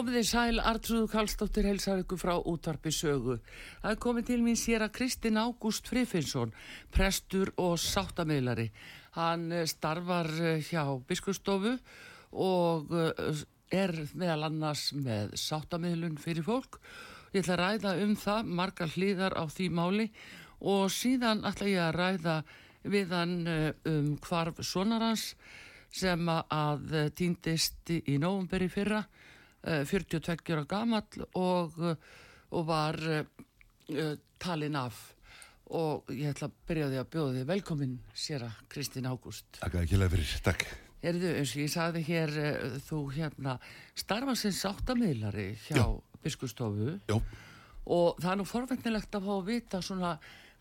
Komið 0.00 0.14
þið 0.16 0.28
sæl, 0.30 0.60
Artrúðu 0.64 1.08
Kallstóttir 1.12 1.66
helsar 1.68 1.98
ykkur 2.00 2.16
frá 2.16 2.30
útvarpi 2.38 2.88
sögu. 2.88 3.34
Það 3.82 3.90
er 3.90 3.98
komið 4.00 4.24
til 4.30 4.38
mín 4.40 4.56
sér 4.56 4.86
að 4.86 4.94
Kristinn 4.96 5.36
Ágúst 5.36 5.90
Frifinsson, 5.92 6.54
prestur 6.88 7.50
og 7.60 7.74
sáttameilari. 7.76 8.70
Hann 9.18 9.52
eh, 9.52 9.66
starfar 9.68 10.30
eh, 10.40 10.64
hjá 10.64 10.86
Biskustofu 11.04 11.74
og 12.32 12.96
eh, 12.96 13.44
er 13.76 13.92
meðal 14.16 14.48
annars 14.48 14.86
með 14.96 15.36
sáttameilun 15.36 16.16
fyrir 16.16 16.48
fólk. 16.48 16.80
Ég 17.36 17.44
ætla 17.44 17.58
að 17.58 17.64
ræða 17.66 17.96
um 18.06 18.16
það, 18.24 18.52
margar 18.64 18.96
hlýðar 18.96 19.36
á 19.36 19.44
því 19.52 19.70
máli 19.82 20.10
og 20.64 20.86
síðan 20.96 21.44
ætla 21.44 21.74
ég 21.74 21.88
að 21.90 21.98
ræða 22.00 22.42
við 22.88 23.18
hann 23.18 23.40
um 23.84 24.14
hvarf 24.24 24.64
sonarans 24.64 25.34
sem 25.92 26.24
að 26.32 27.12
týndist 27.12 27.92
í 28.00 28.16
nógumberi 28.16 28.72
fyrra 28.72 29.04
42 29.62 30.32
eh, 30.32 30.56
ára 30.56 30.64
gamall 30.64 31.24
og, 31.36 31.74
eh, 31.84 31.96
og 32.50 32.66
var 32.66 32.96
uh, 32.96 34.14
talin 34.40 34.76
af. 34.76 34.98
Og 35.70 36.08
ég 36.10 36.32
ætla 36.32 36.48
að 36.48 36.56
byrja 36.66 36.88
því 36.90 36.98
að 36.98 37.10
bjóða 37.12 37.34
því 37.34 37.42
velkomin 37.46 37.98
sér 38.16 38.46
að 38.48 38.62
Kristín 38.72 39.06
Ágúst. 39.06 39.46
Takk 39.60 39.76
að 39.76 39.84
ekki 39.84 40.00
lega 40.00 40.14
fyrir, 40.16 40.32
takk. 40.42 40.66
Erðu, 41.00 41.30
eins 41.38 41.52
og 41.54 41.62
ég 41.62 41.72
sagði 41.72 42.02
hér 42.08 42.34
uh, 42.40 42.80
þú 42.88 43.04
hérna 43.14 43.56
starfa 43.94 44.34
sem 44.38 44.56
sáttamiðlari 44.56 45.52
hjá 45.68 45.84
Biskustofu 46.20 46.98
og 47.90 48.18
það 48.20 48.32
er 48.32 48.36
nú 48.36 48.44
forvendilegt 48.44 49.14
að 49.16 49.24
fá 49.24 49.30
að 49.38 49.46
vita 49.46 49.80
svona 49.80 50.10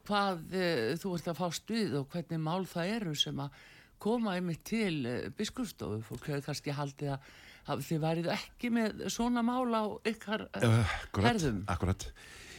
hvað 0.07 0.45
uh, 0.53 0.93
þú 1.01 1.17
ert 1.17 1.33
að 1.33 1.41
fá 1.41 1.49
stuð 1.57 1.97
og 1.99 2.13
hvernig 2.13 2.39
mál 2.45 2.63
það 2.69 2.93
eru 2.99 3.17
sem 3.19 3.41
að 3.43 3.59
koma 3.99 4.37
einmitt 4.37 4.63
til 4.67 5.03
Biskustofu 5.35 5.99
fólk 6.07 6.29
hefur 6.29 6.45
kannski 6.45 6.75
haldið 6.77 7.17
að 7.17 7.31
þið 7.67 7.99
værið 8.03 8.29
ekki 8.33 8.71
með 8.73 9.03
svona 9.13 9.43
mál 9.45 9.67
á 9.75 9.83
ykkar 10.09 10.47
uh, 10.47 10.93
herðum? 11.19 11.63
Akkurat, 11.69 12.05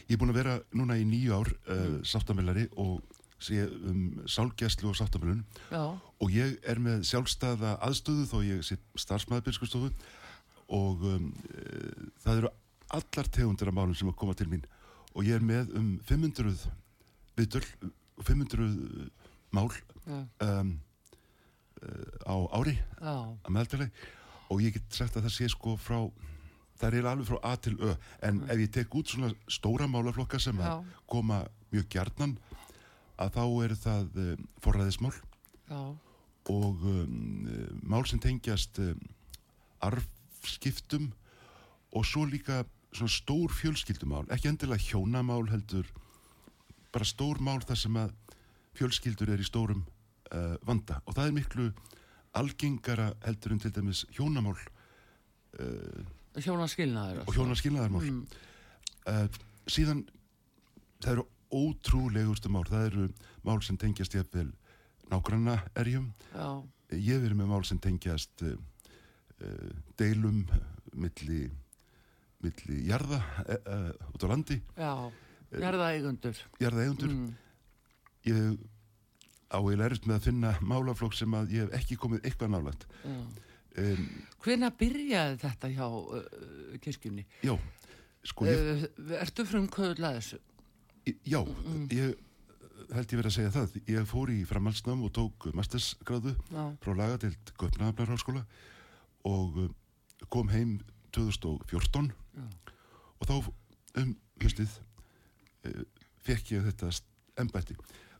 ég 0.07 0.15
er 0.15 0.21
búin 0.21 0.33
að 0.33 0.39
vera 0.41 0.59
núna 0.77 0.97
í 0.99 1.05
nýju 1.07 1.35
ár 1.35 1.51
uh, 1.51 1.73
mm. 1.75 1.97
sáttamilari 2.07 2.67
og 2.81 3.01
sé 3.41 3.63
um 3.65 4.21
sálgjæslu 4.29 4.91
og 4.91 4.97
sáttamilun 4.99 5.41
og 5.73 6.27
ég 6.29 6.59
er 6.69 6.77
með 6.77 7.07
sjálfstæða 7.09 7.79
aðstöðu 7.87 8.27
þó 8.29 8.35
ég 8.45 8.61
sé 8.67 8.77
starfsmæðbyrgskustofu 9.01 9.89
og 10.71 11.07
um, 11.09 11.31
uh, 11.55 12.05
það 12.21 12.43
eru 12.43 12.53
allar 12.91 13.31
tegundir 13.33 13.71
af 13.71 13.75
málum 13.75 13.97
sem 13.97 14.11
að 14.11 14.19
koma 14.19 14.35
til 14.37 14.49
mín. 14.51 14.63
Og 15.15 15.27
ég 15.27 15.39
er 15.39 15.43
með 15.43 15.73
um 15.79 15.91
500 16.07 16.67
viðtöl, 17.39 17.63
500 18.23 19.09
mál 19.55 19.67
um, 20.07 20.73
á 22.27 22.35
ári 22.55 22.75
Já. 22.77 23.15
að 23.41 23.49
meðaltæli 23.49 23.87
og 24.51 24.61
ég 24.63 24.75
get 24.75 24.99
sagt 24.99 25.17
að 25.17 25.27
það 25.27 25.35
sé 25.37 25.49
sko 25.53 25.77
frá 25.79 25.97
það 26.81 26.97
er 26.97 27.09
alveg 27.11 27.29
frá 27.29 27.39
A 27.47 27.55
til 27.61 27.75
Ö 27.79 27.93
en 28.25 28.41
mm. 28.41 28.49
ef 28.51 28.63
ég 28.65 28.71
tek 28.77 28.95
út 28.97 29.11
svona 29.11 29.31
stóra 29.47 29.87
málaflokka 29.87 30.39
sem 30.41 30.57
Já. 30.57 30.79
að 30.79 30.85
koma 31.07 31.43
mjög 31.71 31.87
gjarnan 31.93 32.37
að 33.21 33.33
þá 33.37 33.43
er 33.65 33.75
það 33.79 34.19
um, 34.25 34.45
forræðismál 34.63 35.13
Já. 35.69 35.81
og 36.51 36.85
um, 36.89 37.49
mál 37.83 38.05
sem 38.09 38.19
tengjast 38.19 38.81
um, 38.81 38.99
arfskiptum 39.85 41.11
og 41.91 42.07
svo 42.07 42.25
líka 42.25 42.63
svona 42.91 43.13
stór 43.13 43.53
fjölskyldumál 43.55 44.27
ekki 44.33 44.51
endilega 44.51 44.83
hjónamál 44.89 45.45
heldur 45.51 45.87
bara 46.91 47.07
stór 47.07 47.39
mál 47.39 47.61
þar 47.63 47.79
sem 47.79 47.97
að 47.99 48.13
fjölskyldur 48.75 49.31
er 49.31 49.41
í 49.41 49.47
stórum 49.47 49.85
uh, 50.33 50.57
vanda 50.65 50.99
og 51.05 51.15
það 51.15 51.27
er 51.29 51.37
miklu 51.37 51.71
algengara 52.37 53.11
heldur 53.25 53.55
en 53.55 53.61
til 53.61 53.73
dæmis 53.75 54.05
hjónamál 54.15 54.57
uh, 55.59 56.01
hjónaskilnaðar 56.39 57.25
og 57.25 57.35
hjónaskilnaðarmál. 57.35 58.07
Mm. 58.07 58.25
uh, 59.11 59.27
síðan 59.67 60.05
það 61.03 61.13
eru 61.15 61.25
ótrúlegustu 61.51 62.51
mál. 62.51 62.63
Það 62.69 62.85
eru 62.87 63.07
mál 63.43 63.59
sem 63.65 63.79
tengjast 63.79 64.15
ég 64.15 64.29
vel 64.31 64.49
nágranna 65.11 65.57
erjum 65.75 66.11
Já. 66.31 66.63
ég 66.95 67.19
verið 67.19 67.41
með 67.41 67.51
mál 67.51 67.65
sem 67.67 67.81
tengjast 67.83 68.45
uh, 68.47 68.55
deilum 69.99 70.45
milli 70.93 71.49
milli 72.41 72.79
jarða 72.87 73.19
út 74.09 74.23
á 74.25 74.27
landi. 74.31 74.55
Já, 74.73 75.11
jarðaeigundur 75.61 76.39
jarðaeigundur 76.61 77.11
mm. 77.11 77.27
ég 78.31 78.55
áhegilega 79.51 79.89
erist 79.89 80.07
með 80.07 80.17
að 80.17 80.27
finna 80.29 80.53
málaflokk 80.63 81.15
sem 81.17 81.37
að 81.37 81.53
ég 81.55 81.67
hef 81.67 81.81
ekki 81.81 81.99
komið 81.99 82.25
eitthvað 82.27 82.53
nálat 82.55 82.87
um, 83.05 84.07
Hvena 84.43 84.71
byrjaði 84.79 85.37
þetta 85.43 85.71
hjá 85.75 85.85
uh, 85.87 86.25
kirkjunni? 86.83 87.27
Já 87.45 87.55
sko, 88.27 88.47
ég, 88.49 88.87
uh, 88.87 89.15
Ertu 89.21 89.45
frum 89.49 89.67
köðulega 89.71 90.19
þessu? 90.19 90.41
Já, 91.25 91.41
mm. 91.41 91.85
ég 91.97 92.15
held 92.91 93.13
ég 93.13 93.19
verið 93.21 93.29
að 93.29 93.35
segja 93.37 93.53
það 93.55 93.77
ég 93.89 94.07
fór 94.09 94.31
í 94.33 94.41
framhalsnám 94.47 95.03
og 95.07 95.13
tók 95.15 95.47
mastersgráðu 95.57 96.35
frá 96.51 96.91
lagatild 96.97 97.53
Göpnaðablarháskóla 97.59 98.43
og 99.27 99.63
kom 100.33 100.51
heim 100.51 100.79
2014 101.15 102.11
Já. 102.11 102.45
og 103.19 103.29
þá 103.29 103.35
um 104.01 104.13
höstið 104.41 104.75
uh, 105.67 105.83
fekk 106.25 106.55
ég 106.55 106.67
þetta 106.69 106.91
ennbætti 107.41 107.77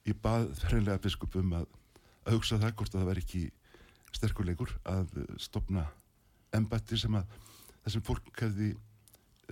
ég 0.10 0.18
bað 0.22 0.52
hreinlega 0.68 1.02
biskup 1.04 1.36
um 1.40 1.58
að, 1.60 1.66
að 2.26 2.38
hugsa 2.38 2.60
það 2.62 2.78
hvort 2.80 2.96
að 2.96 3.02
það 3.02 3.10
væri 3.12 3.26
ekki 3.26 3.44
sterkuleikur 4.12 4.72
að 4.92 5.18
stopna 5.40 5.86
embætti 6.56 7.00
sem 7.00 7.16
að 7.16 7.36
þessum 7.86 8.06
fólk 8.06 8.32
hefði 8.42 8.74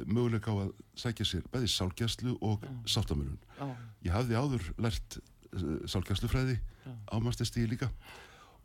möguleika 0.08 0.54
á 0.54 0.56
að 0.64 0.72
sækja 1.00 1.28
sér 1.28 1.48
bæði 1.52 1.70
sálgjastlu 1.74 2.36
og 2.46 2.64
mm. 2.64 2.82
sáttamörun. 2.88 3.40
Oh. 3.64 3.74
Ég 4.06 4.14
hafði 4.16 4.38
áður 4.40 4.68
lært 4.80 5.20
uh, 5.20 5.80
sálgjastlufræði 5.90 6.60
oh. 6.60 6.98
ámastistíði 7.18 7.74
líka 7.74 7.90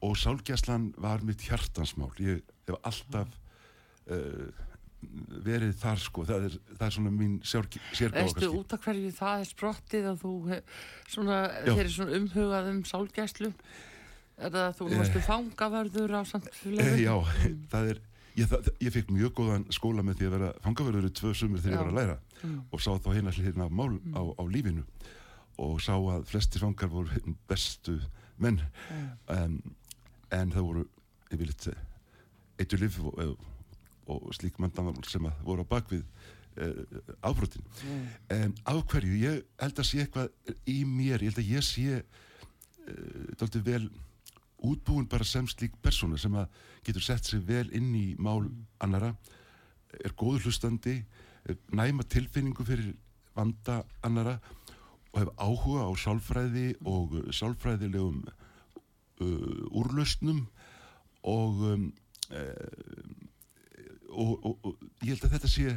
og 0.04 0.16
sálgjastlan 0.20 0.92
var 1.00 1.24
mitt 1.26 1.42
hjartansmál. 1.46 2.12
Ég 2.22 2.44
hef 2.68 2.78
alltaf 2.82 3.34
uh, 4.10 4.50
verið 5.44 5.74
þar 5.80 6.02
sko 6.02 6.26
það 6.28 6.46
er, 6.48 6.56
það 6.74 6.86
er 6.86 6.94
svona 6.96 7.12
mín 7.14 7.34
sérgáð 7.46 8.20
Erstu 8.22 8.50
út 8.58 8.76
af 8.76 8.86
hverju 8.86 9.10
það 9.16 9.42
er 9.42 9.50
sprottið 9.50 10.08
að 10.10 10.22
þú 10.24 10.34
svona, 11.14 11.40
er 11.74 11.90
svona 11.92 12.18
umhugað 12.20 12.70
um 12.72 12.80
sálgæslu 12.88 13.52
er 14.34 14.50
það 14.50 14.64
að 14.64 14.74
þú 14.80 14.88
varstu 14.94 15.20
eh, 15.20 15.26
fangaverður 15.28 16.16
á 16.18 16.20
samfélaginu? 16.26 16.96
Eh, 16.96 17.04
já, 17.04 17.14
mm. 17.14 17.58
það 17.70 17.90
er 17.92 18.00
ég, 18.34 18.48
það, 18.50 18.70
ég 18.82 18.94
fikk 18.96 19.12
mjög 19.14 19.34
góðan 19.38 19.66
skóla 19.74 20.04
með 20.06 20.20
því 20.20 20.28
að 20.28 20.36
vera 20.38 20.50
fangaverður 20.64 21.08
í 21.08 21.12
tvö 21.20 21.34
sumir 21.38 21.62
þegar 21.62 21.74
já. 21.74 21.78
ég 21.78 21.84
var 21.84 21.92
að 21.92 22.00
læra 22.00 22.16
mm. 22.40 22.58
og 22.70 22.82
sá 22.82 22.90
þá 22.98 23.08
hlýðin 23.14 23.66
af 23.66 23.78
mál 23.78 23.92
mm. 23.94 24.18
á, 24.18 24.22
á 24.34 24.42
lífinu 24.50 24.84
og 25.62 25.78
sá 25.82 25.94
að 25.94 26.26
flesti 26.26 26.62
fangar 26.62 26.90
voru 26.90 27.34
bestu 27.48 28.00
menn 28.42 28.58
um, 29.30 29.58
en 30.34 30.50
það 30.50 30.66
voru 30.66 30.86
yfirleitt 31.30 31.68
eittur 32.58 32.82
liv 32.82 32.98
og 33.06 33.38
og 34.06 34.32
slík 34.36 34.58
mandamál 34.62 35.04
sem 35.08 35.24
að 35.28 35.44
voru 35.46 35.64
á 35.64 35.72
bakvið 35.74 36.04
uh, 36.04 36.80
ábrotin 37.24 37.64
mm. 37.64 38.06
en 38.36 38.56
á 38.66 38.74
hverju, 38.76 39.18
ég 39.22 39.44
held 39.60 39.78
að 39.80 39.88
sé 39.90 40.02
eitthvað 40.04 40.32
í 40.70 40.80
mér, 40.88 41.22
ég 41.22 41.32
held 41.32 41.42
að 41.42 41.52
ég 41.52 41.66
sé 41.66 42.00
uh, 42.00 43.30
doldið 43.40 43.68
vel 43.68 43.84
útbúin 44.64 45.08
bara 45.10 45.26
sem 45.28 45.46
slík 45.50 45.76
persóna 45.84 46.18
sem 46.20 46.34
að 46.40 46.60
getur 46.86 47.04
sett 47.04 47.28
sig 47.28 47.42
vel 47.44 47.66
inn 47.76 47.92
í 47.96 48.06
mál 48.20 48.46
annara, 48.84 49.12
er 50.00 50.14
góður 50.16 50.48
hlustandi, 50.48 51.02
næma 51.72 52.06
tilfinningu 52.08 52.64
fyrir 52.66 52.94
vanda 53.36 53.82
annara 54.04 54.38
og 55.14 55.20
hef 55.20 55.30
áhuga 55.38 55.86
á 55.86 55.90
sálfræði 55.98 56.68
og 56.90 57.14
sálfræðilegum 57.34 58.24
uh, 58.24 59.60
úrlausnum 59.70 60.44
og, 61.22 61.62
um, 61.70 61.86
uh, 62.32 63.14
og, 64.14 64.46
og, 64.46 64.56
og 64.64 64.86
ég 65.02 65.14
held 65.14 65.26
að 65.28 65.36
þetta 65.36 65.50
sé 65.52 65.74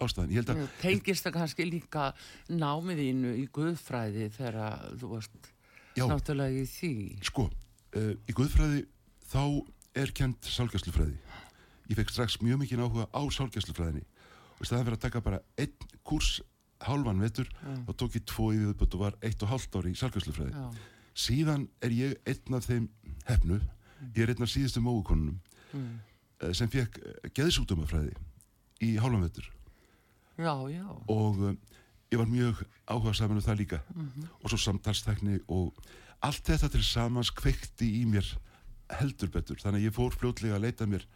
ástæðan. 0.00 0.68
Tengist 0.80 1.26
það 1.26 1.36
kannski 1.36 1.66
líka 1.68 2.10
námiðínu 2.48 3.34
í 3.40 3.46
guðfræði 3.52 4.30
þegar 4.36 4.86
þú 5.00 5.10
varst 5.14 5.50
já, 5.96 6.06
náttúrulega 6.08 6.62
í 6.62 6.68
því? 6.70 6.94
Sko, 7.28 7.48
uh, 7.96 8.12
í 8.24 8.36
guðfræði 8.36 8.84
þá 9.30 9.42
er 10.00 10.14
kent 10.16 10.46
sálgæslufræði. 10.48 11.18
Ég 11.90 11.98
fekk 11.98 12.14
strax 12.14 12.38
mjög 12.44 12.62
mikið 12.62 12.84
áhuga 12.84 13.08
á 13.10 13.22
sálgæslufræðinni 13.34 14.04
og 14.04 14.62
í 14.62 14.68
staðan 14.68 14.86
fyrir 14.86 14.98
að 14.98 15.04
taka 15.06 15.24
bara 15.24 15.40
einn 15.58 15.90
kurs 16.06 16.38
hálfan 16.84 17.20
vetur 17.20 17.48
og 17.88 17.96
tók 17.98 18.16
ég 18.16 18.24
tvo 18.28 18.50
í 18.54 18.60
viðbötu 18.60 18.96
og 18.96 19.04
var 19.08 19.16
eitt 19.26 19.42
og 19.44 19.50
hálft 19.52 19.74
ári 19.76 19.92
í 19.92 19.98
sálgæslufræði. 19.98 20.68
Síðan 21.18 21.66
er 21.84 21.92
ég 21.92 22.30
einn 22.30 22.56
af 22.56 22.68
þeim 22.68 22.86
hefnu, 23.26 23.58
mm. 23.58 24.12
ég 24.14 24.22
er 24.24 24.32
einn 24.32 24.46
af 24.46 24.52
síðustu 24.52 24.80
mógukonunum 24.84 25.40
mm. 25.74 25.98
Uh, 26.42 26.52
sem 26.56 26.70
fekk 26.72 27.00
geðsútumafræði 27.36 28.14
í 28.84 28.96
hálfan 29.00 29.26
vetur 29.26 29.48
já, 30.40 30.54
já. 30.72 30.86
og 31.08 31.40
uh, 31.40 31.56
ég 32.10 32.18
var 32.18 32.30
mjög 32.30 32.62
áhuga 32.90 33.14
saman 33.14 33.38
um 33.38 33.44
það 33.44 33.60
líka 33.62 33.80
mm 33.94 34.06
-hmm. 34.08 34.28
og 34.42 34.50
svo 34.50 34.58
samtalstekni 34.58 35.40
og 35.48 35.74
allt 36.20 36.46
þetta 36.46 36.68
til 36.68 36.84
samans 36.84 37.30
kveikti 37.30 37.88
í 38.02 38.04
mér 38.06 38.26
heldur 39.00 39.30
betur 39.30 39.56
þannig 39.56 39.80
að 39.80 39.86
ég 39.88 39.94
fór 39.94 40.16
fljótlega 40.16 40.54
að 40.54 40.64
leita 40.66 40.86
mér 40.86 41.06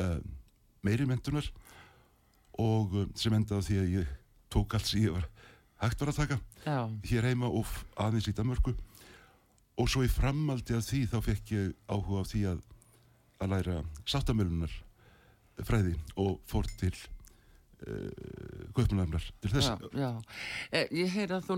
uh, 0.00 0.18
meiri 0.82 1.06
mentunar 1.06 1.50
og 2.58 2.94
uh, 2.94 3.06
sem 3.14 3.32
endaði 3.32 3.62
því 3.62 3.78
að 3.78 3.94
ég 3.98 4.06
tók 4.50 4.74
allt 4.74 4.86
sem 4.86 5.02
ég 5.02 5.12
var 5.12 5.28
hægt 5.82 6.00
var 6.00 6.08
að 6.08 6.16
taka 6.16 6.38
já. 6.64 6.90
hér 7.04 7.28
heima 7.30 7.46
og 7.46 7.66
aðeins 7.96 8.28
í 8.28 8.32
Danmörku 8.32 8.74
og 9.78 9.88
svo 9.90 10.04
í 10.04 10.10
framaldi 10.10 10.74
af 10.76 10.86
því 10.86 11.06
þá 11.10 11.18
fekk 11.22 11.52
ég 11.54 11.72
áhuga 11.88 12.22
á 12.22 12.30
því 12.30 12.42
að 12.52 12.60
að 13.42 13.54
læra 13.54 13.80
sáttamölunar 14.06 14.72
fræði 15.64 15.96
og 16.20 16.38
fór 16.50 16.68
til 16.80 16.94
kaupmanarnar 18.74 19.24
til 19.42 19.50
þess. 19.52 19.68
Já, 19.68 19.88
já. 19.98 20.10
Eh, 20.72 20.88
ég 21.02 21.14
heyr 21.14 21.34
að 21.36 21.48
þú 21.48 21.56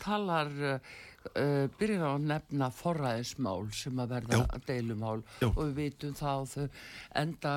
talar 0.00 0.50
uh, 0.70 1.66
byrjar 1.78 2.04
á 2.06 2.10
að 2.14 2.26
nefna 2.30 2.70
forræðismál 2.74 3.68
sem 3.76 4.00
að 4.00 4.14
verða 4.14 4.40
já. 4.40 4.60
deilumál 4.68 5.20
og 5.50 5.60
við 5.60 5.74
vitum 5.76 6.16
það 6.18 6.44
og 6.44 6.50
þau 6.54 6.82
enda 7.22 7.54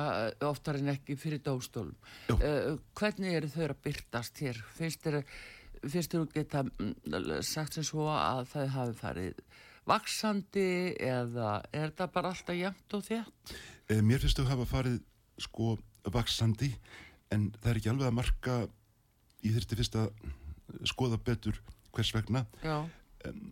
oftar 0.50 0.80
en 0.80 0.92
ekki 0.94 1.16
fyrir 1.20 1.42
dóstólum 1.44 1.94
uh, 2.34 2.74
hvernig 2.98 3.38
eru 3.40 3.52
þau 3.54 3.66
að 3.70 3.76
byrtast 3.88 4.44
hér? 4.44 4.64
Finnst 4.76 5.06
þér 5.06 5.22
finnst 5.84 6.14
þér 6.14 6.24
að 6.24 6.34
geta 6.38 6.64
sagt 7.44 7.78
sem 7.78 7.86
svo 7.86 8.08
að 8.12 8.46
þau 8.52 8.66
hafi 8.78 8.98
farið 9.00 9.44
vaksandi 9.88 10.68
eða 11.00 11.58
er 11.72 11.92
það 11.96 12.12
bara 12.14 12.32
alltaf 12.32 12.56
jæmt 12.56 12.96
og 12.96 13.04
þétt? 13.08 13.54
Mér 14.04 14.22
finnst 14.22 14.40
þau 14.40 14.48
hafa 14.48 14.68
farið 14.68 15.00
sko 15.44 15.74
vaksandi 16.14 16.70
en 17.34 17.50
það 17.60 17.70
er 17.70 17.80
ekki 17.80 17.92
alveg 17.92 18.10
að 18.10 18.18
marka 18.18 18.58
ég 19.44 19.56
þurfti 19.56 19.78
fyrst 19.80 19.98
að 20.00 20.10
skoða 20.88 21.18
betur 21.20 21.60
hvers 21.94 22.12
vegna 22.14 22.44
Já. 22.64 22.84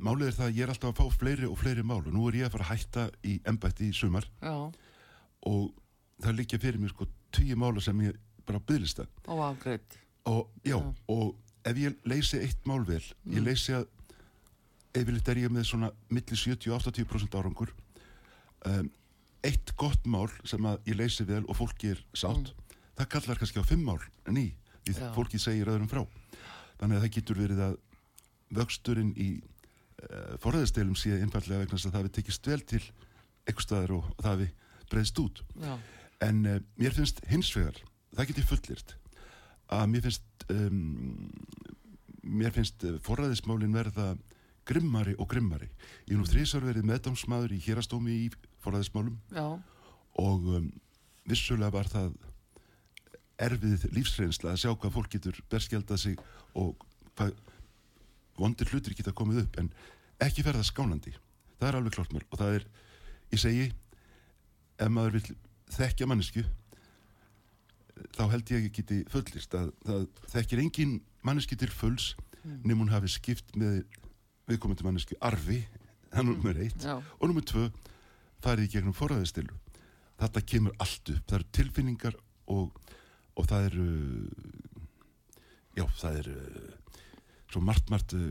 málið 0.00 0.30
er 0.30 0.38
það 0.38 0.48
að 0.48 0.56
ég 0.56 0.66
er 0.66 0.72
alltaf 0.74 0.92
að 0.92 1.00
fá 1.00 1.20
fleiri 1.20 1.48
og 1.48 1.58
fleiri 1.60 1.84
mál 1.86 2.00
og 2.00 2.12
nú 2.12 2.26
er 2.28 2.40
ég 2.40 2.48
að 2.48 2.56
fara 2.56 2.68
að 2.68 2.72
hætta 2.72 3.06
í 3.28 3.38
embætti 3.48 3.88
í 3.88 3.96
sumar 3.96 4.28
Já. 4.42 4.56
og 5.48 5.64
það 6.22 6.38
líkja 6.40 6.62
fyrir 6.62 6.82
mér 6.82 6.94
sko 6.94 7.08
tíu 7.34 7.58
mála 7.58 7.82
sem 7.84 8.04
ég 8.06 8.18
bara 8.46 8.62
og 9.26 9.44
afgreitt 9.46 9.98
og, 10.28 10.50
já, 10.64 10.76
já. 10.76 10.94
og 11.08 11.36
ef 11.66 11.78
ég 11.78 11.98
leysi 12.08 12.40
eitt 12.42 12.66
mál 12.66 12.82
vel 12.86 13.02
mm. 13.02 13.36
ég 13.36 13.46
leysi 13.46 13.76
að 13.76 13.86
yfirleitt 14.92 15.28
er 15.32 15.44
ég 15.44 15.52
með 15.52 15.68
svona 15.68 15.92
millir 16.12 16.38
70-80% 16.38 17.38
árangur 17.38 17.72
um, 18.68 18.90
eitt 19.42 19.72
gott 19.80 20.04
mál 20.06 20.28
sem 20.46 20.64
að 20.68 20.82
ég 20.90 20.98
leysi 21.00 21.26
vel 21.26 21.42
og 21.46 21.58
fólki 21.58 21.94
er 21.94 22.04
sátt 22.12 22.52
mm 22.52 22.62
það 22.98 23.08
kallar 23.14 23.40
kannski 23.40 23.62
á 23.62 23.64
fimm 23.66 23.88
ár 23.88 24.04
en 24.28 24.38
í, 24.38 24.48
því 24.84 24.94
Já. 24.98 25.08
fólki 25.16 25.40
segir 25.40 25.70
öðrum 25.72 25.90
frá 25.90 26.02
þannig 26.80 26.98
að 26.98 27.04
það 27.04 27.14
getur 27.16 27.40
verið 27.40 27.62
að 27.66 27.76
vöxturinn 28.52 29.12
í 29.16 29.28
uh, 29.38 30.08
eh, 30.08 30.34
forðaðistelum 30.42 30.98
sé 30.98 31.14
einfallega 31.18 31.62
vegna 31.62 31.78
að 31.78 31.94
það 31.94 32.06
við 32.08 32.14
tekist 32.18 32.50
vel 32.50 32.60
til 32.60 32.82
eitthvað 33.46 33.66
staðar 33.66 33.94
og, 33.96 34.10
það 34.20 34.42
við 34.42 34.52
breyðst 34.92 35.22
út 35.22 35.42
Já. 35.62 35.72
en 36.28 36.42
uh, 36.44 36.58
mér 36.80 36.98
finnst 36.98 37.22
hins 37.30 37.52
vegar, 37.56 37.80
það 38.12 38.32
getur 38.32 38.50
fullirt 38.50 38.96
að 39.72 39.86
mér 39.94 40.04
finnst 40.04 40.46
um, 40.52 41.32
mér 42.22 42.54
finnst 42.54 42.84
uh, 42.88 42.98
forðaðismálin 43.06 43.74
verða 43.78 44.12
grimmari 44.68 45.14
og 45.18 45.28
grimmari. 45.30 45.68
Ég 46.08 46.18
nú 46.18 46.26
þrísar 46.28 46.64
verið 46.66 46.86
meðdámsmaður 46.88 47.54
í 47.56 47.60
hérastómi 47.64 48.18
í 48.26 48.28
forðaðismálum 48.62 49.18
og 50.22 50.48
um, 50.58 50.68
vissulega 51.28 51.72
var 51.74 51.90
það 51.90 52.14
erfið 53.42 53.88
lífsreynsla 53.96 54.52
að 54.52 54.62
sjá 54.62 54.70
hvað 54.70 54.94
fólk 54.94 55.12
getur 55.16 55.38
berskjaldað 55.50 56.02
sig 56.04 56.22
og 56.58 56.86
hvað 57.16 57.34
vondir 58.38 58.70
hlutir 58.70 58.94
geta 58.96 59.14
komið 59.16 59.44
upp 59.44 59.58
en 59.60 59.70
ekki 60.22 60.44
verða 60.46 60.64
skánandi. 60.66 61.14
Það 61.58 61.68
er 61.68 61.78
alveg 61.78 61.96
klart 61.96 62.14
mér 62.14 62.26
og 62.30 62.40
það 62.40 62.58
er 62.58 62.66
ég 63.32 63.42
segi 63.42 63.70
ef 64.78 64.92
maður 64.92 65.18
vil 65.18 65.38
þekkja 65.72 66.08
mannesku 66.10 66.44
þá 68.16 68.24
held 68.32 68.52
ég 68.52 68.66
ekki 68.66 68.82
geti 68.82 69.00
fullist 69.12 69.54
að 69.56 69.72
það 69.86 70.06
þekkir 70.34 70.62
engin 70.62 70.94
manneski 71.26 71.58
til 71.58 71.70
fulls 71.72 72.12
mm. 72.42 72.62
nefnum 72.62 72.84
hún 72.84 72.92
hafi 72.92 73.12
skipt 73.12 73.56
með 73.58 73.82
viðkomandi 74.50 74.86
mannesku 74.86 75.18
arfi 75.20 75.60
það 76.12 76.18
er 76.22 76.28
nummer 76.28 76.62
eitt. 76.64 76.82
Já. 76.84 76.96
og 76.98 77.28
nummer 77.28 77.44
tvö 77.46 77.68
farið 78.42 78.66
í 78.66 78.72
gegnum 78.76 78.96
forræðistilu 78.96 79.54
þetta 80.22 80.42
kemur 80.46 80.74
allt 80.82 81.14
upp, 81.14 81.22
það 81.28 81.38
eru 81.38 81.48
tilfinningar 81.58 82.18
og 82.52 82.90
og 83.38 83.48
það 83.48 83.68
eru 83.70 83.86
já, 85.76 85.86
það 85.96 86.18
eru 86.22 86.36
svo 87.52 87.62
margt, 87.64 87.88
margt 87.92 88.14
uh, 88.16 88.28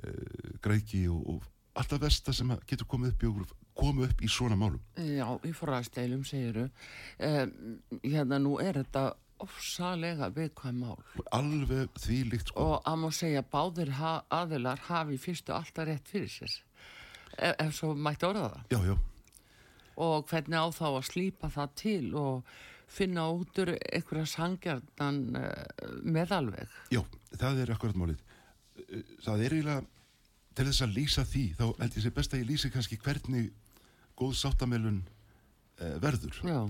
uh, 0.00 0.52
græki 0.64 1.06
og, 1.12 1.22
og 1.34 1.48
alltaf 1.80 2.02
versta 2.02 2.34
sem 2.36 2.52
getur 2.68 2.88
komið 2.90 3.14
upp 3.14 3.24
í, 3.24 3.32
komið 3.80 4.06
upp 4.10 4.22
í 4.24 4.30
svona 4.32 4.58
málum. 4.58 4.80
Já, 4.96 5.26
í 5.46 5.52
forraðstælum 5.56 6.24
segiru 6.28 6.66
um, 6.68 7.52
hérna 8.04 8.40
nú 8.42 8.56
er 8.62 8.82
þetta 8.82 9.10
ofsalega 9.44 10.30
viðkvæm 10.36 10.80
mál 10.84 10.98
alveg 11.36 11.92
því 12.00 12.18
líkt 12.32 12.52
sko 12.52 12.66
og 12.72 12.88
að 12.88 12.98
má 13.04 13.08
segja 13.20 13.44
báðir 13.52 13.94
ha 14.00 14.16
aðilar 14.40 14.82
hafi 14.88 15.20
fyrstu 15.20 15.54
alltaf 15.56 15.88
rétt 15.88 16.10
fyrir 16.10 16.32
sér 16.32 16.56
ef, 17.36 17.54
ef 17.54 17.76
svo 17.76 17.94
mætti 17.94 18.28
orða 18.28 18.50
það 18.50 18.74
já, 18.74 18.80
já. 18.90 18.96
og 20.08 20.28
hvernig 20.30 20.60
á 20.60 20.66
þá 20.76 20.86
að 20.90 21.08
slípa 21.12 21.52
það 21.54 21.78
til 21.84 22.04
og 22.18 22.58
finna 22.90 23.28
út 23.30 23.58
úr 23.62 23.74
einhverja 23.78 24.26
sangjarnan 24.26 25.20
uh, 25.38 25.94
meðalveg. 26.02 26.70
Já, 26.92 27.02
það 27.38 27.62
er 27.62 27.72
akkurat 27.74 27.98
málið. 27.98 28.22
Eh, 28.80 29.02
það 29.22 29.44
er 29.46 29.56
eiginlega, 29.56 29.84
til 30.58 30.66
þess 30.66 30.84
að 30.84 30.94
lýsa 30.98 31.24
því, 31.30 31.44
þá 31.60 31.64
held 31.68 31.98
ég 31.98 32.04
sé 32.04 32.14
best 32.16 32.34
að 32.34 32.42
ég 32.42 32.50
lýsi 32.50 32.72
kannski 32.74 32.98
hvernig 33.00 33.50
góð 34.18 34.36
sáttamelun 34.42 35.02
uh, 35.04 35.86
eh, 35.86 35.96
verður 36.02 36.40
Já. 36.44 36.60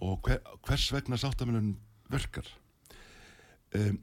og 0.00 0.26
hver, 0.26 0.42
hvers 0.68 0.86
vegna 0.94 1.18
sáttamelun 1.20 1.74
verkar. 2.10 2.46
Um, 3.74 4.00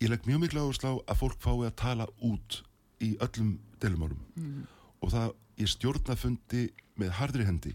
ég 0.00 0.10
legg 0.12 0.26
mjög 0.28 0.42
miklu 0.42 0.64
áherslu 0.64 0.92
á 0.92 0.94
að 1.12 1.20
fólk 1.22 1.38
fái 1.40 1.66
að 1.68 1.76
tala 1.80 2.06
út 2.24 2.60
í 3.04 3.14
öllum 3.20 3.56
delumálum 3.80 4.20
mm. 4.36 4.64
og 5.04 5.12
það 5.12 5.32
ég 5.60 5.72
stjórnafundi 5.72 6.62
með 7.00 7.14
hardri 7.18 7.46
hendi 7.48 7.72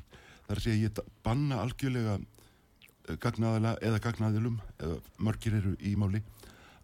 þar 0.47 0.61
sé 0.61 0.75
ég 0.77 1.01
banna 1.25 1.61
algjörlega 1.63 2.19
gagnaðala 3.21 3.75
eða 3.81 4.01
gagnaðilum 4.03 4.59
eða 4.77 4.97
margir 5.17 5.57
eru 5.57 5.73
í 5.81 5.95
máli 5.97 6.21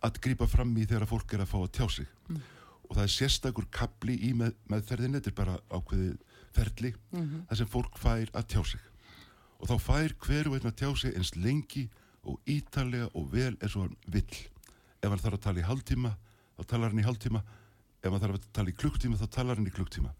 að 0.05 0.21
grýpa 0.25 0.47
fram 0.49 0.73
í 0.77 0.85
þegar 0.85 1.09
fólk 1.09 1.33
er 1.33 1.43
að 1.45 1.51
fá 1.51 1.57
að 1.59 1.73
tjá 1.77 1.85
sig 1.99 2.09
mm. 2.29 2.41
og 2.87 2.95
það 2.95 3.03
er 3.03 3.13
sérstakur 3.13 3.69
kapli 3.73 4.17
í 4.29 4.33
með, 4.37 4.55
meðferðinni, 4.71 5.21
þetta 5.21 5.33
er 5.33 5.37
bara 5.37 5.57
ákveðið 5.69 6.17
ferli, 6.57 6.93
mm 7.11 7.21
-hmm. 7.21 7.45
þar 7.49 7.57
sem 7.59 7.69
fólk 7.69 7.97
fær 8.01 8.29
að 8.33 8.47
tjá 8.53 8.61
sig 8.65 8.85
og 9.57 9.69
þá 9.69 9.75
fær 9.81 10.13
hverju 10.25 10.53
veginn 10.53 10.71
að 10.71 10.79
tjá 10.81 10.89
sig 10.97 11.17
eins 11.17 11.35
lengi 11.35 11.87
og 12.27 12.39
ítalega 12.49 13.09
og 13.13 13.29
vel 13.31 13.55
eins 13.55 13.75
og 13.75 13.87
hann 13.87 13.97
vill. 14.13 14.39
Ef 15.01 15.09
hann 15.09 15.21
þarf 15.21 15.39
að 15.39 15.45
tala 15.47 15.61
í 15.61 15.67
hálftíma 15.67 16.13
þá 16.57 16.63
talar 16.63 16.93
hann 16.93 17.01
í 17.01 17.07
hálftíma. 17.07 17.43
Ef 18.03 18.11
hann 18.11 18.23
þarf 18.23 18.39
að 18.39 18.47
tala 18.57 18.73
í 18.73 18.77
klukktíma 18.77 19.19
þá 19.19 19.27
talar 19.33 19.59
hann 19.59 19.69
í 19.69 19.75
klukktíma 19.75 20.13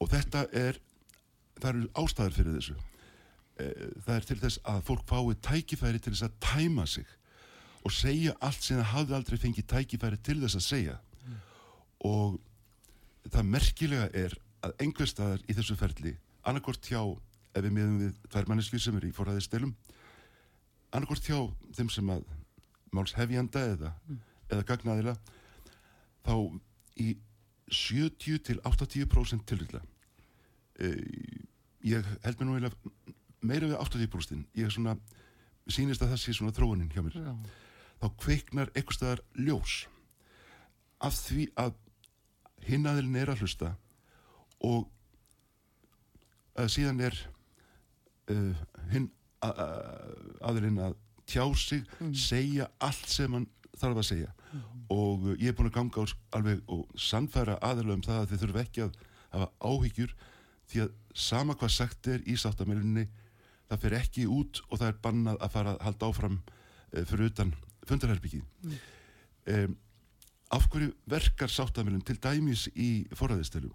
og 0.00 0.08
þetta 0.08 0.46
er 0.56 0.78
það 1.60 1.70
eru 1.70 1.88
ástæðar 2.00 2.36
fyrir 2.36 2.56
þessu. 2.56 2.76
Eh, 3.60 3.88
það 4.06 4.14
er 4.16 4.28
til 4.28 4.38
þess 4.40 4.60
að 4.72 4.84
fólk 4.88 5.02
fái 5.08 5.34
tækifæri 5.48 6.00
til 6.00 6.14
þess 6.14 6.28
að 6.28 6.38
tæma 6.46 6.86
sig 6.88 7.08
og 7.84 7.92
segja 7.92 8.36
allt 8.44 8.64
sem 8.64 8.80
það 8.80 8.92
hafði 8.94 9.16
aldrei 9.16 9.40
fengið 9.40 9.68
tækifæri 9.72 10.20
til 10.24 10.38
þess 10.40 10.56
að 10.60 10.66
segja. 10.68 10.98
Mm. 11.20 11.40
og 12.08 12.38
það 13.28 13.50
merkilega 13.52 14.06
er 14.16 14.34
að 14.64 14.72
einhver 14.80 15.08
staðar 15.08 15.42
í 15.48 15.56
þessu 15.56 15.76
ferli, 15.76 16.14
annarkort 16.48 16.86
hjá, 16.88 17.00
ef 17.52 17.64
við 17.64 17.74
miðum 17.76 17.98
við 18.00 18.14
tværmanniski 18.32 18.80
sem 18.80 18.96
er 18.96 19.06
í 19.08 19.12
forræðistelum, 19.14 19.74
annarkort 20.90 21.26
hjá 21.26 21.38
þeim 21.76 21.90
sem 21.92 22.12
að 22.12 22.24
máls 22.94 23.14
hefjanda 23.14 23.62
eða, 23.74 23.92
mm. 24.08 24.20
eða 24.50 24.66
gagnaðila, 24.70 25.14
þá 26.26 26.34
í 27.00 27.08
70 27.70 28.42
til 28.48 28.58
80% 28.66 29.46
tilvilla. 29.46 29.80
E, 30.80 30.90
ég 31.86 32.06
held 32.24 32.40
mér 32.40 32.48
nú 32.48 32.56
eiginlega 32.56 33.16
meira 33.40 33.70
við 33.70 33.78
80% 33.78 34.58
ég 34.58 34.68
er 34.68 34.74
svona, 34.74 34.96
sínist 35.70 36.02
að 36.02 36.14
það 36.14 36.22
sé 36.24 36.34
svona 36.36 36.56
þróunin 36.56 36.90
hjá 36.92 37.04
mér. 37.04 37.20
Já. 37.22 37.32
Þá 38.00 38.06
kveiknar 38.24 38.72
eitthvað 38.74 38.98
staðar 38.98 39.22
ljós 39.38 39.76
af 41.00 41.16
því 41.16 41.46
að 41.60 41.76
hinnaðilin 42.66 43.20
er 43.20 43.32
að 43.32 43.44
hlusta 43.44 43.74
og 44.66 44.90
að 46.58 46.72
síðan 46.74 47.00
er 47.06 47.16
uh, 48.32 48.52
hinn 48.92 49.08
aðilinn 49.40 50.82
að 50.84 50.96
tjá 51.30 51.44
sig, 51.56 51.84
mm. 52.00 52.12
segja 52.16 52.68
allt 52.82 53.08
sem 53.08 53.32
hann 53.36 53.46
þarf 53.80 54.00
að 54.02 54.08
segja 54.08 54.32
mm. 54.50 54.62
og 54.92 55.26
uh, 55.28 55.34
ég 55.38 55.50
er 55.50 55.56
búin 55.56 55.70
að 55.70 55.76
ganga 55.78 56.04
á 56.04 56.06
alveg 56.38 56.62
og 56.72 56.84
sannfæra 56.98 57.58
aðilum 57.64 58.00
um 58.00 58.04
það 58.04 58.20
að 58.20 58.30
þið 58.32 58.42
þurfum 58.44 58.62
ekki 58.64 58.84
að 58.84 58.98
hafa 59.30 59.50
áhyggjur 59.62 60.14
því 60.70 60.82
að 60.84 60.94
sama 61.26 61.56
hvað 61.58 61.74
sagt 61.74 62.10
er 62.10 62.24
í 62.26 62.36
sáttamilunni 62.38 63.06
það 63.70 63.84
fer 63.84 63.98
ekki 64.00 64.26
út 64.30 64.62
og 64.68 64.80
það 64.80 64.88
er 64.88 64.98
bannað 65.04 65.44
að 65.44 65.54
fara 65.54 65.76
að 65.76 65.84
halda 65.86 66.10
áfram 66.10 66.40
uh, 66.40 67.04
fyrir 67.04 67.30
utan 67.30 67.54
fundarherbyggi 67.88 68.42
mm. 68.42 68.80
um, 69.54 69.78
af 70.50 70.66
hverju 70.72 70.90
verkar 71.10 71.52
sáttamilun 71.52 72.02
til 72.06 72.18
dæmis 72.18 72.66
í 72.74 72.90
forræðistölu 73.14 73.70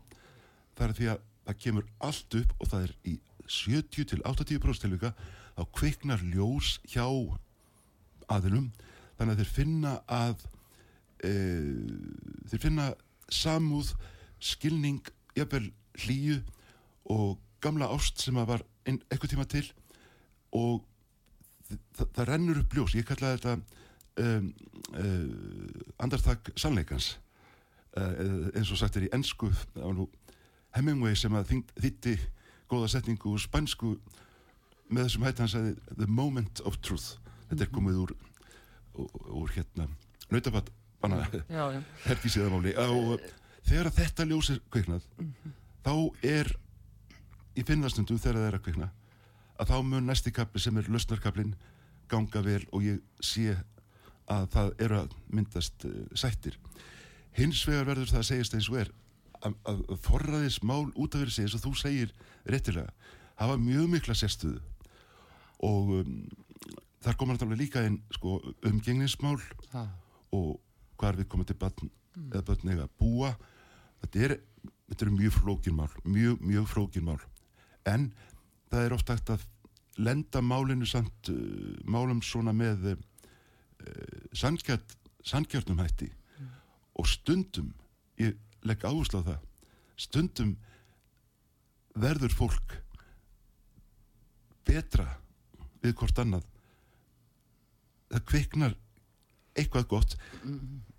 það 0.76 0.90
er 0.90 0.98
því 1.00 1.10
að 1.14 1.24
það 1.46 1.62
kemur 1.64 1.90
allt 2.04 2.38
upp 2.42 2.56
og 2.60 2.70
það 2.72 2.88
er 2.88 2.96
í 3.08 3.16
70 3.48 4.10
til 4.12 4.22
80% 4.26 4.86
tilvika 4.86 5.14
þá 5.56 5.64
kveiknar 5.76 6.24
ljós 6.34 6.80
hjá 6.90 7.06
aðilum. 8.32 8.72
Þannig 9.18 9.36
að 9.36 9.42
þeir 9.42 9.54
finna 9.56 9.94
að 10.12 10.46
e, 11.24 11.32
þeir 12.52 12.64
finna 12.64 12.90
samúð, 13.32 13.94
skilning 14.44 15.06
jafnvel 15.38 15.70
hlýju 16.04 16.42
og 17.14 17.40
gamla 17.64 17.90
ást 17.96 18.22
sem 18.22 18.38
að 18.38 18.52
var 18.52 18.66
ein, 18.86 19.00
eitthvað 19.10 19.32
tíma 19.32 19.48
til 19.50 19.66
og 20.56 20.84
það, 21.96 22.10
það 22.18 22.28
rennur 22.30 22.62
upp 22.62 22.76
ljós. 22.76 22.96
Ég 22.98 23.08
kallaði 23.08 23.40
þetta 23.40 23.56
um, 24.22 24.52
uh, 24.94 25.86
andartak 26.04 26.52
sannleikans. 26.60 27.16
Uh, 27.96 28.52
eins 28.56 28.72
og 28.72 28.80
sagt 28.80 29.00
er 29.00 29.08
í 29.08 29.12
ennsku 29.16 29.50
Hemingway 30.76 31.16
sem 31.16 31.36
að 31.38 31.54
þýtti 31.80 32.18
góða 32.72 32.92
setningu 32.94 33.34
úr 33.36 33.42
spansku 33.42 33.96
með 34.90 35.08
þessum 35.08 35.26
hætti 35.26 35.44
hann 35.44 35.54
sagði 35.54 35.76
the 35.98 36.08
moment 36.08 36.62
of 36.66 36.78
truth 36.82 37.18
þetta 37.50 37.66
er 37.66 37.70
mhm. 37.70 37.76
komið 37.78 38.02
úr 38.04 38.16
úr, 38.96 39.16
úr 39.44 39.56
hérna 39.56 39.88
nautafatt 40.32 40.72
banna 41.02 41.26
herkísiðamáli 42.06 42.76
og 42.82 43.24
þegar 43.66 43.92
þetta 43.94 44.28
ljós 44.30 44.52
er 44.54 44.62
kveiknað 44.74 45.08
mm 45.18 45.32
-hmm. 45.32 45.56
þá 45.86 45.96
er 46.24 46.52
í 47.56 47.64
finnastundum 47.64 48.20
þegar 48.20 48.42
það 48.42 48.48
er 48.48 48.58
að 48.60 48.66
kveikna 48.68 48.90
að 49.60 49.72
þá 49.72 49.78
mun 49.84 50.06
næsti 50.10 50.32
kapli 50.32 50.62
sem 50.62 50.78
er 50.78 50.90
lösnarkaplin 50.92 51.56
ganga 52.12 52.42
vel 52.42 52.64
og 52.72 52.84
ég 52.84 53.02
sé 53.20 53.56
að 54.28 54.48
það 54.56 54.72
eru 54.80 55.00
að 55.00 55.16
myndast 55.28 55.86
uh, 55.86 55.92
sættir 56.14 56.58
hins 57.38 57.68
vegar 57.68 57.86
verður 57.86 58.12
það 58.12 58.22
að 58.24 58.30
segjast 58.30 58.58
eins 58.58 58.70
og 58.70 58.80
er 58.82 58.92
að, 59.44 59.56
að 59.66 59.84
forraðis 60.06 60.62
mál 60.64 60.92
út 60.96 61.16
af 61.16 61.28
segja 61.30 61.50
eins 61.50 61.58
og 61.58 61.66
þú 61.66 61.74
segir 61.80 62.14
réttilega 62.46 62.94
hafa 63.40 63.58
mjög 63.60 63.90
mikla 63.92 64.16
sérstuðu 64.18 64.62
og 65.66 65.92
um, 66.00 66.20
þar 67.04 67.18
komur 67.20 67.36
náttúrulega 67.36 67.62
líka 67.62 67.84
einn 67.86 68.00
sko, 68.16 68.40
umgengnismál 68.66 69.40
ha. 69.74 69.86
og 70.36 70.60
hvar 71.00 71.18
við 71.20 71.30
komum 71.32 71.48
til 71.48 71.58
börn 71.60 71.90
mm. 71.90 72.30
eða 72.32 72.46
börn 72.50 72.74
eða 72.76 72.88
búa 73.00 73.34
þetta 74.04 74.24
er, 74.28 74.38
þetta 74.92 75.06
er 75.08 75.16
mjög 75.18 75.38
flókinmál 75.40 75.92
mjög, 76.04 76.40
mjög 76.42 76.70
flókinmál 76.72 77.20
en 77.86 78.10
það 78.72 78.86
er 78.88 78.96
ofta 78.98 79.18
eftir 79.18 79.38
að 79.38 79.48
lenda 80.06 80.42
málinu 80.44 80.88
samt 80.90 81.32
uh, 81.32 81.76
málum 81.88 82.22
svona 82.26 82.56
með 82.56 82.94
uh, 82.94 82.98
sannkjörnum 84.36 85.84
hætti 85.84 86.10
mm. 86.12 86.52
og 87.00 87.10
stundum 87.10 87.74
ég 88.20 88.36
legg 88.66 88.86
áherslu 88.86 89.22
á 89.22 89.28
það 89.30 89.40
stundum 90.06 90.56
verður 91.96 92.34
fólk 92.36 92.76
betra 94.66 95.08
við 95.84 95.96
hvort 96.00 96.20
annað 96.24 96.48
það 98.12 98.26
kviknar 98.32 98.76
eitthvað 99.56 99.88
gott 99.92 100.16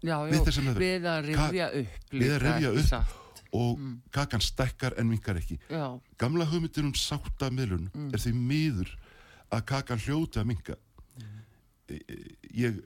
já, 0.00 0.16
já, 0.16 0.32
við, 0.32 0.78
við 0.78 1.08
að 1.10 1.20
rifja 1.26 1.68
upp 1.82 2.14
við 2.14 2.32
að 2.32 2.42
rifja 2.44 2.72
upp 2.72 2.88
satt. 2.88 3.42
og 3.50 3.76
mm. 3.76 3.92
kakan 4.14 4.44
stekkar 4.44 4.96
en 5.00 5.12
vingar 5.12 5.40
ekki 5.40 5.58
já. 5.68 5.86
gamla 6.20 6.48
hugmyndir 6.48 6.88
um 6.88 6.94
sáttameilun 6.96 7.90
mm. 7.92 8.10
er 8.14 8.22
því 8.22 8.34
miður 8.38 8.94
að 9.52 9.66
kakan 9.72 10.02
hljóti 10.06 10.40
að 10.40 10.50
minga 10.52 10.78
mm. 11.18 11.38
ég 12.64 12.80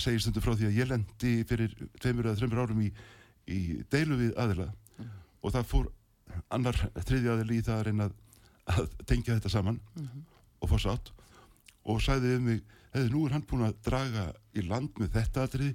segir 0.00 0.22
stundu 0.24 0.42
frá 0.44 0.54
því 0.54 0.70
að 0.70 0.78
ég 0.80 0.90
lendi 0.90 1.34
fyrir 1.48 1.76
tveimur 2.00 2.30
eða 2.30 2.40
þreimur 2.40 2.64
árum 2.64 2.84
í 2.86 2.90
í 3.48 3.60
deilu 3.92 4.18
við 4.20 4.34
aðila 4.40 4.68
mm. 4.70 5.14
og 5.42 5.54
það 5.54 5.70
fór 5.70 5.88
annar 6.50 6.76
þriði 7.06 7.32
aðil 7.32 7.54
í 7.56 7.62
það 7.62 7.78
að 7.78 7.86
reyna 7.88 8.10
að 8.70 8.90
tengja 9.06 9.36
þetta 9.36 9.52
saman 9.52 9.80
mm 9.80 10.04
-hmm. 10.04 10.26
og 10.60 10.70
fá 10.70 10.76
sátt 10.78 11.12
og 11.84 12.02
sæði 12.02 12.36
um 12.36 12.44
mig, 12.44 12.60
hefði 12.92 13.10
nú 13.14 13.24
er 13.26 13.32
hann 13.32 13.46
búin 13.48 13.66
að 13.66 13.80
draga 13.86 14.26
í 14.54 14.62
land 14.66 14.98
með 15.00 15.16
þetta 15.16 15.46
aðriði 15.46 15.74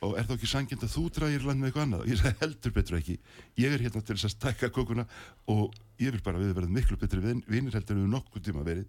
og 0.00 0.16
er 0.16 0.24
þá 0.24 0.34
ekki 0.34 0.48
sangind 0.48 0.84
að 0.84 0.94
þú 0.94 1.02
dragir 1.12 1.44
land 1.44 1.60
með 1.60 1.70
eitthvað 1.70 1.86
annað 1.86 2.04
og 2.04 2.08
ég 2.08 2.20
sagði 2.20 2.40
heldur 2.40 2.72
betur 2.76 2.98
ekki 3.00 3.16
ég 3.60 3.74
er 3.74 3.82
hérna 3.84 4.00
til 4.00 4.16
þess 4.16 4.28
að 4.28 4.36
stækka 4.36 4.70
kokuna 4.72 5.04
og 5.52 5.74
ég 6.00 6.14
vil 6.14 6.22
bara 6.24 6.40
við 6.40 6.54
verðum 6.56 6.78
miklu 6.78 6.96
betri 7.00 7.20
vinnir 7.20 7.76
heldur 7.76 7.96
en 7.96 8.06
við 8.06 8.14
nokkuð 8.14 8.46
tíma 8.46 8.64
verið 8.64 8.88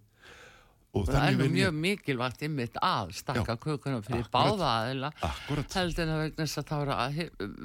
og 0.91 1.07
það 1.07 1.25
er 1.25 1.38
nú 1.39 1.48
mjög 1.53 1.75
mikilvægt 1.86 2.45
ymmit 2.48 2.77
að 2.83 3.13
stakka 3.15 3.55
kökunum 3.63 4.03
fyrir 4.03 4.27
báða 4.33 4.69
aðila. 4.81 5.12
Heldur 5.48 6.03
en 6.03 6.13
að 6.13 6.21
vegna 6.25 6.45
þess 6.45 6.62
að 6.62 6.71
það 6.71 7.21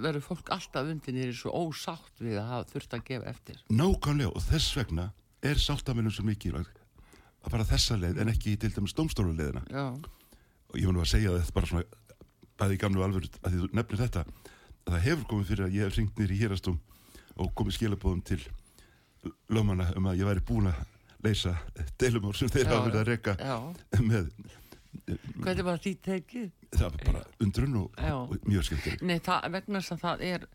verður 0.06 0.24
fólk 0.28 0.52
alltaf 0.54 0.90
undir 0.92 1.16
nýri 1.16 1.34
svo 1.34 1.54
ósátt 1.66 2.22
við 2.22 2.38
að 2.38 2.50
hafa 2.52 2.68
þurft 2.72 2.96
að 2.98 3.06
gefa 3.10 3.30
eftir. 3.32 3.62
Nákvæmlega 3.72 4.30
og 4.30 4.46
þess 4.46 4.76
vegna 4.78 5.08
er 5.46 5.62
sáttamilum 5.62 6.14
svo 6.14 6.26
mikilvægt 6.26 6.82
að 7.46 7.54
fara 7.54 7.68
þessa 7.68 7.98
leið 8.00 8.22
en 8.22 8.32
ekki 8.32 8.56
til 8.60 8.72
dæmis 8.74 8.94
domstóluleðina 8.98 9.62
og 9.76 10.78
ég 10.78 10.90
nú 10.90 11.02
að 11.02 11.12
segja 11.12 11.34
þetta 11.36 11.56
bara 11.56 11.70
svona 11.70 11.84
bæði 12.58 12.76
í 12.76 12.80
gamlu 12.82 13.04
alveg 13.06 13.28
að 13.42 13.52
því 13.52 13.60
þú 13.62 13.68
nefnir 13.76 14.02
þetta 14.02 14.24
að 14.26 14.92
það 14.92 15.04
hefur 15.06 15.28
komið 15.30 15.50
fyrir 15.50 15.66
að 15.66 15.76
ég 15.76 15.86
hef 15.86 15.98
ringt 15.98 16.20
nýri 16.20 16.36
í 16.36 16.40
hérastum 16.40 16.78
og 17.36 17.52
komið 17.58 17.76
skilabóðum 17.78 18.22
til 18.26 18.40
lögmanna 19.52 19.90
um 19.98 20.08
að 20.10 20.22
ég 20.22 20.30
væri 20.30 20.44
búin 20.46 20.70
að 20.70 20.82
leysa 21.26 21.56
deilumár 22.00 22.38
sem 22.38 22.52
þeir 22.52 22.70
hafa 22.70 22.86
verið 22.86 23.02
að 23.02 23.10
reyka 23.10 23.36
með 24.04 24.30
Hvernig 25.06 25.66
var 25.66 25.80
því 25.84 25.90
tekið? 26.02 26.46
Það 26.72 26.86
var 26.86 27.02
bara 27.04 27.20
undrun 27.44 27.74
og, 27.82 27.98
og 28.00 28.46
mjög 28.48 28.64
skemmtileg 28.66 29.02
Nei, 29.06 29.18
það, 29.24 29.48
vegna 29.54 29.82
þess 29.82 29.94
að 29.94 30.00
það 30.02 30.24
er 30.30 30.46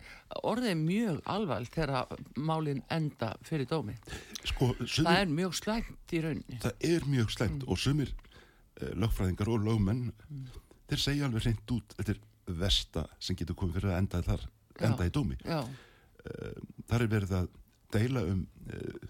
orðið 0.50 0.74
mjög 0.82 1.20
alvægt 1.36 1.78
þegar 1.78 2.16
málinn 2.50 2.82
enda 2.92 3.30
fyrir 3.48 3.70
dómi 3.70 3.96
sko, 4.42 4.72
sumir, 4.82 5.06
Það 5.06 5.20
er 5.20 5.32
mjög 5.38 5.56
slæmt 5.60 6.16
í 6.18 6.24
rauninni 6.26 6.60
Það 6.66 6.90
er 6.90 7.08
mjög 7.14 7.32
slæmt 7.36 7.62
mm. 7.62 7.70
og 7.70 7.82
sumir 7.86 8.12
eh, 8.12 8.92
lögfræðingar 9.04 9.54
og 9.54 9.64
lögmenn 9.70 10.04
mm. 10.10 10.60
þeir 10.92 11.04
segja 11.06 11.30
alveg 11.30 11.48
reynd 11.48 11.76
út 11.78 11.96
þetta 12.00 12.16
er 12.16 12.22
vesta 12.62 13.06
sem 13.22 13.38
getur 13.40 13.58
komið 13.58 13.80
fyrir 13.80 13.94
að 13.94 14.02
enda 14.02 14.22
þar 14.26 14.46
enda 14.82 15.06
Já. 15.06 15.10
í 15.10 15.14
dómi. 15.14 15.38
Eh, 15.42 16.62
þar 16.90 17.06
er 17.06 17.12
verið 17.12 17.36
að 17.38 17.50
deila 17.94 18.24
um 18.30 18.46
eh, 18.72 19.10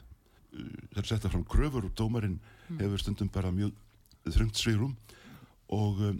það 0.52 1.02
er 1.02 1.10
sett 1.10 1.26
að 1.26 1.36
fram 1.36 1.46
kröfur 1.48 1.88
og 1.88 1.96
dómarinn 1.98 2.40
mm. 2.40 2.82
hefur 2.82 3.04
stundum 3.04 3.32
bara 3.34 3.54
mjög 3.56 3.76
þröngt 4.28 4.60
sveirum 4.60 4.98
og 5.72 6.02
um, 6.10 6.20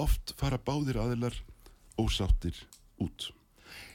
oft 0.00 0.34
fara 0.38 0.60
báðir 0.60 1.00
aðilar 1.00 1.38
ósáttir 2.00 2.58
út. 3.02 3.30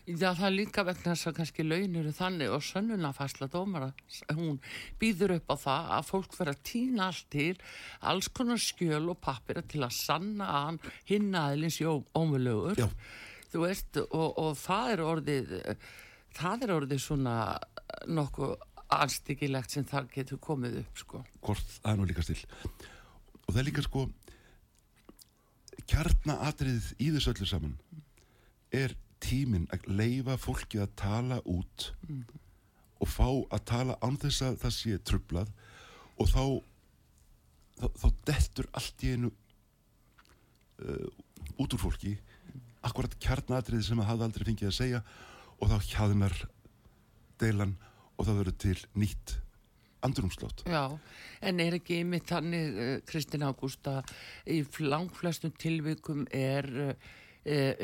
Já 0.09 0.31
það 0.33 0.45
er 0.47 0.55
líka 0.55 0.83
vegna 0.87 1.13
þess 1.13 1.29
að 1.29 1.35
kannski 1.37 1.63
laun 1.63 1.97
eru 1.99 2.11
þannig 2.15 2.51
og 2.51 2.63
sönnunafærsla 2.65 3.47
dómara 3.53 3.91
hún 4.33 4.57
býður 4.99 5.35
upp 5.37 5.53
á 5.53 5.55
það 5.61 5.91
að 5.97 6.07
fólk 6.09 6.35
verður 6.39 6.55
að 6.55 6.63
týna 6.71 7.07
allt 7.11 7.27
til 7.35 7.53
alls 8.11 8.29
konar 8.33 8.61
skjöl 8.63 9.03
og 9.13 9.19
pappir 9.21 9.61
til 9.69 9.83
að 9.85 9.95
sanna 9.95 10.49
að 10.49 10.65
hann 10.65 10.79
hinn 11.11 11.29
aðilins 11.37 11.79
í 11.83 11.87
ómulögur 11.87 12.81
og, 12.81 14.29
og 14.33 14.51
það 14.57 14.93
er 14.95 15.05
orðið 15.05 15.53
það 16.39 16.65
er 16.65 16.75
orðið 16.79 17.03
svona 17.05 17.35
nokkuð 18.09 18.55
anstíkilegt 18.93 19.73
sem 19.73 19.85
það 19.87 20.09
getur 20.15 20.41
komið 20.41 20.79
upp 20.83 21.03
sko. 21.03 21.21
Hvort 21.45 21.75
það 21.75 21.91
er 21.91 21.99
nú 21.99 22.07
líka 22.09 22.25
stil 22.25 22.39
og 23.49 23.53
það 23.53 23.61
er 23.61 23.67
líka 23.69 23.85
sko 23.85 24.05
kjarnaatriðið 25.89 26.89
í 27.01 27.09
þessu 27.15 27.33
öllu 27.33 27.49
saman 27.49 27.77
er 28.75 28.93
tíminn 29.23 29.67
að 29.73 29.87
leifa 29.99 30.37
fólki 30.39 30.79
að 30.81 30.93
tala 30.99 31.39
út 31.49 31.89
mm. 32.07 32.21
og 33.01 33.09
fá 33.09 33.27
að 33.27 33.65
tala 33.71 33.97
án 34.05 34.19
þess 34.21 34.45
að 34.45 34.59
það 34.63 34.75
sé 34.77 34.99
trublað 35.09 35.51
og 36.19 36.29
þá 36.29 36.43
þá, 37.79 37.87
þá 38.01 38.07
dettur 38.29 38.69
allt 38.77 39.05
í 39.05 39.13
einu 39.15 39.31
uh, 40.85 41.07
út 41.59 41.75
úr 41.75 41.81
fólki 41.81 42.15
akkurat 42.85 43.17
kjarnatriði 43.19 43.89
sem 43.89 43.99
að 43.99 44.11
hafði 44.11 44.27
aldrei 44.27 44.47
fengið 44.47 44.71
að 44.71 44.77
segja 44.77 45.03
og 45.59 45.71
þá 45.71 45.77
hjaðnar 45.91 46.37
deilan 47.41 47.75
og 48.19 48.27
það 48.27 48.41
verður 48.41 48.57
til 48.65 48.75
nýtt 48.99 49.37
andrumslátt. 50.05 50.63
Já, 50.69 50.83
en 51.43 51.63
er 51.63 51.79
ekki 51.79 52.01
yfir 52.03 52.27
þannig, 52.27 52.75
uh, 52.75 52.91
Kristinn 53.07 53.47
Ágústa, 53.47 53.99
í 54.47 54.61
langflestum 54.83 55.55
tilvikum 55.59 56.25
er 56.35 56.69
uh, 56.89 56.93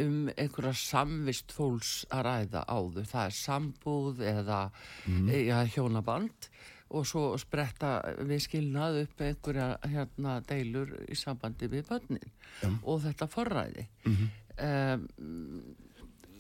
um 0.02 0.30
einhverja 0.36 0.76
samvist 0.78 1.56
fólks 1.56 1.98
að 2.14 2.26
ræða 2.30 2.64
áður. 2.68 3.10
Það 3.10 3.26
er 3.26 3.36
sambúð 3.40 4.24
eða 4.28 4.62
mm. 5.08 5.30
ja, 5.48 5.62
hjónaband 5.76 6.50
og 6.96 7.08
svo 7.10 7.32
spretta 7.42 7.98
við 8.28 8.44
skilnað 8.46 9.02
upp 9.06 9.24
einhverja 9.26 9.72
hérna, 9.90 10.38
deilur 10.46 10.92
í 11.10 11.18
sambandi 11.18 11.70
við 11.72 11.88
bönnin 11.90 12.30
mm. 12.62 12.78
og 12.84 13.02
þetta 13.08 13.28
forræði. 13.32 13.88
Mm 14.06 14.16
-hmm. 14.20 14.30
um, 14.68 15.76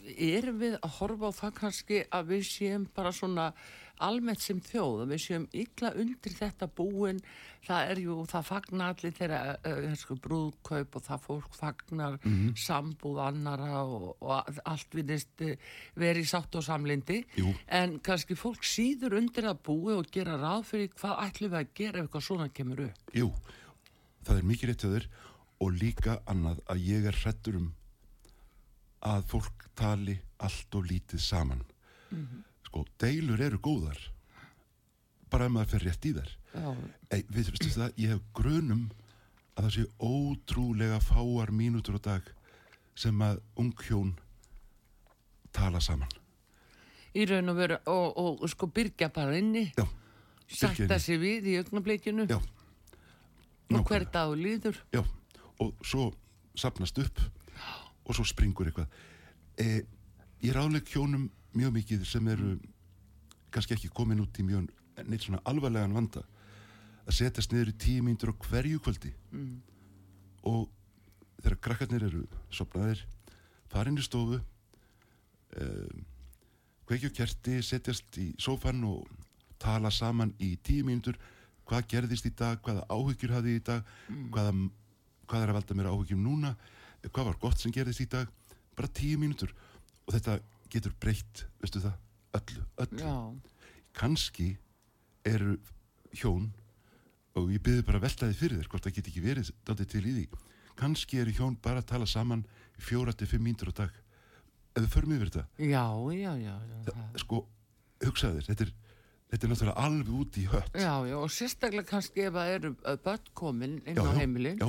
erum 0.06 0.60
við 0.62 0.78
að 0.82 0.94
horfa 1.00 1.32
á 1.34 1.38
það 1.40 1.56
kannski 1.60 2.04
að 2.14 2.28
við 2.30 2.44
séum 2.48 2.86
bara 2.96 3.12
svona 3.12 3.54
almennt 4.04 4.42
sem 4.44 4.60
þjóð 4.64 5.06
við 5.10 5.22
séum 5.24 5.46
illa 5.56 5.92
undir 5.96 6.34
þetta 6.36 6.68
búin 6.68 7.22
það 7.66 7.92
er 7.92 8.02
jú, 8.04 8.16
það 8.30 8.48
fagnar 8.50 8.94
allir 8.94 9.14
þeirra 9.16 9.40
uh, 9.56 9.94
sko, 9.98 10.18
brúðkaup 10.22 10.98
og 11.00 11.06
það 11.06 11.24
fólk 11.26 11.58
fagnar 11.58 12.18
mm 12.22 12.34
-hmm. 12.34 12.56
sambúð 12.66 13.22
annara 13.24 13.84
og, 13.84 14.08
og 14.22 14.60
allt 14.66 14.98
viðist 14.98 15.42
uh, 15.42 15.56
verið 15.96 16.30
sátt 16.30 16.56
og 16.56 16.64
samlindi 16.64 17.24
jú. 17.38 17.54
en 17.68 18.00
kannski 18.00 18.36
fólk 18.36 18.64
síður 18.64 19.18
undir 19.18 19.50
að 19.50 19.62
búi 19.64 19.94
og 19.96 20.12
gera 20.12 20.38
ráð 20.38 20.66
fyrir 20.72 20.90
hvað 21.00 21.22
ætlum 21.28 21.52
við 21.52 21.60
að 21.60 21.74
gera 21.76 22.00
ef 22.00 22.06
eitthvað 22.06 22.28
svona 22.28 22.50
kemur 22.50 22.86
upp 22.90 23.16
Jú, 23.16 23.32
það 24.24 24.38
er 24.38 24.50
mikið 24.52 24.70
rétt 24.70 24.86
að 24.86 24.96
þér 24.96 25.08
og 25.60 25.72
líka 25.72 26.20
annað 26.28 26.60
að 26.68 26.78
ég 26.84 27.06
er 27.06 27.16
hrettur 27.24 27.56
um 27.56 27.74
að 29.06 29.24
fólk 29.30 29.70
tali 29.76 30.20
allt 30.38 30.76
og 30.76 30.86
lítið 30.86 31.20
saman 31.22 31.64
mm 32.12 32.26
-hmm 32.26 32.55
sko, 32.76 32.84
deilur 33.00 33.40
eru 33.40 33.60
góðar 33.64 34.00
bara 35.32 35.48
ef 35.48 35.52
maður 35.52 35.72
fer 35.72 35.84
rétt 35.88 36.06
í 36.06 36.12
þær. 36.16 36.32
Ei, 37.12 37.24
við 37.32 37.50
veistu 37.50 37.72
það, 37.72 37.94
ég 38.00 38.12
hef 38.14 38.22
grunum 38.36 38.84
að 39.56 39.66
það 39.66 39.72
sé 39.76 39.86
ótrúlega 40.00 41.00
fáar 41.04 41.52
mínútur 41.56 41.98
á 42.00 42.02
dag 42.04 42.28
sem 42.96 43.22
að 43.24 43.40
unghjón 43.60 44.14
tala 45.56 45.82
saman. 45.84 46.12
Í 47.16 47.26
raun 47.28 47.52
og 47.52 47.58
veru 47.58 47.80
og, 47.88 48.08
og, 48.20 48.44
og 48.44 48.52
sko 48.52 48.68
byrja 48.68 49.10
bara 49.16 49.38
inni 49.40 49.70
sætta 50.52 51.00
sér 51.00 51.20
við 51.24 51.50
í 51.52 51.58
ögnableikinu 51.62 52.28
já. 52.28 52.40
Og 53.72 53.88
hver 53.88 54.06
dag 54.14 54.36
líður. 54.38 54.78
Já, 54.94 55.02
og 55.64 55.74
svo 55.84 56.12
sapnast 56.56 57.00
upp 57.02 57.24
og 58.06 58.14
svo 58.16 58.28
springur 58.28 58.70
eitthvað. 58.70 58.92
E, 59.58 59.84
ég 60.44 60.54
ráðleg 60.56 60.86
hjónum 60.92 61.32
mjög 61.56 61.76
mikið 61.80 62.08
sem 62.08 62.28
eru 62.32 62.56
kannski 63.54 63.76
ekki 63.78 63.92
komin 63.96 64.24
út 64.24 64.40
í 64.40 64.46
mjög 64.46 64.68
neitt 65.04 65.26
svona 65.26 65.42
alvarlegan 65.48 65.96
vanda. 65.96 66.24
Að 67.06 67.20
setjast 67.20 67.54
niður 67.54 67.72
í 67.72 67.78
tíu 67.80 68.04
mínútur 68.04 68.34
á 68.34 68.36
hverju 68.48 68.82
kvöldi. 68.84 69.14
Mm. 69.32 69.62
og 70.46 70.70
þegar 71.42 71.62
krakkarnir 71.62 72.04
eru 72.06 72.24
sopnaðir, 72.54 73.00
farin 73.70 73.98
í 73.98 74.04
stofu 74.06 74.38
um, 75.62 76.04
kveikju 76.86 77.12
kerti, 77.18 77.60
setjast 77.66 78.18
í 78.22 78.28
sófan 78.42 78.84
og 78.86 79.10
tala 79.62 79.92
saman 79.94 80.36
í 80.42 80.56
tíu 80.62 80.86
mínútur. 80.86 81.18
Hvað 81.66 81.88
gerðist 81.96 82.28
í 82.30 82.34
dag, 82.38 82.60
hvaða 82.62 82.86
áhyggjur 82.94 83.34
hafði 83.34 83.56
í 83.58 83.62
dag, 83.66 83.86
mm. 84.10 84.26
hvaða, 84.34 84.52
hvað 85.26 85.46
er 85.46 85.52
að 85.52 85.58
valda 85.58 85.78
mér 85.78 85.90
áhyggjum 85.90 86.22
núna, 86.22 86.52
hvað 87.08 87.32
var 87.32 87.40
gott 87.42 87.62
sem 87.62 87.74
gerðist 87.74 88.04
í 88.06 88.10
dag, 88.12 88.30
bara 88.78 88.92
tíu 88.94 89.18
mínútur. 89.22 89.54
Og 90.06 90.14
þetta 90.14 90.38
getur 90.72 90.94
breytt, 91.02 91.46
veistu 91.62 91.82
það, 91.84 91.98
öllu, 92.40 92.66
öllu. 92.84 93.14
Kanski 93.96 94.56
eru 95.26 95.58
hjón, 96.16 96.50
og 97.36 97.52
ég 97.52 97.64
byrði 97.64 97.86
bara 97.88 98.02
veltaði 98.04 98.38
fyrir 98.38 98.62
þér, 98.62 98.70
hvort 98.72 98.88
það 98.88 98.98
get 98.98 99.10
ekki 99.12 99.24
verið 99.24 99.52
dátið 99.68 99.92
til 99.94 100.04
í 100.04 100.16
því, 100.16 100.26
kannski 100.80 101.22
eru 101.24 101.36
hjón 101.36 101.60
bara 101.64 101.84
að 101.84 101.90
tala 101.94 102.08
saman 102.10 102.46
fjóra 102.78 103.16
til 103.16 103.28
fimm 103.32 103.46
mínútur 103.48 103.72
á 103.72 103.86
dag, 103.86 104.00
eða 104.76 104.92
förum 104.92 105.16
yfir 105.16 105.32
þetta. 105.32 105.46
Já, 105.60 105.86
já, 106.16 106.34
já. 106.40 106.56
já. 106.56 106.80
Það, 106.90 107.20
sko, 107.24 107.42
hugsaði 108.04 108.42
þér, 108.42 108.50
þetta 108.52 108.68
er 108.68 108.74
Þetta 109.32 109.48
er 109.48 109.52
náttúrulega 109.52 109.84
alveg 109.88 110.10
út 110.16 110.38
í 110.38 110.44
hött. 110.52 110.76
Já, 110.78 110.92
já, 111.10 111.16
og 111.18 111.32
sérstaklega 111.34 111.90
kannski 111.90 112.24
ef 112.28 112.36
það 112.36 112.52
eru 112.54 112.70
börn 113.04 113.32
komin 113.36 113.74
inn 113.84 113.98
já, 113.98 114.04
á 114.06 114.14
heimilin, 114.20 114.62
já. 114.62 114.68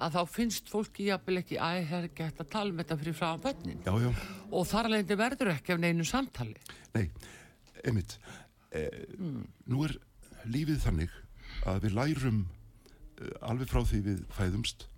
að 0.00 0.16
þá 0.16 0.32
finnst 0.32 0.72
fólki 0.72 1.10
jafnvel 1.10 1.42
ekki 1.42 1.58
að 1.60 1.80
það 1.90 2.06
er 2.06 2.14
gett 2.16 2.40
að 2.40 2.50
tala 2.54 2.72
með 2.72 2.86
þetta 2.86 2.98
fyrir 3.02 3.18
frá 3.18 3.28
börnin. 3.44 3.82
Já. 3.84 4.12
Og 4.48 4.66
þar 4.70 4.88
alveg 4.88 5.12
verður 5.20 5.52
ekki 5.52 5.76
af 5.76 5.82
neinu 5.84 6.08
samtali. 6.08 6.56
Nei, 6.96 7.04
einmitt. 7.84 8.16
Eh, 8.72 8.88
mm. 9.18 9.44
Nú 9.68 9.84
er 9.84 9.98
lífið 10.48 10.80
þannig 10.86 11.14
að 11.68 11.84
við 11.84 11.96
lærum 12.00 12.42
eh, 13.20 13.36
alveg 13.52 13.70
frá 13.70 13.84
því 13.84 14.02
við 14.08 14.26
fæðumst 14.40 14.88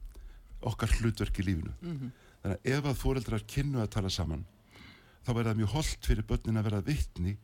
okkar 0.71 0.97
hlutverk 1.01 1.43
í 1.43 1.49
lífinu. 1.51 1.75
Mm 1.81 1.99
-hmm. 1.99 2.17
Þannig 2.41 2.59
að 2.59 2.73
ef 2.79 2.85
að 2.85 3.01
fóreldrar 3.03 3.47
kynnu 3.47 3.83
að 3.83 3.93
tala 3.99 4.11
saman, 4.11 4.47
þá 5.27 5.31
verður 5.35 5.51
það 5.51 5.61
mjög 5.61 5.73
holdt 5.75 6.07
fyrir 6.07 6.27
börnin 6.31 6.57
að 6.61 6.69
vera 6.71 6.81
vittni 6.87 7.39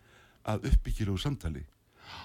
að 0.47 0.69
uppbyggilegu 0.71 1.19
samtali. 1.21 1.65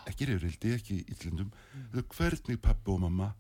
Ekki 0.09 0.27
reyfrildi, 0.29 0.73
ekki 0.77 0.97
yllendum 1.09 1.49
mm. 1.49 2.03
hvernig 2.13 2.59
pappi 2.61 2.93
og 2.93 3.01
mamma 3.05 3.31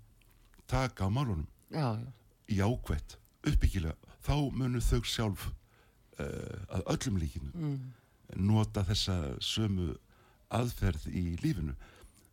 taka 0.69 1.05
á 1.05 1.09
málunum? 1.13 1.47
Já, 1.71 1.97
já. 2.01 2.09
í 2.49 2.57
ákvætt, 2.59 3.17
uppbyggilega. 3.47 3.95
Þá 4.25 4.35
munur 4.57 4.85
þau 4.85 5.01
sjálf 5.07 5.47
uh, 6.19 6.57
að 6.73 6.85
öllum 6.95 7.19
líkinu 7.21 7.51
mm. 7.53 7.77
nota 8.41 8.83
þessa 8.89 9.17
sömu 9.43 9.93
aðferð 10.51 11.07
í 11.13 11.25
lífinu. 11.43 11.75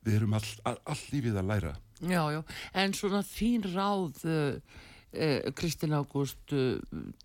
Við 0.07 0.21
erum 0.21 0.37
all, 0.39 0.49
all, 0.69 0.79
all 0.89 1.05
lífið 1.13 1.41
að 1.41 1.51
læra. 1.53 1.75
Já, 1.99 2.23
já, 2.31 2.43
en 2.79 2.95
svona 2.95 3.25
þín 3.27 3.65
ráð 3.75 4.25
uh, 4.25 4.79
Kristinn 5.57 5.97
Ágúst 5.97 6.53
eh, 6.53 6.77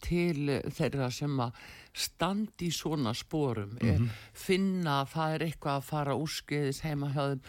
til 0.04 0.48
þeirra 0.72 1.10
sem 1.12 1.36
að 1.44 1.58
standi 1.94 2.70
í 2.70 2.74
svona 2.74 3.12
spórum 3.14 3.76
mm 3.76 3.90
-hmm. 3.90 4.10
finna 4.34 5.02
að 5.02 5.12
það 5.14 5.34
er 5.34 5.46
eitthvað 5.48 5.76
að 5.76 5.88
fara 5.92 6.16
úrskeiðis 6.16 6.82
heima 6.82 7.12
hjá 7.12 7.24
þeim. 7.30 7.42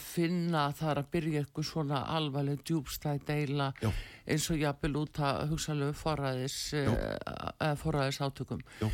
Finna 0.00 0.62
að 0.66 0.76
það 0.78 0.90
er 0.90 0.98
að 0.98 1.10
byrja 1.12 1.40
eitthvað 1.42 1.64
svona 1.68 1.98
alvarleg 2.16 2.62
djúbstæð 2.64 3.18
deila 3.26 3.72
Já. 3.82 3.90
eins 4.24 4.50
og 4.50 4.56
jafnvel 4.56 4.96
út 4.96 5.18
að 5.20 5.50
hugsalegu 5.50 5.92
forræðis 5.92 6.72
uh, 6.72 7.74
forræðis 7.76 8.20
átökum 8.24 8.62
uh, 8.80 8.88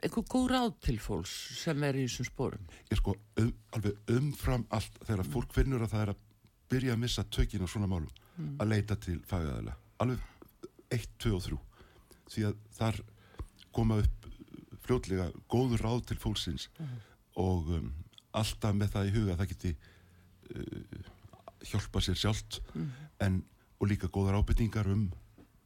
eitthvað 0.00 0.28
góð 0.32 0.48
ráð 0.48 0.72
til 0.80 0.96
fólks 0.98 1.34
sem 1.60 1.84
er 1.84 1.94
í 1.94 2.06
þessum 2.08 2.24
spórum 2.24 2.64
Ég 2.88 2.96
sko, 2.96 3.18
um, 3.36 3.52
alveg 3.76 4.16
umfram 4.16 4.64
allt 4.70 4.96
þegar 5.04 5.28
fólk 5.28 5.52
finnur 5.52 5.84
að 5.84 5.92
það 5.92 6.02
er 6.06 6.14
að 6.14 6.24
byrja 6.72 6.96
að 6.96 7.02
missa 7.04 7.24
tökina 7.28 7.68
svona 7.68 7.86
málum 7.86 8.08
mm. 8.36 8.54
að 8.62 8.72
leita 8.72 8.96
til 9.00 9.18
fagæðala 9.28 9.74
alveg 10.02 10.22
1, 10.94 11.08
2 11.22 11.34
og 11.36 11.44
3 11.46 11.58
því 12.32 12.46
að 12.48 12.62
þar 12.76 13.00
koma 13.76 13.98
upp 14.02 14.30
fljótlega 14.86 15.28
góður 15.50 15.84
ráð 15.86 16.06
til 16.10 16.18
fólksins 16.22 16.68
mm. 16.78 16.96
og 17.42 17.70
um, 17.78 17.90
alltaf 18.36 18.76
með 18.76 18.94
það 18.94 19.10
í 19.10 19.14
huga 19.16 19.34
að 19.34 19.42
það 19.42 19.52
geti 19.52 19.74
uh, 19.74 21.12
hjálpa 21.66 22.02
sér 22.04 22.20
sjálft 22.20 22.60
mm. 22.74 22.88
en, 23.26 23.40
og 23.80 23.90
líka 23.90 24.10
góðar 24.12 24.38
ábyrtingar 24.40 24.90
um 24.92 25.08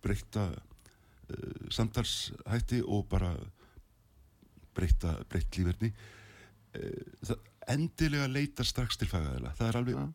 breyta 0.04 0.48
uh, 0.50 1.66
samtalshætti 1.72 2.80
og 2.86 3.06
bara 3.10 3.34
breyta 4.76 5.18
breytt 5.28 5.58
lífverðni 5.58 5.92
uh, 5.92 7.36
endilega 7.70 8.30
leita 8.30 8.64
strax 8.66 8.96
til 8.98 9.10
fagæðala 9.10 9.52
það 9.58 9.68
er 9.68 9.80
alveg 9.82 10.00
ja 10.00 10.08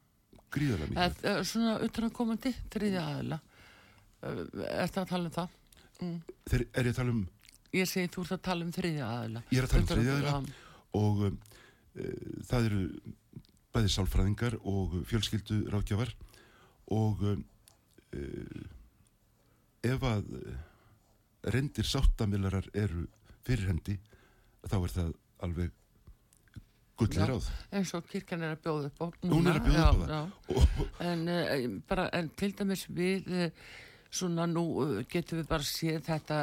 gríðarlega 0.56 0.92
mikið. 0.92 1.28
Er, 1.32 1.46
svona 1.50 1.76
utrankomandi 1.86 2.52
þriðja 2.74 3.06
aðila, 3.12 3.40
er 4.26 4.94
það 4.94 5.02
að 5.04 5.10
tala 5.12 5.30
um 5.30 5.36
það? 5.36 5.58
Mm. 5.96 6.16
Þeir, 6.52 6.66
er 6.66 6.90
ég 6.90 6.94
að 6.94 7.00
tala 7.00 7.16
um? 7.16 7.24
Ég 7.76 7.92
segi 7.92 8.12
þú 8.14 8.26
ert 8.26 8.36
að 8.36 8.46
tala 8.50 8.66
um 8.66 8.74
þriðja 8.76 9.10
aðila. 9.12 9.44
Ég 9.52 9.60
er 9.60 9.68
að 9.68 9.74
tala 9.74 9.86
um 9.86 9.90
þriðja 9.92 10.16
aðila 10.16 10.36
og 10.96 11.26
um, 11.30 11.40
uh, 12.00 12.38
það 12.52 12.70
eru 12.70 12.84
bæði 13.76 13.92
sálfræðingar 13.92 14.58
og 14.64 14.96
fjölskyldu 15.10 15.60
ráðgjafar 15.74 16.14
og 16.96 17.26
um, 17.34 17.44
uh, 18.16 18.64
ef 19.86 20.08
að 20.08 20.32
reyndir 21.54 21.86
sáttamilarar 21.86 22.68
eru 22.74 23.06
fyrir 23.46 23.70
hendi 23.70 24.00
þá 24.66 24.78
er 24.80 24.94
það 24.94 25.12
alveg 25.46 25.74
Gullir 26.96 27.32
áð. 27.36 27.48
eins 27.76 27.92
og 27.98 28.06
kirkjan 28.08 28.44
er 28.46 28.54
að 28.56 28.62
bjóða 28.64 28.92
upp 28.92 29.02
á. 29.04 29.08
Hún 29.28 29.50
er 29.52 29.58
að 29.60 29.66
bjóða 29.66 29.88
upp 29.90 30.06
á 30.06 30.12
það. 30.12 30.86
En, 31.04 31.26
uh, 31.28 31.66
bara, 31.90 32.06
en 32.16 32.30
til 32.40 32.52
dæmis 32.56 32.86
við 32.88 33.28
uh, 33.28 33.50
svona 34.16 34.46
nú 34.48 34.64
uh, 34.84 34.94
getum 35.12 35.42
við 35.42 35.50
bara 35.50 35.68
séð 35.68 36.06
þetta 36.08 36.38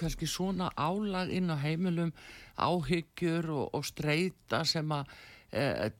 kannski 0.00 0.26
svona 0.26 0.72
álag 0.74 1.30
inn 1.30 1.52
á 1.54 1.56
heimilum 1.62 2.10
áhyggjur 2.58 3.52
og, 3.54 3.70
og 3.78 3.86
streyta 3.86 4.64
sem 4.66 4.98
að 4.98 5.14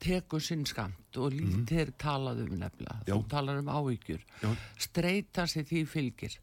tekur 0.02 0.42
sinn 0.42 0.64
skamt 0.66 1.14
og 1.22 1.30
lítið 1.30 1.84
er 1.84 1.90
talað 2.02 2.40
um 2.42 2.56
nefnilega, 2.58 2.96
Já. 3.06 3.12
þú 3.12 3.20
talar 3.30 3.60
um 3.60 3.68
áhyggjur 3.70 4.24
Já. 4.40 4.48
streyta 4.82 5.44
sér 5.46 5.68
því 5.68 5.82
fylgir 5.86 6.34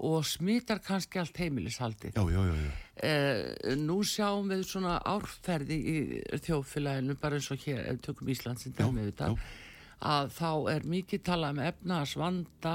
og 0.00 0.24
smittar 0.24 0.78
kannski 0.80 1.18
allt 1.20 1.36
heimilishaldið 1.36 2.14
Já, 2.16 2.22
já, 2.32 2.42
já, 2.48 2.54
já. 2.56 2.70
Eh, 3.02 3.74
nú 3.76 4.00
sjáum 4.04 4.48
við 4.52 4.62
svona 4.68 4.98
árferði 5.04 5.76
í 5.80 5.96
þjóðfélaginu 6.44 7.16
bara 7.20 7.36
eins 7.36 7.50
og 7.52 7.58
hér, 7.66 7.82
ef 7.94 8.00
tökum 8.04 8.28
Ísland 8.32 8.60
sem 8.60 8.72
Já, 8.72 8.84
dæmi 8.86 9.04
við 9.04 9.12
þetta 9.12 9.28
já. 9.30 9.36
að 10.00 10.30
þá 10.32 10.50
er 10.72 10.84
mikið 10.88 11.22
talað 11.28 11.50
um 11.50 11.62
efnaðsvanda 11.68 12.74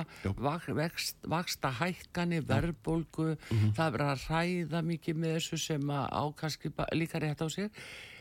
vaksta 1.26 1.72
hækkani, 1.80 2.42
verðbólgu 2.46 3.38
Mhm. 3.52 3.72
það 3.76 3.86
er 3.88 3.96
verið 3.98 4.12
að 4.12 4.26
ræða 4.30 4.82
mikið 4.86 5.16
með 5.24 5.36
þessu 5.38 5.58
sem 5.60 5.82
að 5.82 6.06
á 6.14 6.24
kannski 6.36 6.70
ba- 6.76 6.88
líka 6.94 7.20
rétt 7.22 7.42
á 7.42 7.48
sér 7.50 7.70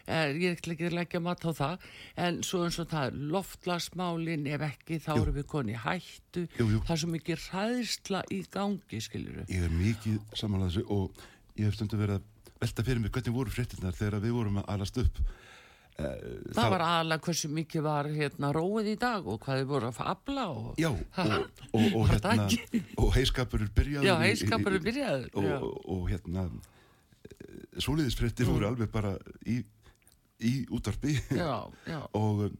ég 0.07 0.59
ætla 0.59 0.75
ekki 0.75 0.88
að 0.90 0.97
leggja 0.99 1.21
mat 1.25 1.45
á 1.49 1.51
það 1.57 1.87
en 2.27 2.43
svo 2.45 2.64
eins 2.67 2.79
og 2.83 2.88
það 2.90 3.07
er 3.09 3.21
loftlagsmálin 3.35 4.47
ef 4.53 4.64
ekki 4.69 4.99
þá 5.01 5.11
Jú. 5.17 5.23
erum 5.23 5.38
við 5.38 5.47
koni 5.55 5.79
hættu 5.81 6.45
Jú, 6.59 6.67
jú. 6.75 6.83
það 6.85 6.93
er 6.97 7.01
svo 7.05 7.12
mikið 7.14 7.47
ræðsla 7.49 8.21
í 8.37 8.43
gangi 8.53 9.01
skiljuru 9.07 9.47
Ég 9.49 9.64
er 9.64 9.73
mikið 9.79 10.21
samanlega 10.37 10.75
þessu 10.75 10.85
og 10.99 11.25
ég 11.57 11.64
hef 11.71 11.79
stundu 11.79 11.97
verið 12.03 12.21
að 12.21 12.61
velta 12.64 12.85
fyrir 12.87 13.01
mig 13.05 13.11
hvernig 13.17 13.35
voru 13.40 13.51
fréttinnar 13.55 13.97
þegar 13.97 14.21
við 14.25 14.33
vorum 14.37 14.61
að 14.62 14.69
alast 14.75 14.97
upp. 15.03 15.19
Eh, 15.95 16.23
Það 16.57 16.71
var 16.73 16.83
aðalega 16.83 17.23
hversu 17.27 17.49
mikið 17.55 17.83
var 17.85 18.09
hérna 18.11 18.49
róið 18.57 18.88
í 18.90 18.95
dag 18.99 19.27
og 19.31 19.37
hvað 19.45 19.61
þið 19.61 19.69
voru 19.71 19.90
að 19.90 19.99
afla 20.11 20.47
og... 20.51 20.71
Já, 20.81 20.88
og, 20.90 21.35
og, 21.77 21.85
og, 22.01 22.09
það 22.14 22.40
hérna, 22.40 22.81
og 23.05 23.12
heiskapur 23.14 23.62
er 23.62 23.71
byrjaður. 23.77 24.09
Já, 24.09 24.14
í- 24.14 24.17
í- 24.17 24.31
heiskapur 24.31 24.75
er 24.79 24.83
byrjaður, 24.88 25.29
Og, 25.35 25.77
og, 25.95 26.09
hérna, 26.11 26.47
svoleiðisfréttir 27.85 28.49
voru 28.49 28.69
alveg 28.71 28.90
bara 28.95 29.14
í, 29.51 29.61
í 30.40 30.53
já. 31.87 32.01
og 32.23 32.44
uh, 32.47 32.51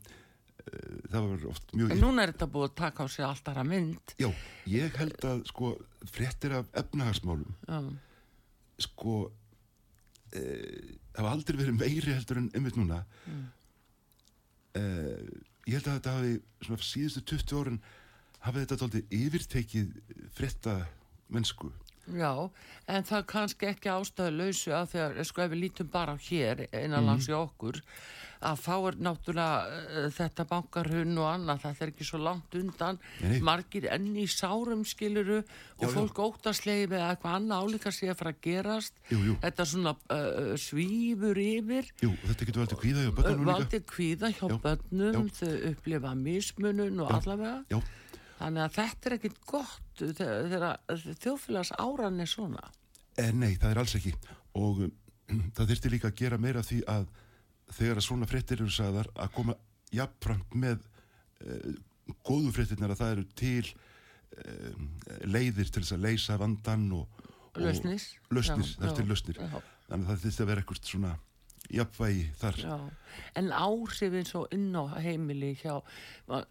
það 1.11 1.21
var 1.29 1.47
oft 1.51 1.75
mjög... 1.75 1.95
En 1.95 2.03
núna 2.03 2.25
er 2.25 2.33
þetta 2.35 2.51
búið 2.55 2.69
að 2.71 2.77
taka 2.81 3.05
á 3.05 3.07
sig 3.11 3.25
allt 3.27 3.49
aðra 3.51 3.65
mynd. 3.69 4.15
Já, 4.21 4.29
ég 4.71 4.99
held 5.01 5.27
að 5.31 5.43
sko 5.51 5.73
fréttir 6.13 6.55
af 6.61 6.69
efnahagsmálum 6.83 7.55
Já, 7.67 7.81
sko 8.85 9.17
e, 10.35 10.43
hafa 11.17 11.31
aldrei 11.31 11.59
verið 11.61 11.79
meiri 11.79 12.15
heldur 12.15 12.41
en 12.43 12.51
einmitt 12.55 12.79
núna 12.79 13.05
Mm. 13.25 13.45
e, 14.77 14.83
ég 15.71 15.79
held 15.79 15.87
að 15.89 15.95
þetta 15.99 16.15
hafi 16.19 16.33
svona 16.67 16.87
síðustu 16.91 17.23
20 17.31 17.55
árun 17.61 17.79
hafi 18.45 18.61
þetta 18.65 18.77
dálítið 18.83 19.15
yfirtekið 19.21 19.95
frétta 20.37 20.75
mennsku 21.33 21.71
já, 22.12 22.33
en 22.88 23.07
það 23.09 23.19
er 23.23 23.29
kannski 23.33 23.71
ekki 23.71 23.88
ástæðu 23.95 24.37
lausu 24.43 24.75
að 24.77 24.93
þegar, 24.97 25.25
sko 25.31 25.47
ef 25.47 25.51
við 25.55 25.62
lítum 25.64 25.88
bara 25.95 26.19
hér 26.29 26.67
innanlands 26.73 27.29
í 27.31 27.35
okkur, 27.37 27.81
að 28.45 28.59
þá 28.61 28.73
er 28.90 28.97
náttúrulega 29.01 29.79
uh, 30.05 30.09
þetta 30.12 30.45
bankarhun 30.51 31.14
og 31.23 31.29
annað, 31.31 31.62
þetta 31.62 31.85
er 31.87 31.93
ekki 31.95 32.05
svo 32.05 32.19
langt 32.21 32.57
undan, 32.61 32.99
Nei. 33.25 33.38
margir 33.40 33.87
enn 33.88 34.11
í 34.21 34.27
sárum 34.29 34.83
skiluru 34.85 35.38
og 35.40 35.47
Já, 35.81 35.87
já. 35.88 35.95
fólk 35.95 36.21
óttaslegið 36.27 36.93
með 36.93 37.05
að 37.07 37.14
eitthvað 37.14 37.38
annað 37.38 37.64
álíka 37.64 37.93
sé 37.97 38.11
að 38.12 38.19
fara 38.21 38.35
að 38.35 38.43
gerast, 38.45 39.01
Jú, 39.14 39.38
þetta 39.47 39.67
svona 39.73 39.95
uh, 39.97 40.53
svífur 40.61 41.40
yfir, 41.40 41.88
Jú, 42.05 42.12
þetta 42.27 42.51
getur 42.51 42.64
valdið 42.67 42.83
kvíða 42.85 43.07
hjá 43.07 43.12
börnunum 43.17 43.49
líka. 43.49 43.57
valdi 43.62 43.83
kvíða 43.95 44.33
hjá 44.37 44.45
Já, 44.53 44.59
börnum, 44.69 45.17
já. 45.33 45.37
þau 45.40 45.53
upplifa 45.73 46.14
mismunun 46.27 47.01
og 47.01 47.14
Já, 47.14 47.21
allavega. 47.23 47.83
Þannig 48.45 48.65
að 48.67 48.75
þetta 48.77 49.09
er 49.09 49.17
ekkit 49.17 49.37
gott 49.49 50.03
þegar, 50.19 50.67
þjóðfélags 51.23 51.71
áran 51.81 52.21
er 52.21 52.29
svona. 52.29 52.65
en 53.17 53.25
Eh, 53.25 53.33
nei, 53.33 53.55
það 53.57 53.71
er 53.71 53.81
alls 53.81 53.95
ekki 53.97 54.13
og 54.59 54.81
um, 54.85 54.93
það 55.57 55.71
þyrfti 55.71 55.93
líka 55.93 56.11
að 56.11 56.19
gera 56.19 56.39
meira 56.39 56.65
því 56.67 56.83
að 56.91 57.07
þegar 57.75 58.01
að 58.01 58.07
svona 58.09 58.29
fréttir 58.29 58.61
eru 58.61 58.75
sagðar 58.75 59.09
að 59.15 59.31
koma 59.39 59.55
jafnframt 59.95 60.57
með 60.59 60.83
uh, 61.47 61.71
góðu 62.27 62.53
fréttirnar 62.53 62.93
að 62.93 63.01
það 63.01 63.15
eru 63.15 63.27
til 63.39 63.71
um, 64.45 64.91
leiðir 65.31 65.71
til 65.71 65.85
þess 65.85 65.97
að 65.97 66.05
leysa 66.05 66.39
vandan 66.43 66.89
og, 66.99 67.23
og 67.55 67.63
Lausnir. 67.63 68.03
lausnir, 68.35 68.75
það 68.77 68.91
er 68.91 68.99
til 68.99 69.09
lausnir 69.09 69.41
já. 69.41 69.47
þannig 69.89 70.05
að 70.05 70.11
það 70.11 70.27
þyrfti 70.27 70.45
að 70.45 70.51
vera 70.53 70.65
eitthvað 70.65 70.91
svona 70.91 71.15
jafnvægi 71.72 72.24
þar 72.40 72.59
Já. 72.61 72.74
En 73.38 73.48
áhrifin 73.55 74.27
svo 74.29 74.44
inn 74.53 74.74
á 74.77 74.85
heimili 75.00 75.53
hjá, 75.61 75.79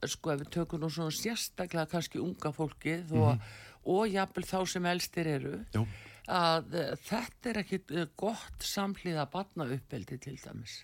sko 0.07 0.31
ef 0.33 0.41
við 0.41 0.49
tökum 0.55 0.81
nú 0.81 0.89
svona 0.89 1.11
sérstaklega 1.13 1.89
kannski 1.91 2.21
unga 2.23 2.51
fólki 2.55 2.97
þó 3.09 3.19
að, 3.33 3.45
og 3.85 4.07
jafnvel 4.13 4.45
þá 4.47 4.57
sem 4.71 4.85
elstir 4.89 5.27
eru, 5.27 5.53
Já, 5.75 5.83
að 6.31 6.73
uh, 6.79 6.93
þetta 7.03 7.49
er 7.51 7.61
ekkit 7.65 7.91
uh, 7.99 8.05
gott 8.17 8.63
samhliða 8.63 9.25
batna 9.31 9.67
uppeldi 9.75 10.17
til 10.23 10.37
dæmis. 10.39 10.79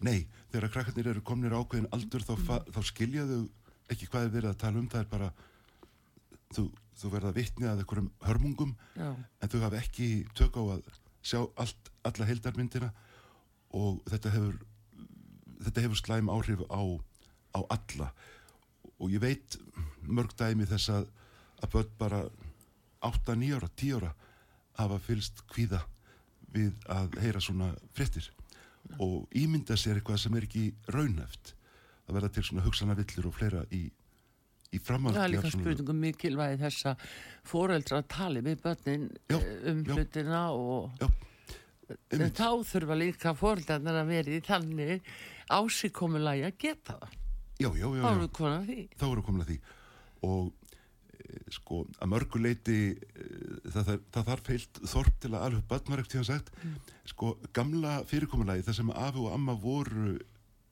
nei, 0.00 0.26
þegar 0.50 0.66
að 0.68 0.72
krakkarnir 0.78 1.10
eru 1.12 1.20
komnir 1.22 1.52
ákveðin 1.52 1.90
aldur 1.92 2.24
þá, 2.24 2.32
fa- 2.40 2.64
þá 2.72 2.80
skilja 2.88 3.26
þau 3.28 3.42
ekki 3.92 4.06
hvað 4.08 4.24
er 4.24 4.32
verið 4.38 4.50
að 4.54 4.60
tala 4.62 4.80
um 4.80 4.88
það 4.88 5.00
er 5.04 5.10
bara 5.12 5.28
þú, 6.56 6.64
þú 6.96 7.10
verða 7.12 7.32
vitni 7.36 7.68
að 7.68 7.82
einhverjum 7.84 8.10
hörmungum 8.24 8.72
Já. 8.96 9.10
en 9.14 9.52
þau 9.52 9.60
hafa 9.66 9.80
ekki 9.82 10.08
tök 10.38 10.56
á 10.56 10.62
að 10.78 10.88
sjá 11.20 11.40
allt, 11.60 11.90
alla 12.08 12.28
heildarmyndina 12.30 12.88
og 13.76 14.02
þetta 14.10 14.34
hefur 14.34 14.58
þetta 15.60 15.84
hefur 15.84 16.00
slæm 16.00 16.30
áhrif 16.32 16.62
á, 16.72 16.82
á 17.56 17.60
alla. 17.76 18.10
Og 19.00 19.12
ég 19.12 19.22
veit 19.22 19.56
mörg 20.04 20.34
dæmi 20.38 20.68
þess 20.68 20.92
að 20.94 21.08
að 21.60 21.72
börn 21.74 21.94
bara 22.00 22.20
8, 23.04 23.36
9 23.36 23.56
ára, 23.56 23.68
10 23.76 23.96
ára 23.98 24.12
hafa 24.80 24.98
fylst 25.04 25.42
kvíða 25.52 25.82
við 26.54 26.72
að 26.90 27.16
heyra 27.20 27.42
svona 27.44 27.70
fréttir. 27.96 28.30
Og 28.98 29.28
ímynda 29.36 29.76
sér 29.78 30.00
eitthvað 30.00 30.22
sem 30.22 30.36
er 30.36 30.46
ekki 30.48 30.70
raunhæft. 30.90 31.54
Að 32.08 32.16
verða 32.16 32.30
til 32.34 32.46
svona 32.48 32.64
hugsana 32.64 32.96
villur 32.98 33.28
og 33.28 33.36
fleira 33.36 33.60
í, 33.76 33.84
í 34.72 34.80
framhaldi 34.82 35.20
Það 35.20 35.26
er 35.26 35.34
líka 35.34 35.52
spurningum 35.54 36.00
mikilvægi 36.02 36.60
þess 36.64 36.88
að 36.90 37.04
foreldra 37.46 38.00
tali 38.10 38.42
við 38.42 38.64
börnin 38.64 39.04
Já, 39.30 39.36
eh, 39.36 39.68
um 39.70 39.84
hlutina 39.86 40.40
og 40.56 40.96
Já, 40.98 41.06
einmitt. 42.12 42.38
þá 42.40 42.50
þurfa 42.70 42.96
líka 43.00 43.34
foreldrarnir 43.38 43.98
að 44.02 44.10
vera 44.14 44.36
í 44.36 44.40
þannig 44.46 45.10
ásíkomulagi 45.50 46.46
að 46.46 46.56
geta 46.62 46.96
það. 47.00 47.18
já, 47.60 47.68
já, 47.76 47.86
já, 47.96 48.02
Þá 48.02 48.10
erum 48.10 48.24
við 48.24 48.32
konar 48.38 48.64
því. 48.68 48.78
þá 48.96 49.04
við 49.10 49.22
komin 49.28 49.44
að 49.44 49.50
því 49.50 49.58
og 50.30 50.52
e, 51.20 51.42
sko 51.56 51.80
að 52.00 52.10
mörgu 52.12 52.40
leiti 52.44 52.78
e, 52.92 53.26
það, 53.72 53.84
það, 53.90 54.00
það 54.16 54.28
þarf 54.30 54.50
heilt 54.54 54.80
þorp 54.94 55.20
til 55.24 55.30
að 55.34 55.44
alveg 55.48 55.68
badmarekt 55.70 56.16
hefum 56.16 56.28
sagt 56.30 56.50
sko 57.10 57.34
gamla 57.56 57.98
fyrirkomulagi 58.10 58.66
þar 58.68 58.78
sem 58.80 58.90
afi 58.94 59.22
og 59.24 59.30
amma 59.34 59.54
voru 59.60 60.16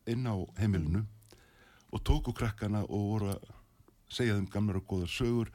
inn 0.08 0.24
á 0.28 0.36
heimilinu 0.60 1.04
og 1.92 2.02
tóku 2.04 2.34
krakkana 2.36 2.82
og 2.88 3.06
voru 3.14 3.30
að 3.34 3.54
segja 4.08 4.36
þeim 4.38 4.48
gamlar 4.52 4.78
og 4.80 4.86
góðar 4.88 5.10
sögur 5.12 5.50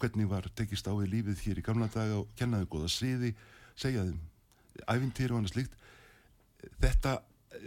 hvernig 0.00 0.28
var 0.30 0.46
tekist 0.56 0.88
á 0.88 0.92
í 0.96 1.08
lífið 1.08 1.42
hér 1.44 1.58
í 1.60 1.64
gamla 1.64 1.88
daga 1.92 2.20
og 2.22 2.30
kenna 2.36 2.60
þeim 2.62 2.70
góða 2.72 2.88
siði 2.92 3.34
segja 3.76 4.06
þeim 4.06 4.20
æfintýri 4.86 5.34
og 5.34 5.40
annað 5.40 5.54
slíkt 5.54 5.76
þetta 6.80 7.16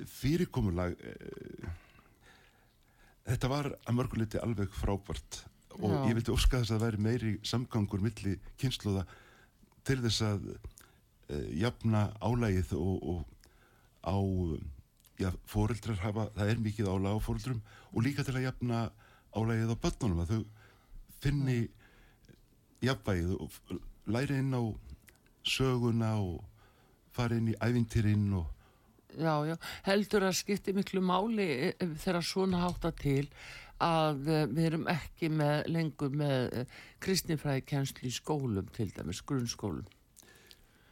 fyrirkomulag 0.09 0.95
eh, 0.99 1.71
þetta 3.27 3.51
var 3.51 3.71
að 3.73 3.97
mörguleiti 3.97 4.41
alveg 4.41 4.71
frábært 4.75 5.43
og 5.79 5.89
Já. 5.89 5.99
ég 6.09 6.17
vildi 6.19 6.33
óska 6.33 6.59
þess 6.61 6.73
að 6.73 6.77
það 6.77 6.85
væri 6.85 7.03
meiri 7.07 7.33
samgangur 7.47 8.03
milli 8.03 8.35
kynsluða 8.61 9.05
til 9.87 9.99
þess 10.03 10.25
að 10.27 10.43
uh, 10.53 11.47
jafna 11.57 12.03
álægið 12.21 12.75
og, 12.77 13.07
og 13.09 13.23
á 14.05 14.17
já, 15.17 15.31
fóreldrar 15.49 15.97
hafa, 16.03 16.27
það 16.35 16.51
er 16.51 16.61
mikið 16.61 16.91
álæg 16.91 17.17
á 17.17 17.25
fóreldrum 17.25 17.63
og 17.91 18.05
líka 18.05 18.25
til 18.27 18.35
að 18.37 18.47
jafna 18.47 18.83
álægið 19.33 19.73
á 19.73 19.83
börnunum 19.85 20.23
að 20.23 20.33
þau 20.33 20.43
finni 21.23 21.57
jafnvægið 22.83 23.33
og 23.39 23.77
læri 24.13 24.39
inn 24.43 24.53
á 24.53 24.61
söguna 25.47 26.15
og 26.21 26.43
fara 27.13 27.37
inn 27.39 27.53
í 27.53 27.57
ævintýrin 27.61 28.27
og 28.41 28.49
Já, 29.13 29.35
já, 29.45 29.53
heldur 29.85 30.23
að 30.25 30.39
skipti 30.39 30.73
miklu 30.73 30.97
máli 31.05 31.45
eh, 31.45 31.73
eh, 31.77 31.91
þegar 32.01 32.23
svona 32.25 32.63
hátta 32.63 32.89
til 32.97 33.27
að 33.83 34.25
eh, 34.25 34.47
við 34.49 34.65
erum 34.71 34.87
ekki 34.89 35.29
með, 35.29 35.67
lengur 35.69 36.09
með 36.17 36.55
uh, 36.63 36.79
kristinfræðikenslu 37.05 38.07
í 38.09 38.13
skólum 38.15 38.71
til 38.73 38.89
dæmis, 38.95 39.21
grunnskólum. 39.21 39.85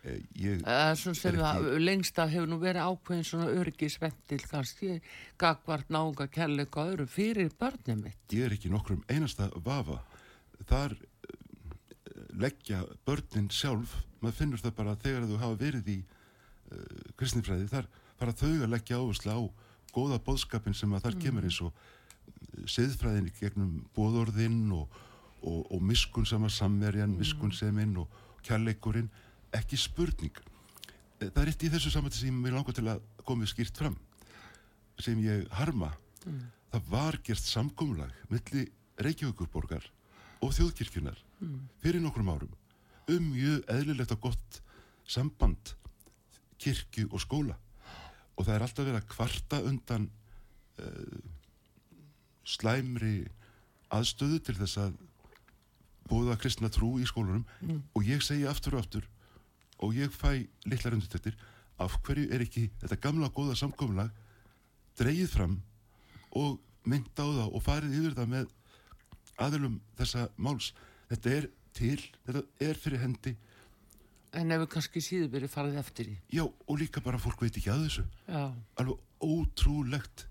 eh, 0.03 0.19
ég, 0.37 0.61
Er 0.65 0.93
ekki- 0.93 1.37
það 1.41 1.79
lengst 1.81 2.19
að 2.21 2.29
hefur 2.35 2.47
nú 2.53 2.59
verið 2.61 2.85
ákveðin 2.91 3.25
svona 3.25 3.49
örgisventil 3.57 4.41
kannski, 4.49 5.01
gagvart 5.41 5.89
náunga 5.89 6.27
kærleika 6.29 6.81
og 6.85 6.93
öðru 6.93 7.07
fyrir 7.09 7.49
börnum 7.57 8.03
mitt. 8.03 8.21
ég 8.29 8.45
er 8.45 8.51
ekki 8.53 8.69
nokkrum 8.69 9.01
einasta 9.09 9.49
vafa 9.65 9.97
þar 10.69 10.93
leggja 12.41 12.81
börnin 13.07 13.49
sjálf 13.53 13.95
maður 14.21 14.37
finnur 14.37 14.61
það 14.61 14.75
bara 14.77 14.97
þegar 15.01 15.27
þú 15.29 15.39
hafa 15.41 15.59
verið 15.61 15.89
í 15.93 15.97
uh, 16.01 17.11
kristinfræði 17.19 17.69
þar 17.71 17.89
fara 18.19 18.35
þau 18.37 18.51
að 18.51 18.71
leggja 18.75 18.99
áherslu 19.01 19.33
á 19.33 19.39
góða 19.91 20.19
bóðskapin 20.23 20.77
sem 20.77 20.93
að 20.95 21.07
þar 21.07 21.17
kemur 21.23 21.47
eins 21.47 21.61
og 21.65 21.71
uh, 21.71 22.65
siðfræðin 22.69 23.31
gegnum 23.39 23.73
bóðorðinn 23.95 24.67
og, 24.77 24.99
og, 25.41 25.65
og 25.73 25.81
miskun 25.85 26.27
sama 26.29 26.51
samverjan, 26.53 27.17
miskun 27.17 27.53
seminn 27.55 27.97
og 28.01 28.11
kærleikurinn, 28.45 29.09
ekki 29.53 29.77
spurning. 29.77 30.37
Eh, 31.19 31.29
Það 31.29 31.41
er 31.43 31.51
eitt 31.51 31.65
í 31.65 31.71
þessu 31.73 31.91
samvætti 31.93 32.23
sem 32.23 32.45
ég 32.45 32.55
langar 32.55 32.73
til 32.77 32.87
að 32.89 33.01
komið 33.27 33.51
skýrt 33.51 33.81
fram, 33.81 33.97
sem 35.01 35.19
ég 35.21 35.45
harma. 35.53 35.91
Það 36.71 36.87
var 36.89 37.17
gert 37.25 37.45
samkomulag 37.45 38.13
milli 38.31 38.67
Reykjavíkurborgar 39.01 39.85
og 40.41 40.53
þjóðkirkjunar 40.55 41.19
fyrir 41.81 42.01
nokkrum 42.03 42.31
árum. 42.31 42.55
Um 43.09 43.31
mjög 43.33 43.65
eðlilegt 43.71 44.15
og 44.15 44.27
gott 44.27 44.61
samband 45.09 45.75
kirkju 46.61 47.09
og 47.11 47.21
skóla. 47.23 47.57
Og 48.37 48.45
það 48.45 48.55
er 48.55 48.65
alltaf 48.65 48.85
verið 48.85 48.99
að 49.01 49.09
kvarta 49.11 49.61
undan 49.67 50.09
uh, 50.81 51.21
slæmri 52.47 53.15
aðstöðu 53.91 54.39
til 54.45 54.55
þess 54.61 54.81
að 54.81 54.99
búða 56.11 56.37
kristna 56.39 56.71
trú 56.73 56.95
í 57.01 57.07
skólunum. 57.09 57.45
Og 57.95 58.05
ég 58.07 58.23
segi 58.25 58.47
aftur 58.49 58.77
og 58.77 58.85
aftur 58.85 59.09
og 59.81 59.95
ég 59.97 60.13
fæ 60.13 60.45
litlar 60.69 60.93
undirtættir 60.93 61.37
af 61.81 61.97
hverju 62.05 62.29
er 62.29 62.43
ekki 62.45 62.67
þetta 62.83 62.99
gamla 63.01 63.31
góða 63.33 63.55
samkomulag 63.57 64.11
dreigið 64.99 65.31
fram 65.33 65.55
og 66.37 66.59
mynd 66.85 67.09
á 67.17 67.25
það 67.25 67.47
og 67.49 67.63
farið 67.65 67.97
yfir 67.97 68.17
það 68.19 68.29
með 68.35 68.51
aðlum 69.41 69.79
þessa 69.97 70.27
máls 70.37 70.71
þetta 71.11 71.33
er 71.37 71.47
til, 71.75 71.99
þetta 72.25 72.43
er 72.67 72.79
fyrir 72.79 73.03
hendi. 73.03 73.35
En 74.37 74.51
ef 74.55 74.61
við 74.63 74.69
kannski 74.71 75.03
síður 75.03 75.31
verið 75.33 75.51
farið 75.51 75.79
eftir 75.81 76.11
í. 76.13 76.17
já 76.31 76.43
og 76.45 76.77
líka 76.79 77.03
bara 77.03 77.19
fólk 77.19 77.41
veit 77.43 77.57
ekki 77.57 77.71
að 77.71 77.87
þessu. 77.87 78.05
Já. 78.27 78.43
alveg 78.79 78.97
ótrúlegt. 79.19 80.27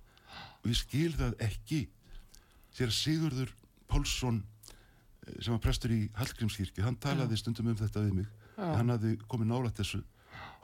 Og 0.63 0.71
ég 0.73 0.79
skil 0.81 1.13
það 1.17 1.37
ekki. 1.45 1.81
Sér 2.77 2.93
Sigurður 2.95 3.53
Pálsson 3.91 4.41
eh, 4.41 5.37
sem 5.43 5.53
var 5.53 5.61
prestur 5.61 5.93
í 5.93 6.09
Hallgrímskirkju 6.17 6.85
hann 6.85 6.97
talaði 6.97 7.37
stundum 7.41 7.73
um 7.73 7.77
þetta 7.77 8.05
við 8.07 8.23
mig. 8.23 8.29
Já. 8.57 8.75
hann 8.77 8.93
hafði 8.93 9.15
komið 9.29 9.53
nálægt 9.53 9.81
þessu. 9.81 10.03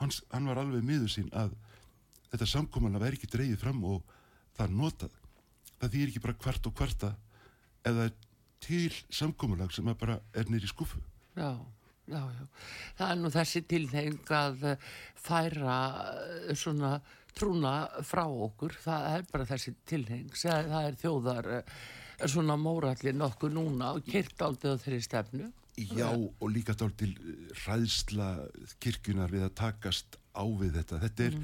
Hann, 0.00 0.12
hann 0.32 0.48
var 0.50 0.60
alveg 0.60 0.84
miður 0.84 1.12
sín 1.12 1.30
að 1.32 1.54
þetta 2.30 2.48
samkomanna 2.50 3.00
væri 3.00 3.16
ekki 3.16 3.30
dreigið 3.32 3.62
fram 3.62 3.84
og 3.88 4.02
það 4.56 4.76
notað. 4.80 5.14
Það 5.80 5.94
þýr 5.94 6.10
ekki 6.10 6.24
bara 6.24 6.40
kvart 6.40 6.68
og 6.68 6.76
kvarta 6.76 7.12
eða 7.86 8.10
til 8.66 8.94
samkomulag 9.14 9.72
sem 9.74 9.86
að 9.88 10.00
bara 10.02 10.20
er 10.34 10.50
nýri 10.50 10.68
skuffu 10.70 11.00
Já, 11.36 11.52
já, 12.08 12.22
já. 12.32 12.46
Það 12.96 13.10
er 13.10 13.20
nú 13.20 13.30
þessi 13.34 13.62
tilheng 13.68 14.32
að 14.32 14.62
eh, 14.70 14.88
færa 15.20 15.76
eh, 16.22 16.54
svona 16.56 16.96
trúna 17.36 17.74
frá 18.08 18.24
okkur. 18.24 18.78
Það 18.80 19.08
er 19.12 19.26
bara 19.32 19.48
þessi 19.50 19.74
tilheng. 19.88 20.32
Það 20.32 20.78
er 20.80 20.96
þjóðar 21.02 21.50
eh, 21.58 21.76
svona 22.24 22.56
mórallir 22.56 23.16
nokkuð 23.16 23.52
núna 23.52 23.92
og 23.98 24.08
kirkdaldið 24.08 24.80
á 24.80 24.82
þeirri 24.86 25.02
stefnu. 25.04 25.52
Já, 25.76 26.08
og 26.08 26.48
líka 26.48 26.72
dál 26.72 26.94
til 26.96 27.12
ræðsla 27.66 28.30
kirkjunar 28.80 29.28
við 29.28 29.44
að 29.44 29.56
takast 29.60 30.16
á 30.32 30.44
við 30.48 30.78
þetta. 30.78 31.02
Þetta 31.04 31.26
er, 31.26 31.36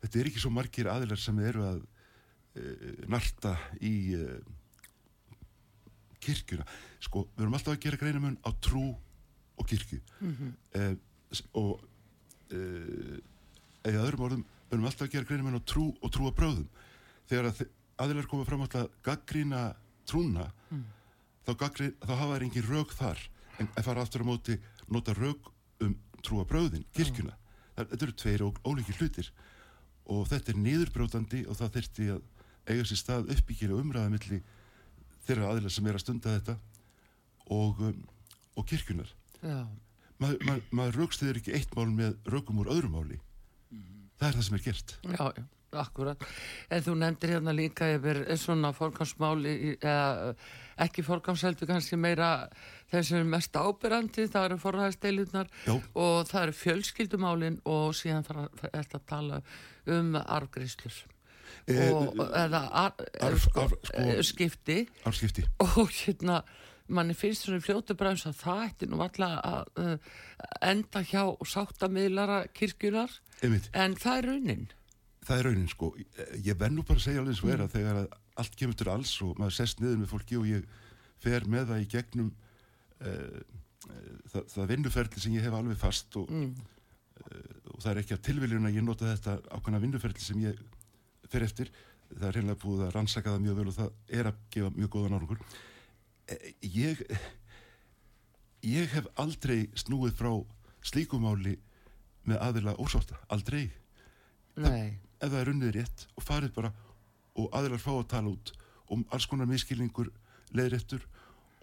þetta 0.00 0.20
er 0.20 0.30
ekki 0.30 0.40
svo 0.40 0.52
margir 0.56 0.88
aðilar 0.88 1.20
sem 1.20 1.42
eru 1.44 1.66
að 1.68 1.82
uh, 1.84 2.94
narta 3.12 3.52
í 3.84 3.92
uh, 4.16 4.38
kirkjuna. 6.24 6.66
Sko, 7.04 7.26
við 7.34 7.44
erum 7.44 7.56
alltaf 7.58 7.76
að 7.76 7.84
gera 7.84 8.00
greinamun 8.00 8.38
á 8.42 8.50
trú 8.64 8.86
og 9.58 9.68
kirkju. 9.70 10.00
Mm 10.20 10.54
og 11.58 11.80
uh, 12.54 13.16
eða 13.82 14.02
öðrum 14.04 14.20
orðum, 14.22 14.42
við 14.68 14.76
erum 14.76 14.84
alltaf 14.86 15.08
að 15.08 15.14
gera 15.16 15.26
greinamun 15.26 15.58
á 15.58 15.62
trú 15.66 15.88
og 15.98 16.12
trú 16.14 16.28
að 16.28 16.36
bráðum. 16.38 16.68
Þegar 17.26 17.48
að 17.48 17.62
aðilar 18.04 18.28
koma 18.30 18.46
fram 18.46 18.62
alltaf 18.62 18.84
að 18.84 18.92
gaggrína 19.08 19.62
trúna, 20.06 20.46
þá, 21.46 21.52
gaggri, 21.58 21.88
þá 22.04 22.12
hafa 22.14 22.36
þær 22.36 22.46
engin 22.46 22.68
rauk 22.68 22.94
þar 22.94 23.24
en 23.58 23.70
að 23.74 23.86
fara 23.88 24.04
aftur 24.04 24.22
á 24.22 24.30
móti 24.30 24.58
nota 24.92 25.14
rauk 25.16 25.50
um 25.84 25.96
trúa 26.24 26.46
bröðin, 26.48 26.86
kirkjuna 26.94 27.34
það, 27.74 27.90
þetta 27.90 28.06
eru 28.06 28.16
tveir 28.22 28.44
og 28.46 28.60
ólíkir 28.64 29.00
hlutir 29.00 29.30
og 30.14 30.26
þetta 30.30 30.52
er 30.52 30.60
niðurbrjótandi 30.60 31.44
og 31.48 31.58
það 31.58 31.76
þurfti 31.78 32.08
að 32.14 32.22
eiga 32.70 32.86
sér 32.88 33.00
stað 33.00 33.32
uppbyggilega 33.34 33.80
umræða 33.80 34.12
milli 34.12 34.40
þeirra 35.28 35.50
aðilar 35.52 35.74
sem 35.74 35.88
er 35.90 35.98
að 35.98 36.04
stunda 36.04 36.36
þetta 36.38 36.58
og, 37.54 37.80
um, 37.80 38.04
og 38.56 38.68
kirkjunar 38.70 39.10
Já, 39.44 39.58
maður 40.22 40.46
mað, 40.48 40.62
mað 40.72 40.94
raukstiðir 40.98 41.40
ekki 41.40 41.56
eitt 41.58 41.74
mál 41.76 41.90
með 41.92 42.14
raukum 42.32 42.62
úr 42.62 42.70
öðru 42.72 42.92
máli. 42.92 43.18
Það 44.20 44.28
er 44.28 44.38
það 44.38 44.46
sem 44.46 44.56
er 44.56 44.64
gert. 44.64 44.96
Já, 45.02 45.26
já. 45.34 45.44
Akkurat, 45.74 46.20
en 46.70 46.82
þú 46.86 46.92
nefndir 47.00 47.32
hérna 47.34 47.50
líka 47.50 47.88
yfir 47.96 48.20
svona 48.38 48.68
fórgangsmáli 48.76 49.54
eða 49.74 50.34
ekki 50.84 51.02
fórgangsheldur 51.02 51.66
kannski 51.66 51.98
meira 51.98 52.28
þeir 52.92 53.08
sem 53.08 53.18
er 53.18 53.26
mest 53.32 53.58
ábyrrandi, 53.58 54.28
það 54.30 54.46
eru 54.52 54.60
forræðisteilunar 54.62 55.50
og 55.74 56.28
það 56.30 56.40
eru 56.44 56.56
fjölskyldumálin 56.60 57.58
og 57.66 57.88
síðan 57.98 58.22
fara 58.28 58.46
þetta 58.62 59.00
að 59.00 59.08
tala 59.10 59.40
um 59.96 60.14
arfgreislur 60.22 61.00
Og 65.08 65.16
skipti. 65.16 65.46
og 65.64 65.90
hérna 66.02 66.42
manni 66.92 67.16
finnst 67.16 67.46
svona 67.46 67.62
í 67.62 67.64
fljótu 67.64 67.96
bræðs 67.96 68.26
að 68.28 68.40
það 68.42 68.64
ætti 68.66 68.88
nú 68.90 69.00
alltaf 69.00 69.38
að 69.48 69.80
uh, 69.80 70.08
enda 70.68 71.00
hjá 71.08 71.22
sáttamiðlara 71.48 72.42
kirkjunar 72.56 73.12
Einmitt. 73.40 73.70
en 73.72 73.96
það 73.96 74.18
er 74.18 74.28
raunin. 74.30 74.66
Það 75.24 75.38
er 75.38 75.48
raunin 75.48 75.70
sko. 75.72 75.90
Ég 76.44 76.58
verð 76.60 76.76
nú 76.76 76.84
bara 76.84 77.00
að 77.00 77.06
segja 77.06 77.22
alveg 77.22 77.38
svo 77.38 77.52
er 77.54 77.64
að 77.64 77.76
þegar 77.78 78.02
að 78.02 78.10
allt 78.42 78.56
kemur 78.58 78.76
til 78.78 78.90
alls 78.92 79.14
og 79.24 79.38
maður 79.40 79.56
sest 79.60 79.80
niður 79.80 80.00
með 80.02 80.12
fólki 80.12 80.38
og 80.40 80.48
ég 80.50 80.64
fer 81.22 81.46
með 81.48 81.70
það 81.70 81.84
í 81.84 81.90
gegnum 81.94 82.30
uh, 83.00 83.42
það, 84.32 84.46
það 84.52 84.70
vinnuferli 84.74 85.24
sem 85.24 85.36
ég 85.38 85.46
hef 85.46 85.56
alveg 85.56 85.80
fast 85.80 86.18
og, 86.20 86.30
mm. 86.30 86.50
uh, 87.22 87.58
og 87.72 87.78
það 87.84 87.90
er 87.92 88.02
ekki 88.02 88.16
að 88.18 88.24
tilviljun 88.28 88.68
að 88.68 88.80
ég 88.80 88.86
nota 88.86 89.12
þetta 89.12 89.38
ákvæmna 89.54 89.82
vinnuferli 89.86 90.24
sem 90.24 90.42
ég 90.44 90.60
fer 91.32 91.46
eftir. 91.46 91.70
Það 92.14 92.26
er 92.28 92.36
reynilega 92.38 92.62
búið 92.62 92.82
að 92.86 92.92
rannsaka 92.94 93.32
það 93.32 93.44
mjög 93.46 93.60
vel 93.60 93.68
og 93.70 93.78
það 93.78 94.18
er 94.20 94.28
að 94.30 94.42
gefa 94.54 94.72
mjög 94.74 94.90
góðan 94.94 95.16
árangur. 95.18 95.40
Eh, 96.28 96.50
ég 96.62 97.04
ég 98.64 98.92
hef 98.94 99.08
aldrei 99.20 99.68
snúið 99.76 100.14
frá 100.18 100.32
slíkumáli 100.84 101.58
með 102.24 102.40
aðila 102.40 102.76
ósátta, 102.80 103.18
aldrei. 103.32 103.68
Nei, 104.56 104.96
ef 105.18 105.30
það 105.30 105.40
er 105.40 105.50
unnið 105.52 105.74
rétt 105.76 106.06
og 106.14 106.24
farið 106.24 106.54
bara 106.56 106.72
og 107.34 107.50
aðilar 107.56 107.82
fá 107.82 107.92
að 107.96 108.08
tala 108.12 108.32
út 108.32 108.52
og 108.92 109.02
alls 109.14 109.26
konar 109.26 109.48
miskilningur 109.50 110.10
leiðir 110.54 110.78
eftir 110.78 111.06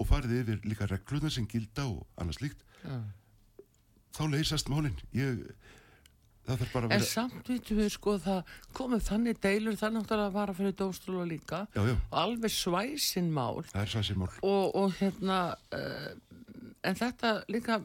og 0.01 0.09
farið 0.09 0.41
yfir 0.41 0.63
líka 0.67 0.87
reglunar 0.89 1.33
sem 1.33 1.47
gilda 1.49 1.85
og 1.87 2.03
annars 2.19 2.41
líkt 2.41 2.63
já. 2.83 2.97
þá 4.17 4.23
leysast 4.33 4.71
málinn 4.71 4.97
ég, 5.15 5.45
að 6.49 6.63
En 6.81 6.89
vera 6.89 7.05
samt 7.05 7.47
vitum 7.47 7.77
við 7.77 7.89
sko 7.93 8.15
það 8.19 8.51
komið 8.73 9.03
þannig 9.07 9.39
deilur 9.43 9.77
það 9.79 9.93
náttúrulega 9.97 10.43
að 10.45 10.55
fyrir 10.57 10.75
dómstóla 10.79 11.25
líka. 11.29 11.59
Já, 11.75 11.81
já, 11.85 11.95
og 12.09 12.17
alveg 12.23 12.51
svæsin 12.55 13.29
mál. 13.31 13.61
Það 13.69 13.81
er 13.83 13.91
sæsir 13.93 14.17
mál. 14.19 14.29
Og, 14.41 14.75
og 14.75 14.95
hérna 14.99 15.39
uh, 15.77 16.09
en 16.83 16.97
þetta 16.97 17.33
líka 17.51 17.81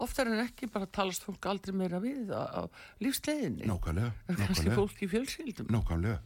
oftar 0.00 0.30
en 0.32 0.42
ekki 0.42 0.68
bara 0.72 0.88
talast 0.88 1.24
fólk 1.26 1.46
aldrei 1.50 1.74
meira 1.76 2.00
við 2.02 2.32
á, 2.32 2.42
á 2.50 2.62
lífsleiðinni. 3.04 3.68
Nákvæmlega, 3.68 4.12
kannski 4.26 4.68
nákvæmlega, 4.68 4.78
fólk 4.80 5.02
í 5.04 5.10
fjölskyldum. 5.14 5.70
Nákvæmlega. 5.74 6.20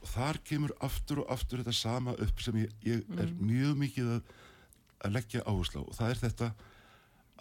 Og 0.00 0.10
þar 0.12 0.38
kemur 0.46 0.74
aftur 0.86 1.24
og 1.24 1.32
aftur 1.34 1.62
þetta 1.62 1.74
sama 1.74 2.14
upp 2.22 2.42
sem 2.44 2.62
ég, 2.62 2.74
ég 2.86 3.02
er 3.18 3.26
Mm. 3.26 3.48
mjög 3.50 3.78
mikið 3.82 4.12
að, 4.16 4.32
að 5.04 5.14
leggja 5.18 5.42
áherslu 5.44 5.82
á. 5.82 5.88
Og 5.90 5.94
það 5.98 6.10
er 6.14 6.20
þetta 6.22 6.50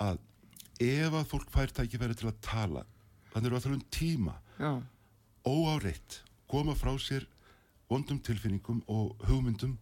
að 0.06 0.20
ef 0.86 1.14
að 1.22 1.30
fólk 1.32 1.52
fær 1.54 1.72
tækifæri 1.72 2.18
til 2.18 2.28
að 2.32 2.40
tala 2.44 2.84
þannig 3.36 3.50
eru 3.52 3.60
að 3.60 3.66
tala 3.68 3.78
um 3.78 3.88
tíma. 3.92 4.36
Já, 4.58 4.72
óáreitt 5.46 6.22
koma 6.50 6.74
frá 6.80 6.94
sér 7.02 7.28
vondum 7.92 8.18
tilfinningum 8.24 8.80
og 8.90 9.20
hugmyndum 9.28 9.76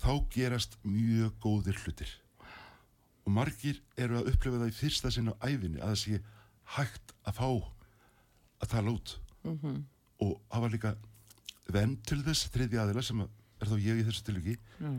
þá 0.00 0.12
gerast 0.32 0.78
mjög 0.86 1.34
góðir 1.42 1.76
hlutir. 1.82 2.10
Og 3.24 3.32
margir 3.32 3.80
eru 3.96 4.20
að 4.20 4.30
upplifa 4.32 4.60
það 4.60 4.70
í 4.70 4.76
fyrsta 4.78 5.10
sinn 5.12 5.32
á 5.32 5.34
æfinni 5.44 5.80
að 5.80 5.92
það 5.94 6.00
sé 6.02 6.20
hægt 6.76 7.14
að 7.24 7.38
fá 7.40 7.48
að 8.64 8.70
tala 8.70 8.94
út. 8.94 9.18
Mhm. 9.44 9.84
og 10.24 10.40
hafa 10.48 10.68
líka 10.72 10.94
vend 11.68 11.98
til 12.06 12.22
þess 12.24 12.48
þriði 12.48 12.78
aðila 12.80 13.02
sem 13.04 13.20
er 13.20 13.66
þá 13.68 13.74
ég 13.82 13.98
í 14.00 14.04
þessu 14.06 14.22
tilviki 14.24 14.54
já, 14.80 14.92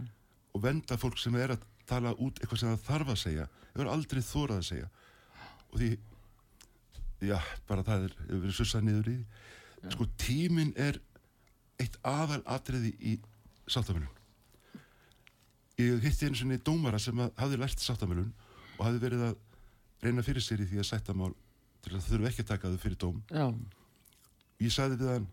og 0.53 0.61
venda 0.61 0.97
fólk 1.01 1.17
sem 1.17 1.33
er 1.39 1.55
að 1.55 1.63
tala 1.87 2.11
út 2.21 2.37
eitthvað 2.39 2.59
sem 2.59 2.73
það 2.75 2.83
þarf 2.85 3.09
að 3.13 3.21
segja 3.23 3.47
hefur 3.71 3.89
aldrei 3.89 4.21
þórað 4.21 4.59
að 4.59 4.67
segja. 4.69 4.89
Og 5.71 5.79
því 5.79 5.89
já, 7.21 7.37
bara 7.69 7.85
það 7.87 8.09
er, 8.09 8.17
verið 8.33 8.57
sussað 8.57 8.87
niður 8.87 9.11
í 9.11 9.15
því. 9.15 9.93
Sko 9.93 10.09
tíminn 10.19 10.73
er 10.81 10.99
eitt 11.79 11.97
aðal 12.03 12.41
atriði 12.49 12.95
í 12.99 13.17
sáttamölun 13.69 14.11
ég 15.81 16.03
hitti 16.03 16.29
einu 16.29 16.37
sinni 16.39 16.59
dómara 16.63 16.99
sem 17.01 17.19
hafði 17.19 17.59
lært 17.59 17.81
sáttamölun 17.83 18.31
og 18.77 18.85
hafði 18.85 19.01
verið 19.03 19.23
að 19.29 19.33
reyna 20.05 20.23
fyrir 20.23 20.43
sér 20.43 20.63
í 20.63 20.67
því 20.69 20.79
að 20.81 20.87
sætta 20.89 21.15
mál 21.17 21.33
til 21.83 21.95
að 21.95 22.05
þurfa 22.07 22.29
ekki 22.29 22.45
að 22.45 22.51
taka 22.53 22.71
þau 22.71 22.79
fyrir 22.81 22.99
dóm. 23.01 23.17
Já, 23.29 23.45
ég 24.63 24.73
sagði 24.73 24.99
við 25.01 25.11
hann 25.11 25.27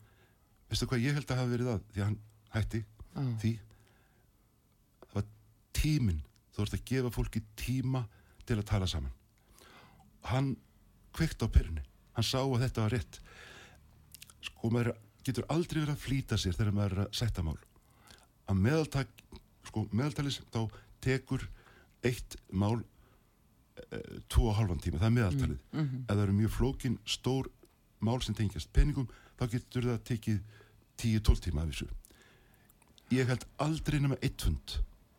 veistu 0.70 0.88
hvað 0.90 1.04
ég 1.04 1.16
held 1.16 1.30
að 1.30 1.40
hafa 1.42 1.52
verið 1.52 1.70
að? 1.72 1.86
Því 1.92 2.02
að 2.02 2.08
hann 2.08 2.18
hætti 2.56 2.82
já. 2.82 3.22
því. 3.44 3.52
Það 5.04 5.16
var 5.18 5.30
tíminn. 5.78 6.20
Þú 6.52 6.64
ert 6.66 6.76
að 6.76 6.84
gefa 6.90 7.14
fólki 7.14 7.44
tíma 7.56 8.02
til 8.44 8.58
að 8.58 8.68
tala 8.72 8.90
saman. 8.90 9.14
Hann 10.28 10.52
kveikt 11.16 11.44
á 11.44 11.46
perunni. 11.52 11.82
Hann 12.16 12.26
sá 12.26 12.40
að 12.42 12.60
þetta 12.66 12.84
var 12.84 12.94
rétt. 12.96 13.20
Sko 14.42 14.70
maður 14.72 14.94
getur 15.26 15.46
aldrei 15.52 15.80
verið 15.80 15.94
að 15.94 16.04
flýta 16.04 16.38
sér 16.40 16.56
þegar 16.56 16.76
maður 16.76 16.96
er 16.96 17.02
að 17.04 17.18
setja 17.18 17.44
mál. 17.46 17.58
Að 18.50 18.62
meðaltak 18.66 19.12
sko 19.68 19.86
meðaltalis 19.94 20.40
þá 20.52 20.62
tekur 21.02 21.46
eitt 22.06 22.36
mál 22.50 22.82
e, 22.82 24.00
tvo 24.30 24.50
og 24.50 24.56
halvan 24.58 24.82
tíma, 24.82 25.00
það 25.00 25.08
er 25.08 25.16
meðaltalið. 25.18 25.60
Mm 25.72 25.82
-hmm. 25.82 26.02
ef 26.02 26.14
það 26.14 26.22
eru 26.24 26.38
mjög 26.40 26.54
flókin, 26.56 26.98
stór 27.06 27.50
mál 28.00 28.20
sem 28.22 28.34
tengjast 28.34 28.72
peningum, 28.72 29.08
þá 29.38 29.44
getur 29.50 29.88
það 29.90 30.04
tekið 30.10 30.40
10-12 30.98 31.44
tíma 31.46 31.62
af 31.62 31.70
þessu. 31.70 31.88
Ég 33.12 33.28
held 33.28 33.46
aldrei 33.56 34.00
nema 34.00 34.16
eitt 34.22 34.42
fund. 34.42 34.78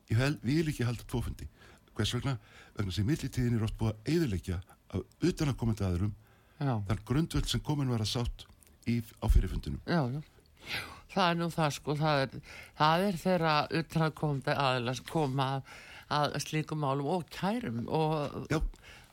Ég 0.09 0.17
held, 0.17 0.39
vil 0.43 0.67
ekki 0.67 0.83
halda 0.83 1.03
tvo 1.07 1.21
fundi. 1.21 1.47
Hvers 1.93 2.13
vegna, 2.13 2.37
vegna 2.75 2.91
sem 2.91 3.05
millitíðin 3.05 3.57
er 3.57 3.63
oft 3.63 3.77
búið 3.77 3.93
að 3.93 4.13
eðilegja 4.13 4.61
af 4.93 5.25
utanakomandi 5.29 5.85
aðurum 5.87 6.13
þar 6.87 7.01
grundvöld 7.07 7.49
sem 7.49 7.63
komin 7.65 7.91
var 7.91 8.03
að 8.03 8.11
sátt 8.13 8.45
í, 8.87 8.99
á 9.19 9.25
fyrirfundinu 9.31 9.81
Já, 9.89 10.01
já. 10.13 10.21
Það 11.13 11.29
er 11.29 11.37
nú 11.37 11.47
það 11.53 11.73
sko 11.75 11.95
það 11.99 12.21
er, 12.23 12.37
það 12.79 13.07
er 13.07 13.17
þeirra 13.23 13.55
utanakomandi 13.81 14.55
aðeins 14.65 15.03
koma 15.09 15.49
að, 15.57 15.73
að 16.13 16.37
slíkum 16.45 16.81
málum 16.81 17.11
og 17.17 17.25
kærum 17.33 17.83
og, 17.87 18.47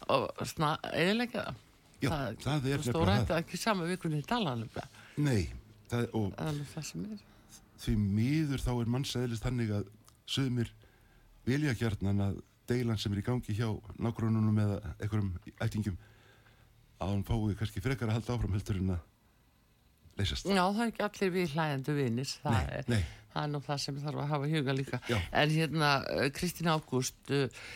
og 0.08 0.30
Já, 2.00 2.08
það, 2.08 2.38
það 2.44 2.68
er 2.72 2.84
stóra 2.86 3.16
þetta 3.18 3.40
ekki 3.42 3.58
saman 3.60 3.90
vikunni 3.90 4.22
í 4.22 4.28
talanum 4.28 4.70
Nei, 5.20 5.50
það 5.90 6.06
og 6.16 6.30
sem 6.86 7.02
því 7.80 7.96
miður 8.00 8.62
þá 8.64 8.70
er 8.74 8.92
mannsæðilist 8.94 9.44
þannig 9.44 9.74
að 9.76 9.90
sögumir 10.30 10.70
vilja 11.48 11.74
kjarnan 11.76 12.24
að 12.24 12.40
deilan 12.70 12.98
sem 13.00 13.12
er 13.14 13.22
í 13.22 13.26
gangi 13.26 13.56
hjá 13.58 13.68
nákvæmunum 13.98 14.62
eða 14.64 14.80
einhverjum 14.98 15.32
ættingum 15.60 16.00
að 17.00 17.14
hann 17.14 17.24
fái 17.26 17.56
kannski 17.58 17.82
frekar 17.84 18.10
að 18.10 18.20
halda 18.20 18.36
áfram 18.36 18.56
heldur 18.56 18.80
en 18.80 18.94
að 18.96 19.06
leysast. 20.20 20.50
Já, 20.50 20.62
það 20.66 20.84
er 20.84 20.92
ekki 20.92 21.06
allir 21.06 21.32
við 21.34 21.56
hlæðendu 21.56 21.96
vinis, 21.96 22.36
það, 22.42 22.56
nei, 22.56 22.76
er, 22.76 22.88
nei. 22.90 23.00
það 23.32 23.42
er 23.42 23.50
nú 23.54 23.60
það 23.66 23.82
sem 23.84 24.00
þarf 24.04 24.22
að 24.22 24.30
hafa 24.34 24.50
huga 24.52 24.76
líka. 24.76 25.00
Já. 25.08 25.18
En 25.40 25.54
hérna, 25.54 25.90
eh, 26.14 26.30
Kristín 26.36 26.70
Ágúst, 26.72 27.32
uh, 27.32 27.66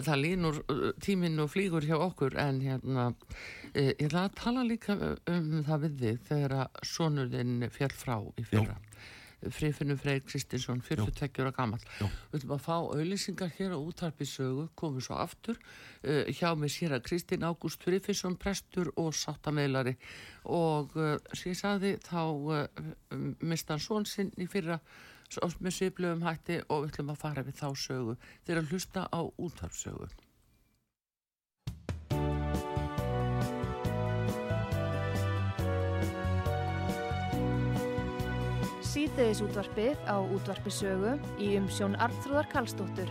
það 0.00 0.22
línur 0.22 0.60
tíminn 1.04 1.42
og 1.44 1.50
flýgur 1.54 1.88
hjá 1.88 1.96
okkur, 1.98 2.38
en 2.44 2.60
hérna, 2.64 3.08
uh, 3.12 3.90
ég 3.90 4.06
ætla 4.08 4.26
að 4.28 4.38
tala 4.40 4.66
líka 4.68 4.98
um 5.00 5.50
það 5.66 5.86
við 5.86 6.00
þig 6.04 6.24
þegar 6.30 6.56
að 6.62 6.80
sonurinn 6.94 7.68
fjall 7.74 7.94
frá 7.94 8.16
í 8.20 8.48
fyrra. 8.50 8.78
Já. 8.78 9.12
Friðfinnur 9.52 9.98
Freyr 10.00 10.22
Kristinsson, 10.24 10.82
42 10.84 11.42
ára 11.42 11.52
gammal 11.54 11.80
við 11.82 12.38
ætlum 12.38 12.54
að 12.56 12.62
fá 12.64 12.74
auðlýsingar 12.76 13.52
hér 13.58 13.74
á 13.76 13.78
útarpisögu, 13.78 14.68
komum 14.78 15.04
svo 15.04 15.18
aftur. 15.20 15.58
Uh, 16.04 16.24
hjá 16.32 16.54
mig 16.58 16.72
sér 16.74 16.96
að 16.96 17.04
Kristinn 17.08 17.46
Ágúst 17.46 17.84
Friðfinnsson, 17.84 18.38
prestur 18.40 18.92
og 19.00 19.14
sáttameilari 19.16 19.96
og 20.44 20.94
uh, 20.98 21.16
sem 21.32 21.52
ég 21.52 21.60
saði 21.60 21.96
þá 22.04 22.20
uh, 22.24 22.66
mista 23.40 23.74
hann 23.74 23.84
svon 23.84 24.08
sinn 24.08 24.32
í 24.38 24.48
fyrra 24.50 24.80
með 25.34 25.72
sviðblöfum 25.78 26.28
hætti 26.28 26.60
og 26.68 26.84
við 26.84 26.92
ætlum 26.92 27.14
að 27.14 27.22
fara 27.24 27.46
við 27.46 27.58
þá 27.58 27.68
sögu. 27.86 28.20
Þegar 28.44 28.62
að 28.62 28.70
hlusta 28.74 29.08
á 29.10 29.20
útarpisögu 29.24 30.12
Síðdeðis 38.94 39.40
útvarpið 39.42 40.04
á 40.06 40.22
útvarpisögu 40.22 41.16
í 41.42 41.48
umsjón 41.58 41.96
Arnþróðar 41.98 42.46
Karlsdóttur. 42.52 43.08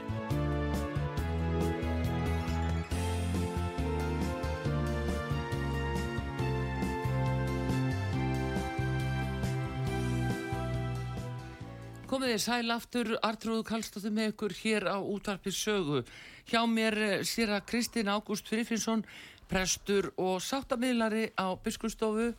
Komið 12.08 12.32
þið 12.32 12.42
sæl 12.46 12.72
aftur, 12.72 13.14
Artrúðu 13.20 13.68
Kallstóttir 13.68 14.16
með 14.16 14.32
ykkur 14.32 14.56
hér 14.62 14.88
á 14.88 15.04
útvarpið 15.04 15.60
sögu. 15.60 16.04
Hjá 16.48 16.62
mér 16.64 16.96
sér 17.28 17.58
að 17.58 17.68
Kristinn 17.74 18.08
Ágúst 18.08 18.48
Frifinsson, 18.48 19.04
prestur 19.52 20.14
og 20.16 20.40
sáttamiðlari 20.40 21.34
á 21.36 21.52
Biskustofu. 21.60 22.32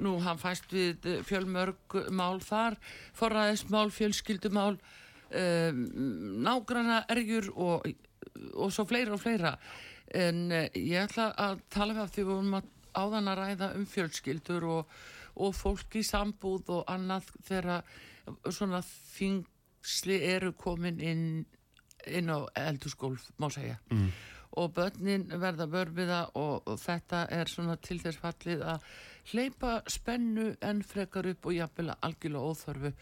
Nú 0.00 0.16
hann 0.24 0.40
fæst 0.40 0.70
við 0.72 1.06
fjölmörg 1.28 1.96
mál 2.16 2.40
þar, 2.44 2.78
forræðismál, 3.18 3.90
fjölskyldumál, 3.92 4.78
um, 5.30 5.80
nágrana 6.44 7.02
ergjur 7.12 7.50
og, 7.54 7.88
og 8.54 8.72
svo 8.72 8.86
fleira 8.88 9.14
og 9.16 9.22
fleira. 9.22 9.54
En 10.10 10.46
uh, 10.48 10.66
ég 10.74 11.04
ætla 11.04 11.30
að 11.36 11.64
tala 11.72 11.96
við 11.96 12.04
af 12.04 12.14
því 12.14 12.24
við 12.24 12.30
vorum 12.32 12.60
áðan 12.96 13.30
að 13.30 13.40
ræða 13.44 13.72
um 13.78 13.86
fjölskyldur 13.86 14.66
og, 14.66 14.96
og 15.40 15.54
fólk 15.54 16.00
í 16.00 16.04
sambúð 16.06 16.72
og 16.78 16.90
annað 16.90 17.30
þegar 17.46 17.84
svona 18.50 18.82
þingsli 18.84 20.18
eru 20.32 20.52
komin 20.58 21.00
inn, 21.00 21.24
inn 22.06 22.32
á 22.32 22.46
eldurskólf, 22.58 23.30
má 23.38 23.50
segja. 23.52 23.78
Mm. 23.92 24.10
Og 24.58 24.72
börnin 24.74 25.28
verða 25.30 25.68
vörfiða 25.70 26.20
og, 26.34 26.66
og 26.66 26.78
þetta 26.82 27.26
er 27.30 27.50
svona 27.50 27.76
til 27.78 28.00
þess 28.02 28.18
fallið 28.18 28.64
að 28.66 28.86
hleypa 29.32 29.80
spennu 29.90 30.54
en 30.60 30.82
frekar 30.86 31.28
upp 31.30 31.46
og 31.46 31.56
jafnvel 31.56 31.92
algjörlega 31.96 32.52
óþörfu. 32.52 32.92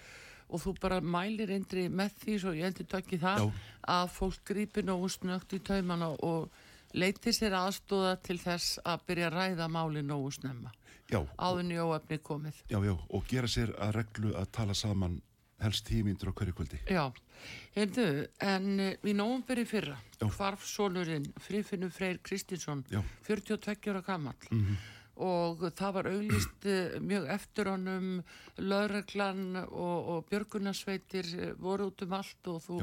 Og 0.49 0.63
þú 0.63 0.75
bara 0.81 1.01
mælir 1.05 1.53
eindri 1.53 1.89
með 1.93 2.15
því 2.23 2.39
svo 2.41 2.55
ég 2.57 2.71
endur 2.71 2.89
takki 2.89 3.19
það 3.21 3.43
Já. 3.43 3.53
að 3.99 4.11
fólk 4.15 4.43
grípi 4.49 4.85
nógu 4.87 5.11
snögt 5.13 5.53
í 5.53 5.61
taumana 5.61 6.09
og 6.25 6.49
leiti 6.97 7.35
sér 7.37 7.59
aðstóða 7.59 8.17
til 8.25 8.39
þess 8.41 8.79
að 8.85 9.05
byrja 9.11 9.29
að 9.29 9.37
ræða 9.37 9.69
máli 9.69 10.03
nógu 10.03 10.33
snemma. 10.33 10.73
Já, 11.09 11.23
áðun 11.37 11.73
í 11.73 11.79
óefni 11.81 12.19
komið. 12.21 12.65
Já, 12.69 12.79
já, 12.85 12.93
og 12.97 13.29
gera 13.29 13.49
sér 13.49 13.73
að 13.77 13.95
reglu 13.97 14.35
að 14.37 14.51
tala 14.57 14.75
saman 14.77 15.21
helst 15.61 15.87
tímyndur 15.89 16.31
á 16.31 16.37
hverju 16.37 16.55
kvöldi. 16.57 16.81
Já, 16.89 17.09
heyrðu, 17.77 18.09
en 18.45 18.69
uh, 18.81 18.93
í 19.05 19.15
nógumberi 19.17 19.65
fyrra 19.69 19.97
hvarf 20.19 20.65
sonurinn 20.67 21.27
Frifinnur 21.43 21.93
Freyr 21.95 22.19
Kristinsson 22.23 22.85
Já. 22.91 23.03
42 23.27 23.93
ára 23.93 24.03
gammal 24.03 24.35
Mm 24.51 24.77
og 25.25 25.65
það 25.79 25.95
var 25.97 26.11
auglist 26.13 26.69
uh, 26.69 26.99
mjög 27.03 27.29
eftir 27.35 27.71
honum. 27.73 28.11
Lögreglan 28.59 29.63
og, 29.65 30.11
og 30.13 30.29
björgunarsveitir 30.31 31.33
uh, 31.39 31.51
voru 31.63 31.91
út 31.93 32.05
um 32.07 32.15
allt 32.19 32.53
og 32.53 32.63
þú 32.65 32.81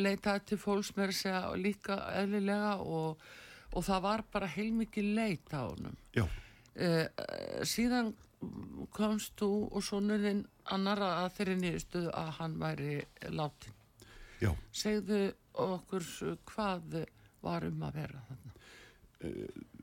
leitaði 0.00 0.46
til 0.48 0.60
fólks 0.60 0.94
með 0.96 1.10
að 1.10 1.18
segja 1.18 1.40
líka 1.60 1.98
eðlilega 2.16 2.76
og, 2.80 3.24
og 3.72 3.84
það 3.84 4.04
var 4.06 4.24
bara 4.32 4.52
heilmikið 4.54 5.10
leit 5.18 5.56
á 5.56 5.62
honum. 5.66 5.96
Uh, 6.74 7.06
síðan 7.68 8.14
komst 8.92 9.38
þú 9.40 9.50
og 9.72 9.84
sonurinn 9.84 10.44
annara 10.74 11.10
að 11.22 11.36
þeirri 11.38 11.56
nýðustu 11.60 12.02
að 12.12 12.30
hann 12.38 12.56
væri 12.60 12.96
látin 13.32 13.76
já, 14.40 14.50
segðu 14.74 15.20
okkur 15.64 16.06
hvað 16.50 16.98
var 17.44 17.66
um 17.68 17.86
að 17.86 18.00
vera 18.00 18.24
þarna 18.28 18.54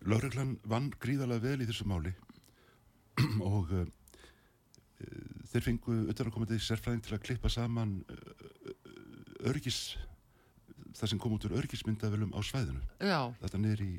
lauruglan 0.07 0.55
vann 0.67 0.91
gríðarlega 1.01 1.45
vel 1.45 1.63
í 1.63 1.67
þessu 1.69 1.87
máli. 1.89 2.13
Og 3.51 3.73
uh, 3.75 3.85
þeir 5.51 5.65
fengu 5.65 5.97
auðvitað 6.09 6.61
sérfræðing 6.63 7.03
til 7.05 7.17
að 7.17 7.25
klippa 7.27 7.51
saman 7.51 7.99
uh, 8.09 9.49
örgis 9.49 9.97
það 10.97 11.13
sem 11.13 11.21
kom 11.21 11.35
út 11.35 11.47
úr 11.47 11.57
örgismyndavelum 11.59 12.33
á 12.35 12.39
svæðinu. 12.45 12.81
Já, 12.99 13.31
þetta 13.41 13.61
niður 13.61 13.83
í 13.85 13.91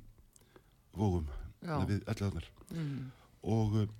vógum 0.97 1.29
við 1.63 2.03
allavegnar 2.11 2.49
mm, 2.75 3.03
og 3.49 3.77
uh, 3.81 3.91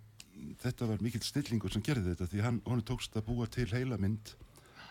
þetta 0.63 0.89
var 0.91 1.03
mikill 1.05 1.23
stillingur 1.25 1.73
sem 1.73 1.85
gerði 1.85 2.13
þetta 2.13 2.29
því 2.33 2.45
hann, 2.45 2.61
hann 2.67 2.85
tókst 2.87 3.17
að 3.17 3.29
búa 3.31 3.49
til 3.51 3.69
heila 3.71 3.99
mynd 4.01 4.35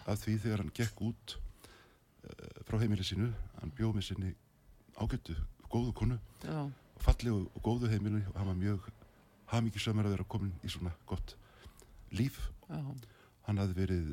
af 0.10 0.22
því 0.24 0.38
þegar 0.46 0.64
hann 0.64 0.76
gekk 0.76 1.04
út 1.12 1.36
uh, 1.38 2.62
frá 2.68 2.80
heimili 2.82 3.06
sínu. 3.06 3.30
Hann 3.62 3.74
bjóð 3.78 3.98
með 3.98 4.08
sinni 4.10 4.34
ágættu 4.98 5.38
góðu 5.72 5.94
konu. 5.96 6.18
Já, 6.44 6.68
fallegu 7.06 7.46
og 7.46 7.64
góðu 7.66 7.90
heimilu 7.92 8.22
og 8.30 8.38
hann 8.40 8.52
var 8.52 8.60
mjög 8.60 8.90
hafmyggisamur 9.52 10.08
að 10.08 10.16
vera 10.16 10.28
komin 10.32 10.54
í 10.64 10.72
svona 10.72 10.94
gott 11.10 11.36
líf. 12.16 12.40
Já. 12.70 12.82
Hann 13.48 13.62
hafði 13.62 13.78
verið 13.78 14.12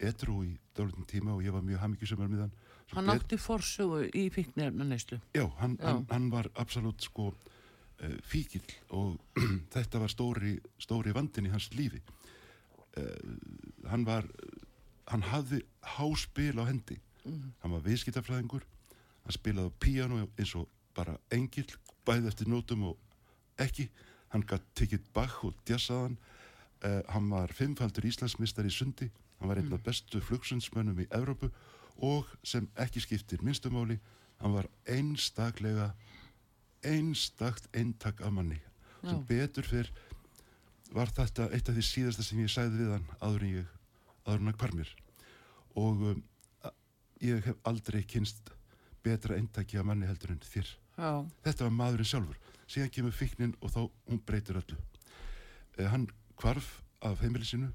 etru 0.00 0.40
í 0.46 0.54
dálítinn 0.76 1.08
tíma 1.08 1.34
og 1.34 1.44
ég 1.44 1.54
var 1.54 1.64
mjög 1.66 1.82
hafmyggisamur 1.84 2.30
með 2.30 2.46
hann. 2.46 2.54
Svo 2.88 2.98
hann 2.98 3.12
átti 3.12 3.38
forsögu 3.38 4.00
í 4.16 4.24
fíknefna 4.34 4.86
neyslu 4.88 5.20
Já, 5.36 5.44
hann, 5.60 5.76
Já. 5.78 5.86
Hann, 5.86 6.06
hann 6.10 6.30
var 6.32 6.48
absolutt 6.58 7.04
sko 7.06 7.28
uh, 7.30 8.16
fíkil 8.26 8.64
og 8.96 9.20
þetta 9.74 10.00
var 10.02 10.10
stóri, 10.10 10.56
stóri 10.80 11.14
vandin 11.14 11.50
í 11.50 11.52
hans 11.52 11.70
lífi. 11.76 12.00
Uh, 12.96 13.14
hann 13.90 14.08
var 14.08 14.26
hann 15.10 15.24
hafði 15.26 15.62
háspil 15.96 16.56
á 16.62 16.64
hendi. 16.68 16.98
Hann 17.24 17.74
var 17.74 17.82
viðskiptafræðingur. 17.84 18.64
Hann 19.26 19.36
spilaði 19.36 19.70
á 19.70 19.80
píano 19.82 20.20
eins 20.24 20.54
og 20.58 20.68
bara 21.00 21.16
engil, 21.32 21.68
bæði 22.06 22.30
eftir 22.30 22.50
nótum 22.50 22.90
og 22.90 22.98
ekki, 23.60 23.88
hann 24.32 24.44
gætt 24.46 24.66
tekið 24.78 25.08
Bach 25.16 25.40
og 25.46 25.56
djassaðan 25.68 26.16
uh, 26.84 27.00
hann 27.10 27.28
var 27.32 27.52
fimmfaldur 27.56 28.06
Íslandsmistar 28.08 28.68
í 28.68 28.72
sundi. 28.74 29.10
Hann 29.40 29.50
var 29.50 29.60
einn 29.60 29.72
af 29.72 29.82
bestu 29.84 30.20
flugsundsmönnum 30.20 31.00
í 31.00 31.08
Evrópu 31.16 31.48
og 32.04 32.28
sem 32.46 32.68
ekki 32.80 33.02
skiptir 33.04 33.42
minnstumáli, 33.44 33.98
hann 34.40 34.54
var 34.56 34.68
einstaklega 34.88 35.90
einstakt 36.84 37.68
eintak 37.76 38.20
af 38.24 38.32
manni. 38.32 38.60
Sem 39.02 39.20
Já. 39.20 39.26
betur 39.28 39.68
fyrr 39.68 39.90
var 40.92 41.12
þetta 41.16 41.48
eitt 41.54 41.68
af 41.68 41.76
því 41.76 41.84
síðasta 41.86 42.24
sem 42.24 42.40
ég 42.40 42.52
sæði 42.52 42.80
við 42.82 42.94
hann 42.96 43.08
áður 43.20 43.46
en 43.46 43.54
ég 43.60 43.74
áður 44.26 44.40
en 44.40 44.50
hann 44.50 44.60
hvar 44.62 44.76
mér. 44.76 44.94
Og 45.80 46.06
um, 46.12 46.22
ég 47.24 47.44
hef 47.44 47.60
aldrei 47.68 48.02
kynst 48.08 48.52
betra 49.04 49.36
eintaki 49.36 49.78
af 49.80 49.86
manni 49.88 50.08
heldur 50.08 50.34
en 50.34 50.42
þér 50.44 50.72
Já, 51.00 51.12
þetta 51.46 51.66
var 51.66 51.76
maðurinn 51.78 52.10
sjálfur. 52.10 52.40
Síðan 52.70 52.92
kemur 52.94 53.14
fíknin 53.16 53.56
og 53.64 53.72
þá 53.72 53.80
hún 54.10 54.20
breytir 54.26 54.60
öllu. 54.60 54.76
Eh, 55.78 55.88
hann 55.88 56.06
kvarf 56.36 56.82
af 57.02 57.20
heimili 57.24 57.46
sinu 57.48 57.70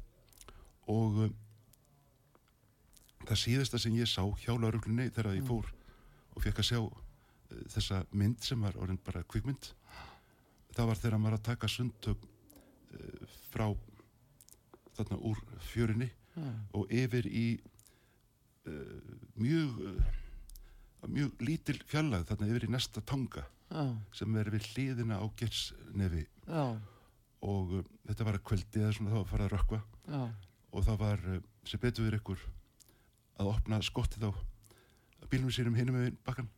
og 0.92 1.18
um, 1.26 1.34
það 3.26 3.40
síðasta 3.42 3.80
sem 3.82 3.96
ég 3.98 4.10
sá 4.10 4.22
hjá 4.44 4.54
lauruglunni 4.54 5.10
þegar 5.10 5.38
ég 5.38 5.48
fór 5.48 5.72
og 6.36 6.44
fekk 6.44 6.62
að 6.62 6.68
sjá 6.70 6.80
uh, 6.84 6.92
þessa 7.74 8.04
mynd 8.14 8.46
sem 8.46 8.62
var 8.62 8.78
orðin 8.78 9.02
bara 9.06 9.24
kvikmynd 9.26 9.72
það 10.76 10.92
var 10.92 11.02
þegar 11.02 11.18
hann 11.18 11.28
var 11.30 11.38
að 11.40 11.46
taka 11.48 11.72
sundtök 11.72 12.28
uh, 12.28 13.38
frá 13.50 13.68
þarna 14.98 15.18
úr 15.32 15.42
fjörinni 15.72 16.12
já, 16.12 16.52
og 16.78 16.94
yfir 16.94 17.26
í 17.32 17.48
uh, 18.70 19.18
mjög 19.42 19.82
uh, 19.90 20.14
mjög 21.12 21.46
lítil 21.46 21.78
fjallag 21.90 22.26
þarna 22.30 22.50
yfir 22.52 22.68
í 22.68 22.72
næsta 22.74 23.04
tanga 23.06 23.46
já, 23.70 23.86
sem 24.16 24.36
er 24.40 24.52
við 24.54 24.68
hliðina 24.72 25.20
á 25.22 25.26
gersnefi 25.40 26.26
já, 26.26 26.66
og 27.46 27.78
uh, 27.80 27.86
þetta 28.10 28.28
var 28.28 28.40
að 28.40 28.46
kvöldi 28.50 28.82
eða 28.82 28.98
svona 28.98 29.14
var 29.14 29.24
að 29.24 29.32
fara 29.32 29.48
að 29.48 29.56
rökkva. 29.56 29.80
Já, 30.10 30.22
og 30.76 30.86
það 30.88 31.00
var 31.02 31.26
uh, 31.32 31.40
sem 31.70 31.82
betur 31.82 32.08
við 32.08 32.20
ykkur 32.20 32.46
að 33.42 33.52
opna 33.52 33.82
skottið 33.84 34.30
á 34.30 34.32
bílum 35.32 35.52
sínum 35.54 35.76
hinum 35.78 35.98
með 35.98 36.14
bakkan 36.26 36.50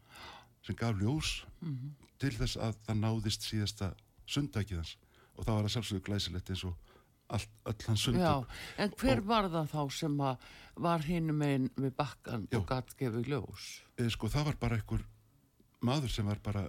sem 0.65 0.75
gaf 0.77 0.97
ljós 0.99 1.41
mhm, 1.63 1.93
til 2.19 2.33
þess 2.35 2.59
að 2.59 2.79
það 2.85 3.01
náðist 3.03 3.47
síðasta 3.47 3.91
sundtækið 4.27 4.81
hans. 4.81 4.97
Og 5.37 5.45
það 5.45 5.55
var 5.55 5.67
að 5.67 5.73
sjálfsögðu 5.75 6.05
glæsilegt 6.07 6.51
eins 6.51 6.65
og 6.67 6.86
allt, 7.33 7.49
all 7.65 7.75
hans 7.87 8.05
já. 8.07 8.07
sundtök 8.07 8.81
En 8.85 8.95
hver 9.01 9.21
var 9.27 9.49
það 9.51 9.69
þá 9.73 9.81
sem 9.97 10.17
var 10.77 11.05
hinum 11.07 11.41
einn 11.41 11.69
við 11.75 11.93
bakkan 11.97 12.47
Já. 12.51 12.59
og 12.59 12.67
gatt 12.69 12.93
gefið 12.97 13.31
ljós? 13.33 13.69
e, 13.97 14.09
sko 14.13 14.29
það 14.29 14.51
var 14.51 14.59
bara 14.61 14.77
einhver 14.79 15.05
maður 15.81 16.13
sem 16.13 16.25
var 16.25 16.39
bara 16.43 16.67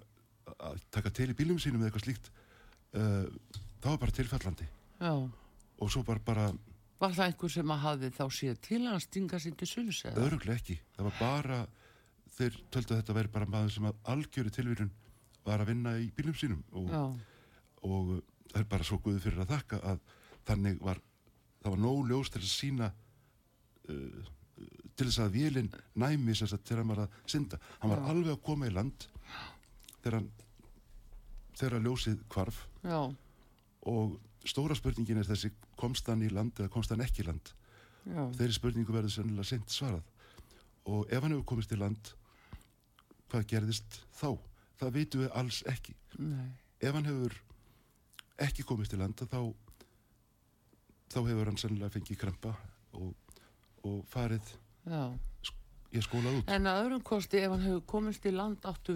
að 0.59 0.81
taka 0.95 1.13
til 1.15 1.31
í 1.33 1.37
bílum 1.37 1.59
sínum 1.61 1.83
eða 1.83 1.91
eitthvað 1.91 2.07
slíkt 2.07 2.31
uh, 2.97 3.27
það 3.83 3.91
var 3.93 4.01
bara 4.05 4.17
tilfallandi 4.17 4.69
Já, 4.99 5.13
og 5.79 5.93
svo 5.93 6.03
bara 6.07 6.25
bara 6.25 6.47
var 6.99 7.13
það 7.15 7.29
einhver 7.31 7.53
sem 7.55 7.75
að 7.75 7.85
hafði 7.85 8.11
þá 8.17 8.25
séð 8.35 8.63
til 8.65 8.81
að 8.91 9.03
stinga 9.05 9.41
sér 9.43 9.59
til 9.61 9.69
sunns 9.71 10.01
eða? 10.09 10.25
öðruglega 10.25 10.59
ekki 10.59 10.79
það 10.97 11.11
var 11.11 11.19
bara 11.21 11.59
þeir 12.39 12.59
töldu 12.73 12.95
að 12.95 13.03
þetta 13.03 13.19
veri 13.19 13.35
bara 13.37 13.51
maður 13.53 13.77
sem 13.77 13.91
að 13.91 14.01
algjöru 14.15 14.55
tilvíðun 14.55 14.91
var 15.47 15.63
að 15.63 15.71
vinna 15.73 15.95
í 16.01 16.09
bílum 16.17 16.37
sínum 16.37 16.65
og, 16.73 16.89
Já, 16.91 17.05
og 17.89 18.15
uh, 18.17 18.23
það 18.49 18.63
er 18.63 18.71
bara 18.73 18.89
svo 18.89 19.01
guði 19.05 19.23
fyrir 19.25 19.45
að 19.45 19.53
þakka 19.55 19.83
að 19.93 20.03
þannig 20.49 20.81
var 20.83 21.01
það 21.63 21.75
var 21.75 21.81
nóg 21.85 22.03
ljós 22.09 22.33
til 22.33 22.43
að 22.43 22.51
sína 22.51 22.91
uh, 23.93 24.35
til 24.99 25.07
þess 25.07 25.21
að 25.23 25.37
vélinn 25.37 25.71
næmi 25.99 26.35
þess 26.35 26.57
að 26.57 26.65
þegar 26.67 26.83
hann 26.83 26.93
var 26.93 27.03
að 27.05 27.17
synda. 27.31 27.61
Hann 27.79 27.93
var 27.93 28.03
Já. 28.03 28.09
alveg 28.13 28.35
að 28.35 28.45
koma 28.49 28.69
í 28.69 28.75
land 28.75 29.07
þegar 29.99 30.19
hann 30.19 30.31
þegar 31.59 31.85
ljósið 31.85 32.21
kvarf 32.31 32.59
já, 32.87 33.01
og 33.91 34.19
stóra 34.47 34.77
spurningin 34.79 35.19
er 35.23 35.27
þessi 35.29 35.51
komst 35.79 36.07
hann 36.11 36.23
í 36.23 36.31
land 36.31 36.59
eða 36.59 36.71
komst 36.75 36.93
hann 36.95 37.03
ekki 37.03 37.25
í 37.25 37.29
land? 37.29 37.51
Já, 38.09 38.23
þeirri 38.39 38.57
spurningu 38.57 38.95
verður 38.95 39.13
sennilega 39.13 39.51
sent 39.51 39.75
svarað. 39.75 40.07
Og 40.89 41.11
ef 41.13 41.21
hann 41.23 41.35
hefur 41.35 41.49
komist 41.53 41.75
í 41.75 41.79
land 41.79 42.13
hvað 43.29 43.49
gerðist 43.51 43.99
þá? 44.17 44.31
Það 44.79 44.95
veitum 44.95 45.25
við 45.25 45.35
alls 45.41 45.59
ekki. 45.69 45.95
Nei, 46.23 46.49
ef 46.81 46.95
hann 46.95 47.09
hefur 47.11 47.35
ekki 48.47 48.65
komist 48.67 48.95
í 48.95 49.01
land 49.01 49.19
þá 49.19 49.41
þá 51.13 51.19
hefur 51.25 51.47
hann 51.51 51.61
sennilega 51.61 51.95
fengið 51.97 52.21
krampa 52.21 52.53
og, 52.99 53.11
og 53.87 53.99
farið 54.13 54.47
já. 54.89 55.03
ég 55.95 56.03
skólað 56.05 56.41
út 56.41 56.47
En 56.53 56.65
að 56.69 56.81
öðrum 56.85 57.05
kosti, 57.07 57.37
ef 57.43 57.51
hann 57.55 57.67
hefur 57.67 57.85
komist 57.89 58.27
í 58.29 58.33
land 58.35 58.61
áttu, 58.69 58.95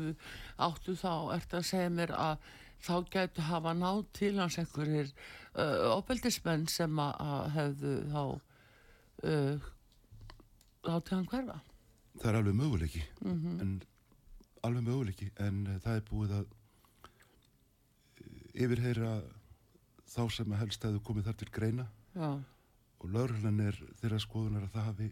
áttu 0.60 0.92
þá, 0.98 1.12
ertu 1.36 1.54
að 1.60 1.68
segja 1.70 1.90
mér 1.92 2.10
að 2.16 2.34
þá 2.82 2.94
gætu 3.14 3.40
hafa 3.46 3.72
náð 3.78 4.00
til 4.16 4.34
hans 4.40 4.58
einhverjir 4.58 5.08
uh, 5.54 5.94
opeldismenn 5.94 6.66
sem 6.70 6.98
að, 6.98 7.12
hefðu 7.56 7.94
þá 8.10 8.22
uh, 8.26 9.70
látið 10.88 11.16
hann 11.16 11.30
hverfa. 11.30 11.58
það 12.18 12.28
er 12.32 12.36
alveg 12.40 12.56
möguleiki 12.58 13.02
Mm 13.22 13.60
en 13.62 13.72
alveg 14.62 14.82
möguleiki 14.86 15.28
en 15.42 15.56
uh, 15.66 15.78
það 15.82 15.94
er 16.00 16.04
búið 16.10 16.32
að 16.40 16.46
uh, 16.50 16.54
yfirheyra 18.66 19.12
þá 20.12 20.22
sem 20.30 20.52
að 20.52 20.60
helst 20.64 20.84
hefðu 20.84 21.00
komið 21.06 21.24
þar 21.30 21.38
til 21.40 21.50
greina 21.54 21.86
Já, 22.12 22.28
og 23.02 23.08
laurhlan 23.10 23.62
er 23.64 23.78
þeirra 24.00 24.20
skoðunar 24.22 24.66
að 24.66 24.74
það 24.76 24.88
hafi 24.90 25.08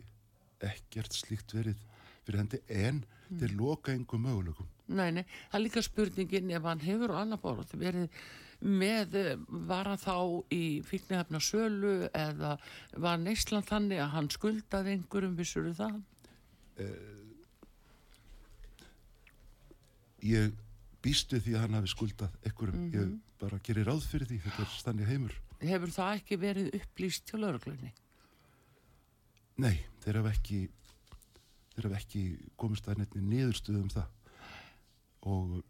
ekkert 0.71 1.17
slíkt 1.17 1.55
verið 1.57 1.81
fyrir 2.27 2.43
hendi 2.43 2.61
en 2.69 3.01
þeir 3.41 3.57
loka 3.57 3.95
einhver 3.95 4.21
möguleikum. 4.21 4.69
Nei, 4.91 5.09
nei, 5.15 5.25
það 5.51 5.59
er 5.59 5.65
líka 5.65 5.83
spurningin 5.87 6.55
ef 6.59 6.69
hann 6.69 6.83
hefur 6.85 7.15
á 7.15 7.23
annar 7.23 7.41
borð 7.43 7.73
verið 7.79 8.23
með, 8.61 9.15
eh, 9.17 9.37
var 9.49 9.89
hann 9.89 10.01
þá 10.03 10.17
í 10.53 10.83
fíknihefna 10.85 11.41
sölu 11.41 12.11
eða 12.13 12.59
var 13.01 13.17
neyslan 13.23 13.65
þannig 13.65 14.03
að 14.05 14.13
hann 14.17 14.29
skuldaði 14.35 14.97
einhverjum 14.99 15.39
vissuru 15.39 15.73
það? 15.79 16.03
ég 20.25 20.53
býst 21.05 21.33
við 21.33 21.47
því 21.47 21.55
að 21.57 21.65
hann 21.65 21.79
hafi 21.79 21.93
skuldað 21.93 22.35
einhverjum, 22.45 22.89
ég 22.93 23.15
bara 23.41 23.61
gerir 23.65 23.89
ráð 23.89 24.05
fyrir 24.09 24.29
því 24.29 24.41
þetta 24.47 24.65
er 24.65 24.75
stannig 24.81 25.09
heimur 25.09 25.37
Hefur 25.61 25.93
það 25.93 26.15
ekki 26.21 26.39
verið 26.41 26.71
upplýst 26.81 27.27
til 27.29 27.43
lauruglunni? 27.45 27.93
nei, 29.61 29.77
þeir 30.01 30.17
hafa 30.23 30.31
ekki 30.33 30.61
þeir 31.75 31.89
hafa 31.91 31.99
ekki 32.01 32.23
komist 32.61 32.87
að 32.89 33.03
nefni 33.03 33.21
niðurstöðu 33.29 33.83
um 33.83 33.91
það 33.93 34.09
og 35.29 35.61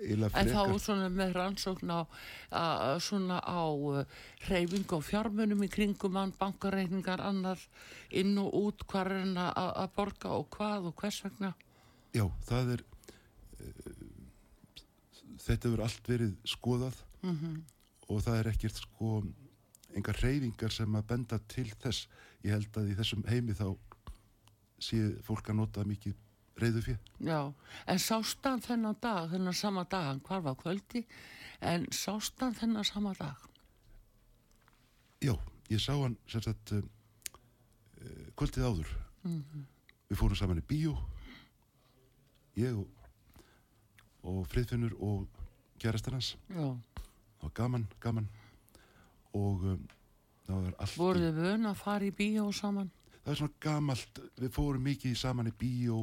En 0.00 0.48
þá 0.48 0.78
svona 0.80 1.10
með 1.12 1.34
rannsókn 1.36 1.90
á, 1.92 2.08
að, 2.56 3.02
svona 3.04 3.36
á 3.44 3.68
hreyfing 4.46 4.88
og 4.96 5.02
fjármunum 5.04 5.60
í 5.66 5.68
kringum 5.68 6.16
hann, 6.16 6.32
bankareikningar, 6.40 7.20
annað, 7.20 7.66
inn 8.16 8.32
og 8.40 8.54
út, 8.56 8.84
hvað 8.88 9.10
er 9.10 9.18
hann 9.18 9.36
að 9.44 9.90
borga 9.98 10.32
og 10.38 10.48
hvað 10.56 10.88
og 10.88 10.94
hvers 11.02 11.18
vegna? 11.26 11.52
já, 12.16 12.24
það 12.48 12.72
er 12.78 12.84
uh, 13.60 14.00
þetta 15.44 15.68
hefur 15.68 15.84
allt 15.84 16.10
verið 16.14 16.32
skoðað 16.48 17.04
Mm 17.20 17.36
og 18.10 18.24
það 18.24 18.40
er 18.40 18.50
ekkert 18.50 18.80
sko 18.82 19.20
engar 19.96 20.18
reyfingar 20.22 20.74
sem 20.74 20.98
að 20.98 21.06
benda 21.12 21.38
til 21.50 21.68
þess. 21.82 22.08
Ég 22.44 22.54
held 22.54 22.76
að 22.80 22.90
í 22.92 22.96
þessum 22.98 23.24
heimi 23.28 23.54
þá 23.58 23.68
sé 24.80 25.00
fólk 25.26 25.50
að 25.52 25.60
nota 25.60 25.84
mikið 25.84 26.16
reyðu 26.60 26.82
fyrir 26.84 26.98
Já, 27.24 27.52
en 27.86 28.00
sást 28.00 28.44
hann 28.44 28.62
þennan 28.64 28.96
dag, 29.00 29.28
þennan 29.32 29.56
sama 29.56 29.84
dag, 29.84 30.08
hann 30.10 30.22
hvar 30.24 30.42
var 30.44 30.56
kvöldi, 30.60 31.04
en 31.60 31.86
sást 31.94 32.40
hann 32.40 32.56
þennan 32.56 32.86
sama 32.88 33.14
dag? 33.18 33.46
já, 35.20 35.34
ég 35.68 35.80
sá 35.80 35.92
hann 36.00 36.16
sem 36.28 36.40
sagt 36.42 36.72
uh, 36.72 36.80
kvöldið 38.36 38.64
áður. 38.64 38.94
Mhm. 39.22 39.66
við 40.08 40.16
fórum 40.16 40.38
saman 40.38 40.58
í 40.58 40.64
bíó 40.64 40.94
ég 42.56 42.72
og, 42.72 42.88
og 44.24 44.46
Friðfinnur 44.48 44.94
og 44.98 45.26
kærastan 45.78 46.16
hans. 46.16 46.32
Já, 46.48 46.72
það 47.40 47.46
var 47.48 47.54
gaman, 47.60 47.86
gaman 48.04 48.28
og 49.34 49.64
um, 49.74 49.84
það 50.46 50.64
var 50.64 50.74
allt 50.84 50.96
voruð 51.00 51.26
þið 51.28 51.38
vön 51.44 51.66
að 51.70 51.78
fara 51.80 52.04
í 52.08 52.10
bíó 52.20 52.48
saman? 52.54 52.90
það 53.20 53.32
er 53.34 53.40
svona 53.40 53.58
gamalt 53.66 54.20
við 54.40 54.52
fórum 54.56 54.84
mikið 54.88 55.16
saman 55.20 55.50
í 55.50 55.54
bíó 55.60 56.02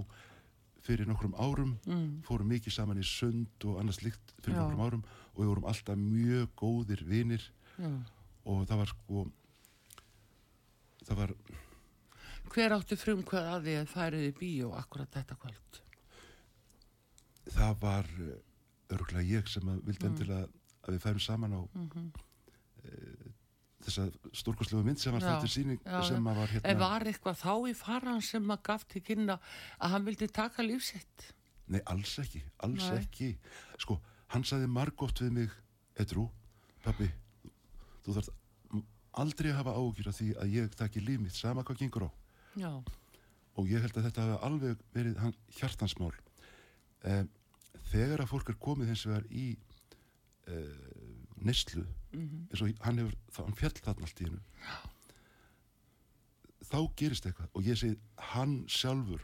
fyrir 0.88 1.08
nokkrum 1.10 1.34
árum 1.36 1.74
Mm. 1.86 2.22
fórum 2.24 2.48
mikið 2.48 2.72
saman 2.78 3.00
í 3.02 3.04
sund 3.04 3.66
og 3.68 3.80
annars 3.82 4.02
líkt 4.06 4.34
fyrir 4.42 4.56
Já. 4.56 4.62
nokkrum 4.62 4.86
árum 4.86 5.04
og 5.34 5.42
við 5.42 5.50
vorum 5.52 5.66
alltaf 5.68 5.98
mjög 6.00 6.54
góðir 6.62 7.04
vinir 7.10 7.44
Já. 7.78 7.90
og 8.46 8.64
það 8.70 8.78
var 8.84 8.94
sko 8.94 9.26
það 11.08 11.16
var 11.24 11.34
Hver 12.48 12.72
átti 12.78 12.96
frumkvæð 12.96 13.48
að 13.52 13.66
því 13.68 13.74
að 13.82 13.90
færið 13.92 14.22
í 14.30 14.34
bíó 14.40 14.70
akkurat 14.80 15.12
þetta 15.12 15.36
kvöld? 15.42 15.82
það 17.52 17.76
var 17.82 18.08
örgulega 18.96 19.28
ég 19.28 19.50
sem 19.52 19.68
vildi 19.86 20.08
endilega 20.08 20.48
að 20.88 20.98
við 20.98 21.04
færum 21.06 21.20
saman 21.20 21.54
á 21.54 21.62
Mm 21.74 21.90
-hmm. 21.90 22.12
þessa 23.84 24.08
stórkoslegu 24.34 24.84
mynd 24.84 25.00
sem 25.00 25.14
var 25.14 25.22
þetta 25.22 25.48
síning 25.52 25.80
já, 25.86 26.02
sem 26.08 26.28
að 26.28 26.36
var 26.36 26.48
hérna 26.48 26.78
var 26.80 27.06
eitthvað 27.08 27.38
þá 27.40 27.54
í 27.70 27.74
faran 27.78 28.22
sem 28.22 28.52
að 28.52 28.62
gaf 28.64 28.86
til 28.88 29.02
kynna 29.02 29.40
að 29.80 29.90
hann 29.94 30.06
vildi 30.06 30.28
taka 30.28 30.64
lífsitt? 30.66 31.34
nei 31.68 31.82
alls 31.86 32.18
ekki, 32.20 32.42
alls 32.64 32.90
Nei. 32.90 32.98
ekki 33.04 33.38
sko, 33.78 34.00
hann 34.28 34.44
sagði 34.44 34.68
margótt 34.68 35.22
við 35.22 35.32
mig 35.32 35.50
Edrú, 36.00 36.30
pabbi 36.84 37.12
þú 38.06 38.14
þarf 38.18 38.30
aldrei 39.14 39.52
að 39.52 39.58
hafa 39.58 39.74
ágjur 39.76 40.08
af 40.08 40.16
því 40.20 40.28
að 40.38 40.54
ég 40.54 40.76
taki 40.76 41.00
líf 41.02 41.20
mitt 41.20 41.36
sama 41.36 41.64
hvað 41.64 41.78
gengur 41.78 42.08
á 42.08 42.12
Já, 42.58 42.72
og 43.58 43.68
ég 43.70 43.82
held 43.82 43.98
að 43.98 44.04
þetta 44.10 44.22
hafi 44.22 44.46
alveg 44.46 44.78
verið 44.94 45.34
hjartansmál 45.60 46.14
eh, 47.04 47.24
þegar 47.92 48.22
að 48.22 48.32
fólk 48.32 48.50
er 48.50 48.56
komið 48.62 48.88
hins 48.88 49.06
vegar 49.06 49.26
í 49.30 49.58
eh, 50.48 50.78
neyslu 51.38 51.86
eins 52.18 52.62
og 52.62 52.86
hann 52.86 53.02
hefur 53.02 53.18
þá 53.34 53.42
hann 53.44 53.60
fjall 53.60 53.76
þarna 53.80 54.08
allt 54.08 54.22
í 54.22 54.30
hennu 54.30 54.44
þá 56.68 56.80
gerist 57.00 57.28
eitthvað 57.28 57.54
og 57.54 57.68
ég 57.68 57.80
segi 57.80 58.00
hann 58.34 58.56
sjálfur 58.72 59.24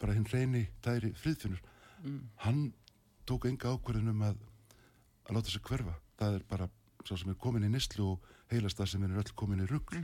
bara 0.00 0.16
hinn 0.16 0.28
reyni 0.32 0.66
tæri 0.84 1.14
friðfinnur 1.16 1.62
hann 2.44 2.68
tók 3.26 3.48
enga 3.48 3.72
ákvörðun 3.74 4.12
um 4.12 4.22
að 4.28 4.44
að 5.26 5.36
láta 5.36 5.50
sig 5.50 5.62
hverfa. 5.66 5.94
Það 6.18 6.38
er 6.38 6.44
bara 6.50 6.68
sá 7.06 7.14
sem 7.16 7.30
er 7.30 7.38
komin 7.40 7.66
í 7.66 7.70
neyslu 7.70 8.12
og 8.12 8.28
heilast 8.50 8.78
það 8.78 8.92
sem 8.92 9.06
er 9.06 9.18
öll 9.22 9.32
komin 9.38 9.62
í 9.64 9.68
rugg 9.70 9.94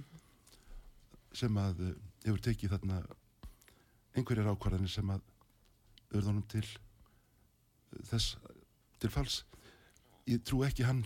sem 1.33 1.57
að 1.59 1.81
uh, 1.87 1.93
hefur 2.27 2.43
tekið 2.45 2.75
þarna 2.75 2.99
einhverjar 4.19 4.51
ákvarðanir 4.53 4.93
sem 4.93 5.13
að 5.15 5.23
urðunum 6.13 6.45
til 6.53 6.65
uh, 6.67 8.03
þess 8.11 8.37
til 9.01 9.11
fals 9.11 9.43
ég 10.31 10.43
trú 10.47 10.63
ekki 10.67 10.87
hann 10.87 11.03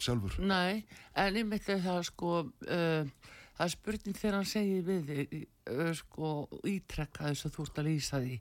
sjálfur. 0.00 0.38
Nei, 0.42 0.84
en 1.18 1.38
ég 1.38 1.46
myndi 1.48 1.76
það 1.82 2.04
sko 2.08 2.36
uh, 2.44 3.10
það 3.56 3.66
er 3.66 3.74
spurning 3.74 4.20
þegar 4.20 4.38
hann 4.38 4.48
segir 4.48 4.86
við 4.86 5.10
uh, 5.40 5.90
sko 5.98 6.30
ítrekka 6.68 7.28
þess 7.28 7.48
að 7.48 7.56
þú 7.56 7.66
ert 7.66 7.82
að 7.82 7.90
lýsa 7.90 8.22
því 8.22 8.38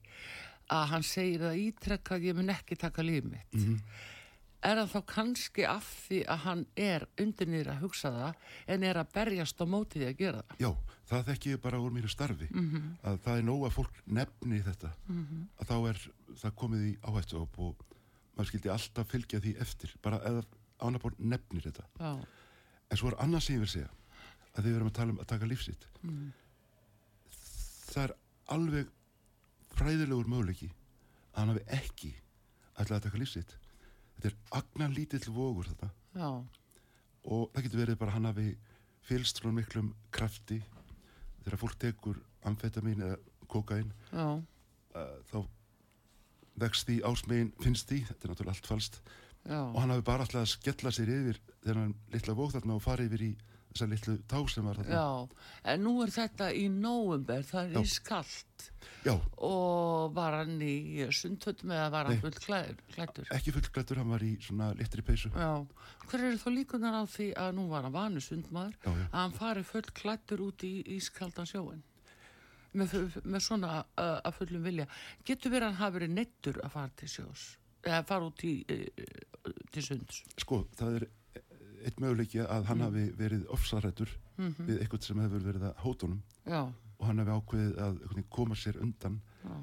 að 0.69 0.85
hann 0.93 1.05
segir 1.07 1.43
að 1.49 1.59
ítrekka 1.65 2.15
að 2.15 2.29
ég 2.29 2.37
mun 2.37 2.53
ekki 2.53 2.77
taka 2.79 3.05
líf 3.05 3.27
mitt. 3.27 3.53
Mhm. 3.57 3.81
er 4.59 4.75
hann 4.75 4.89
þá 4.91 4.99
kannski 5.07 5.63
af 5.63 5.85
því 6.03 6.17
að 6.27 6.39
hann 6.43 6.63
er 6.75 7.05
undir 7.23 7.47
niður 7.47 7.69
að 7.71 7.83
hugsa 7.85 8.09
það 8.11 8.47
en 8.73 8.83
er 8.83 8.97
að 8.99 9.13
berjast 9.13 9.61
á 9.63 9.65
móti 9.71 10.01
því 10.01 10.07
að 10.09 10.17
gera 10.19 10.41
það? 10.49 10.57
Já, 10.59 10.71
það 11.07 11.29
þekki 11.29 11.53
ég 11.53 11.61
bara 11.63 11.79
úr 11.79 11.93
mínu 11.95 12.11
starfi 12.11 12.49
að 13.07 13.21
það 13.23 13.37
er 13.37 13.45
nóg 13.47 13.63
að 13.69 13.77
fólk 13.77 14.01
nefni 14.05 14.59
þetta. 14.67 14.91
Að 15.59 15.71
þá 15.71 15.77
er 15.93 16.01
það 16.41 16.57
komið 16.59 16.83
í 16.89 16.91
áhættu 17.07 17.39
og 17.39 17.87
maður 18.39 18.51
skildi 18.53 18.73
alltaf 18.73 19.11
fylgja 19.11 19.43
því 19.43 19.55
eftir. 19.61 19.93
Bara 20.01 20.21
eða 20.25 20.43
ánabór 20.79 21.17
nefnir 21.19 21.67
þetta. 21.67 21.85
Já, 21.99 22.13
en 22.89 22.99
svo 22.99 23.11
er 23.11 23.19
annað 23.21 23.45
sem 23.45 23.59
ég 23.59 23.65
vil 23.65 23.73
segja 23.75 23.89
að 24.55 24.63
þið 24.65 24.77
verum 24.77 24.89
að 24.89 24.95
tala 24.97 25.13
um 25.13 25.19
að 25.21 25.27
taka 25.29 25.47
lífsitt 25.49 25.83
það 27.89 28.03
er 28.03 28.13
alveg 28.55 28.89
fræðilegur 29.77 30.29
möguleiki 30.29 30.69
að 30.69 31.39
hann 31.39 31.51
hafi 31.53 31.65
ekki 31.79 32.11
ætlað 32.79 32.97
að 32.97 33.05
taka 33.07 33.21
lífsitt 33.21 33.55
þetta 34.15 34.31
er 34.31 34.37
agnar 34.59 34.95
lítill 34.95 35.23
vogur 35.33 35.69
þetta. 35.69 35.89
Já, 36.17 36.29
og 37.29 37.45
það 37.53 37.65
getur 37.65 37.81
verið 37.83 37.99
bara 38.01 38.15
hann 38.15 38.27
hafi 38.29 38.49
fylst 39.07 39.39
frá 39.41 39.51
miklum 39.53 39.93
krafti. 40.15 40.59
Þegar 41.43 41.61
fólk 41.61 41.77
tekur 41.81 42.19
amfetamin 42.47 43.05
eða 43.05 43.17
kokain 43.49 43.93
uh, 44.11 44.41
þá 45.31 45.37
vext 46.61 46.87
því 46.89 46.99
ásmegin 47.09 47.51
finnst 47.63 47.89
því, 47.91 48.03
þetta 48.09 48.25
er 48.27 48.33
náttúrulega 48.33 48.55
allt 48.57 48.71
falskt. 48.71 49.01
Já. 49.47 49.61
Og 49.63 49.77
hann 49.79 49.93
hafi 49.93 50.05
bara 50.09 50.25
alltaf 50.25 50.41
að 50.43 50.51
skella 50.51 50.91
sér 50.91 51.13
yfir 51.15 51.39
þegar 51.63 51.79
hann 51.83 51.95
litla 52.13 52.35
vók 52.35 52.51
þarna 52.55 52.75
og 52.75 52.83
fari 52.83 53.07
yfir 53.07 53.23
í 53.29 53.31
þessa 53.69 53.87
litlu 53.89 54.15
tá 54.27 54.39
sem 54.49 54.65
var 54.65 54.79
þarna. 54.79 54.97
Já, 54.99 55.49
en 55.73 55.83
nú 55.85 55.93
er 56.03 56.11
þetta 56.13 56.49
í 56.57 56.65
nóvumber, 56.73 57.43
það 57.47 57.69
er 57.69 57.75
Já. 57.77 57.81
ískallt 57.85 58.69
Já, 59.05 59.13
og 59.45 60.15
var 60.15 60.39
hann 60.41 60.57
í 60.65 61.05
sundhöldum 61.15 61.71
eða 61.75 61.91
var 61.93 62.09
hann 62.09 62.17
Nei. 62.17 62.23
full 62.23 62.39
klæður, 62.43 62.81
klættur? 62.95 63.29
ekki 63.35 63.53
fullklættur, 63.55 64.01
hann 64.01 64.11
var 64.11 64.25
í 64.25 64.31
svona 64.43 64.71
litri 64.79 65.05
peysu. 65.05 65.29
Já, 65.31 65.53
hver 66.09 66.25
eru 66.31 66.41
þá 66.41 66.49
líkunar 66.57 66.97
á 66.99 67.03
því 67.07 67.29
að 67.45 67.53
nú 67.59 67.67
var 67.71 67.85
hann 67.87 67.95
vanu 67.95 68.23
sundmaður 68.25 68.75
að 68.89 69.05
hann 69.13 69.37
fari 69.37 69.63
full 69.63 69.85
klættur 70.01 70.43
út 70.49 70.65
í 70.67 70.73
ískaldan 70.97 71.47
sjóin 71.47 71.85
með, 72.77 72.95
með 73.23 73.45
svona 73.45 73.71
uh, 73.81 74.19
að 74.19 74.35
fullum 74.39 74.65
vilja. 74.67 74.87
Getur 75.27 75.53
verið 75.53 75.67
að 75.67 75.71
hann 75.71 75.81
hafi 75.83 75.97
verið 75.99 76.13
neittur 76.17 76.59
að 76.63 76.75
fara 76.75 76.93
til 76.99 77.11
sjós 77.15 77.47
eða 77.85 78.03
fara 78.09 78.27
út 78.27 78.43
í, 78.43 78.53
uh, 78.67 79.55
til 79.73 79.85
sunds? 79.85 80.21
Sko, 80.43 80.63
það 80.77 80.99
er 80.99 81.07
eitt 81.87 81.99
möguleiki 82.03 82.43
að 82.43 82.67
hann 82.67 82.83
hafi 82.83 83.05
verið 83.17 83.45
ofsarættur 83.55 84.11
við 84.39 84.81
eitthvað 84.81 85.05
sem 85.05 85.19
hefur 85.23 85.43
verið 85.43 85.65
að 85.69 85.83
hótunum 85.83 86.19
Já, 86.43 86.61
og 86.99 87.05
hann 87.07 87.21
hafi 87.21 87.35
ákveðið 87.37 87.77
að 87.85 88.01
koma 88.35 88.57
sér 88.59 88.79
undan 88.83 89.21
já, 89.43 89.53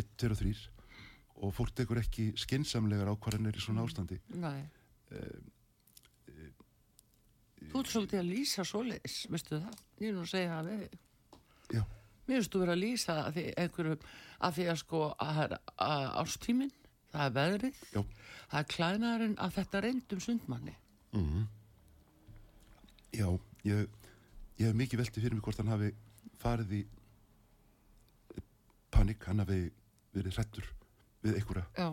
1, 0.00 0.14
2 0.22 0.30
og 0.32 0.40
3 0.40 0.62
og 1.42 1.54
fólk 1.56 1.72
tekur 1.76 2.00
ekki 2.00 2.30
skinsamlegar 2.38 3.10
ákvarðanir 3.12 3.56
í 3.58 3.62
svona 3.64 3.82
ástandi. 3.82 4.20
Nei. 4.38 4.62
Þú 7.72 7.80
ert 7.80 7.90
svolítið 7.90 8.20
að 8.20 8.28
lýsa 8.28 8.64
svoleiðis, 8.68 9.16
veistu 9.32 9.58
það? 9.58 9.80
Ég 10.02 10.10
er 10.10 10.14
nú 10.16 10.22
að 10.22 10.30
segja 10.32 10.52
það 10.52 10.70
við. 10.70 10.96
Já, 11.72 11.82
Mér 12.28 12.38
finnst 12.38 12.52
þú 12.54 12.60
verið 12.62 12.74
að 12.76 12.82
lýsa 12.82 13.16
að 13.26 13.32
því 13.38 13.44
einhverju, 13.64 13.96
að 14.46 14.54
því 14.58 14.66
að 14.72 14.78
sko 14.82 15.00
að 15.18 15.32
það 15.36 15.42
er 15.46 15.54
að 15.86 16.04
árstíminn, 16.22 16.72
það 17.12 17.24
er 17.26 17.34
veðrið, 17.38 17.80
já, 17.96 18.02
það 18.52 18.60
er 18.62 18.68
klæðnaðurinn 18.76 19.34
að 19.42 19.56
þetta 19.58 19.80
reyndum 19.86 20.20
sundmanni. 20.22 20.76
já 23.12 23.26
ég, 23.68 23.88
ég 24.58 24.66
hef 24.70 24.78
mikið 24.78 25.02
veltið 25.02 25.22
fyrir 25.26 25.36
mig 25.36 25.44
hvort 25.44 25.60
hann 25.60 25.72
hafi 25.72 25.90
farið 26.42 26.72
í 26.78 26.82
panik, 28.92 29.24
hann 29.28 29.42
hafi 29.42 29.58
verið 30.14 30.36
hrættur 30.38 30.66
við 31.24 31.36
einhverja 31.40 31.66
Já. 31.78 31.88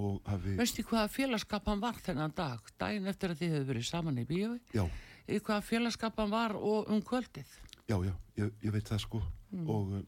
og 0.00 0.22
hafi, 0.28 0.54
Veistu 0.58 0.84
hvaða 0.88 1.10
félagskap 1.12 1.68
hann 1.70 1.82
var 1.82 1.98
þennan 2.04 2.34
dag, 2.36 2.64
daginn 2.80 3.06
eftir 3.10 3.32
að 3.34 3.42
þið 3.42 3.54
hefur 3.56 3.68
verið 3.72 3.86
saman 3.90 4.18
í 4.22 4.26
bíói? 4.28 4.58
já, 4.76 4.84
Í 5.24 5.38
hvaða 5.40 5.62
félagskap 5.64 6.18
hann 6.20 6.32
var 6.32 6.52
og 6.58 6.90
um 6.92 7.00
kvöldið? 7.04 7.48
já, 7.88 7.96
já, 8.04 8.12
ég, 8.40 8.50
ég 8.64 8.72
veit 8.74 8.88
það 8.88 9.00
sko 9.06 9.22
og 9.62 9.94
uh, 10.00 10.04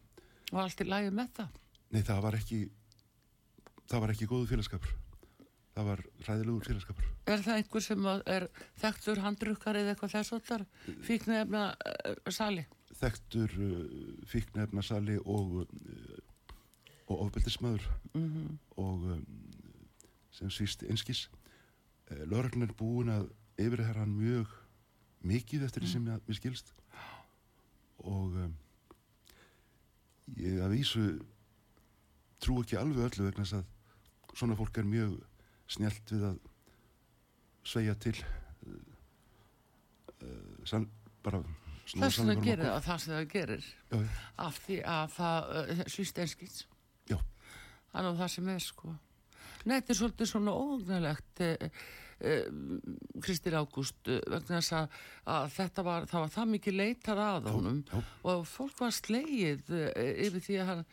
Og 0.53 0.61
allt 0.63 0.81
í 0.81 0.87
lagi 0.87 1.11
með 1.11 1.33
það? 1.41 1.57
nei, 1.95 2.03
það 2.03 2.23
var 2.27 2.35
ekki 2.39 2.61
það 3.87 4.01
var 4.03 4.13
ekki 4.15 4.27
góðu 4.31 4.49
félagskapur 4.51 4.95
það 5.77 5.89
var 5.91 6.03
ræðilegur 6.27 6.67
félagskapur 6.67 7.09
Er 7.27 7.43
það 7.45 7.59
einhver 7.61 7.85
sem 7.85 8.07
er 8.37 8.47
þekktur 8.81 9.21
handrukkar 9.25 9.77
eða 9.81 9.93
eitthvað 9.95 10.15
þess 10.17 10.37
áttar 10.39 10.65
fíknefna 11.07 11.65
uh, 11.75 12.31
sali? 12.33 12.67
þekktur 12.97 13.53
uh, 13.61 13.81
fíknefnasali 14.31 15.19
og 15.25 15.61
uh, 15.65 16.23
og 17.07 17.21
ofbeldismæður 17.29 17.85
Mm 18.15 18.57
og 18.77 19.05
um, 19.15 19.21
sem 20.37 20.51
svíst 20.53 20.83
einskis. 20.85 21.27
Uh, 22.11 22.25
lögreglun 22.29 22.67
er 22.67 22.73
búin 22.77 23.09
að 23.09 23.29
yfirherra 23.63 24.03
hann 24.03 24.13
mjög 24.19 24.51
mikið 25.25 25.63
eftir 25.65 25.85
því 25.87 25.93
sem 25.93 26.09
ég, 26.11 26.19
mér 26.29 26.37
skilst. 26.37 26.73
Og 28.05 28.35
um, 28.43 28.53
ég 30.37 30.59
að 30.65 30.75
vísu 30.75 31.05
trú 32.43 32.59
ekki 32.63 32.77
alveg 32.81 33.07
öllu 33.11 33.29
vegna 33.29 33.45
þess 33.47 33.59
að 33.61 34.37
svona 34.37 34.57
fólk 34.59 34.79
er 34.83 34.85
mjög 34.89 35.15
snjált 35.73 36.11
við 36.13 36.23
að 36.29 36.37
sveia 37.67 37.95
til 37.99 38.17
uh, 40.23 40.65
sann, 40.69 40.89
bara 41.25 41.41
Þess 41.87 41.95
vegna 41.95 42.11
sannleikanum 42.11 42.43
á 42.43 42.47
gerir 42.47 42.67
hvolf. 42.67 42.85
það 42.85 42.87
það 42.87 42.99
sem 43.03 43.13
það 43.15 43.27
gerir 43.33 43.65
já, 43.67 43.99
af 44.47 44.57
því 44.67 44.77
að 44.91 45.07
það 45.17 45.39
uh, 45.47 46.23
einskins. 46.23 46.57
já, 47.11 47.19
Það 47.93 48.01
er 48.01 48.07
nú 48.09 48.15
það 48.19 48.31
sem 48.35 48.49
er 48.53 48.63
sko. 48.67 48.95
Nei, 49.67 49.81
þetta 49.81 49.93
er 49.93 49.99
svolítið 49.99 50.29
svona 50.31 50.53
óhugnalegt 50.55 51.43
uh, 51.43 51.79
uh, 52.23 52.45
Kristir 53.25 53.57
Ágúst 53.59 54.11
uh, 54.13 54.21
vegna 54.31 54.61
þess 54.61 54.77
að, 54.79 55.01
að 55.35 55.49
þetta 55.57 55.85
var, 55.89 56.07
það 56.11 56.25
var 56.25 56.33
það 56.37 56.53
mikið 56.53 56.79
leitað 56.81 57.23
að 57.25 57.49
honum 57.51 57.81
já. 57.89 57.97
og 58.31 58.45
fólk 58.51 58.85
var 58.85 58.95
slegið 58.95 59.73
uh, 59.75 59.89
yfir 60.27 60.45
því 60.47 60.61
að 60.63 60.71
hann, 60.71 60.85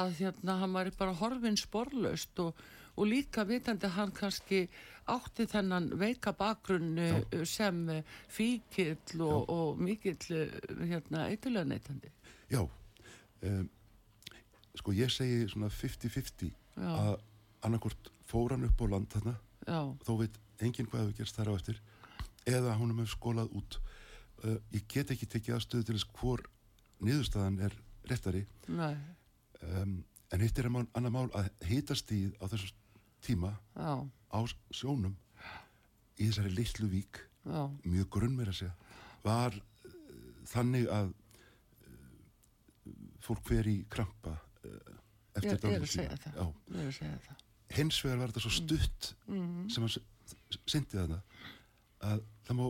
að 0.00 0.18
hérna 0.18 0.58
hann 0.64 0.74
var 0.74 0.90
bara 0.98 1.14
horfin 1.20 1.60
sporlaust 1.60 2.42
og, 2.42 2.66
og 2.96 3.10
líka 3.12 3.46
vitandi 3.46 3.92
hann 3.94 4.14
kannski 4.16 4.64
átti 5.06 5.46
þennan 5.46 5.92
veika 6.00 6.32
bakgrunn 6.34 6.98
sem 7.46 7.84
fíkill 8.26 9.22
og, 9.22 9.44
og 9.46 9.78
mikill 9.78 10.18
hérna 10.80 11.28
eitthulega 11.28 11.68
neytandi. 11.70 12.10
Já, 12.50 12.64
um, 13.46 13.68
sko 14.74 14.96
ég 14.96 15.14
segi 15.14 15.46
svona 15.52 15.70
50-50 15.70 16.50
Já. 16.50 16.90
að 16.90 17.14
annarkort 17.66 18.10
fór 18.26 18.54
hann 18.54 18.66
upp 18.66 18.82
á 18.82 18.86
land 18.90 19.10
þarna, 19.12 19.36
Já, 19.66 19.80
þó 20.06 20.12
veit 20.20 20.38
enginn 20.62 20.88
hvað 20.90 21.04
hefur 21.04 21.18
gerst 21.20 21.38
þar 21.38 21.52
á 21.52 21.58
eftir, 21.58 21.80
eða 22.46 22.76
honum 22.78 23.02
hefur 23.02 23.14
skólað 23.16 23.54
út. 23.58 23.78
Uh, 24.44 24.58
ég 24.74 24.86
get 24.92 25.12
ekki 25.14 25.28
tekið 25.32 25.56
aðstöðu 25.56 25.86
til 25.88 25.96
þess 25.96 26.10
hvor 26.18 26.42
niðurstaðan 27.04 27.60
er 27.66 27.76
réttari, 28.10 28.44
um, 28.68 29.94
en 30.32 30.42
hitt 30.42 30.58
er 30.58 30.68
annað 30.70 31.12
mál 31.14 31.28
að 31.38 31.48
hitast 31.68 32.10
í 32.14 32.26
á 32.38 32.44
þessu 32.50 32.72
tíma 33.24 33.52
já, 33.74 33.94
á 34.04 34.38
sjónum 34.74 35.16
í 36.16 36.28
þessari 36.28 36.52
litlu 36.54 36.90
vík, 36.92 37.20
já, 37.44 37.62
mjög 37.84 38.10
grunn 38.18 38.36
meira 38.36 38.54
að 38.54 38.60
segja, 38.60 38.74
var 39.24 39.56
uh, 39.56 39.96
þannig 40.52 40.90
að 40.92 41.10
uh, 41.14 41.16
fólk 43.24 43.48
fer 43.48 43.72
í 43.72 43.80
krampa 43.90 44.36
eftir 45.36 45.58
það. 45.60 45.74
Já. 46.36 46.46
Ég 46.76 46.80
er 46.80 46.88
að 46.88 46.94
segja 46.96 47.18
það. 47.26 47.45
Hins 47.74 47.98
vegar 48.04 48.18
var 48.22 48.28
þetta 48.32 48.44
svo 48.46 48.52
stutt 48.54 49.14
Mm. 49.28 49.68
sem 49.70 49.82
hann 49.82 49.90
syndi 50.66 50.96
þarna 50.98 51.20
að 52.06 52.20
það 52.46 52.56
má 52.60 52.66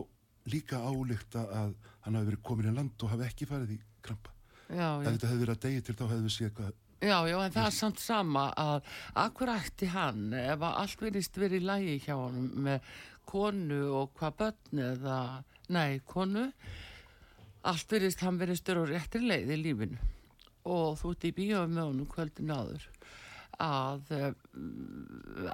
líka 0.49 0.79
álíkta 0.81 1.43
að 1.51 1.73
hann 2.01 2.15
hafi 2.15 2.29
verið 2.31 2.43
komin 2.43 2.69
í 2.71 2.75
land 2.75 3.03
og 3.03 3.09
hafi 3.13 3.27
ekki 3.27 3.45
farið 3.45 3.75
í 3.75 3.79
krampa. 4.01 4.31
já, 4.69 4.87
ef 5.03 5.11
þetta 5.13 5.27
hefði 5.29 5.41
verið 5.45 5.55
að 5.55 5.61
degi 5.67 5.81
til 5.87 5.95
þá 5.95 6.03
hefði 6.07 6.23
við 6.27 6.35
séð 6.37 6.51
hvað 6.57 6.73
Já, 6.97 7.17
já, 7.29 7.37
en 7.45 7.51
það 7.53 7.65
er 7.67 7.75
samt 7.77 7.99
sama 8.01 8.43
að 8.57 8.87
akkur 9.21 9.51
ætti 9.53 9.87
hann 9.93 10.33
ef 10.33 10.59
að 10.65 10.77
allt 10.81 11.01
verist 11.05 11.35
verið 11.37 11.61
í 11.61 11.65
lægi 11.67 11.99
hjá 12.07 12.15
hann 12.17 12.47
með 12.65 12.81
konu 13.29 13.81
og 13.99 14.09
hvað 14.17 14.33
börn 14.39 14.81
eða, 14.81 15.43
nei, 15.69 15.99
konu 16.09 16.47
allt 17.67 17.91
verist, 17.91 18.19
hann 18.25 18.39
verist 18.39 18.65
á 18.71 18.73
réttir 18.81 19.21
leið 19.21 19.53
í 19.53 19.59
lífinu 19.61 19.99
og 20.65 20.97
þú 20.99 21.11
ert 21.13 21.27
í 21.29 21.33
bíóið 21.37 21.69
með 21.75 21.85
honum 21.91 22.09
kvöldin 22.11 22.51
áður 22.55 22.87
að 23.63 24.11
uh, 24.13 24.31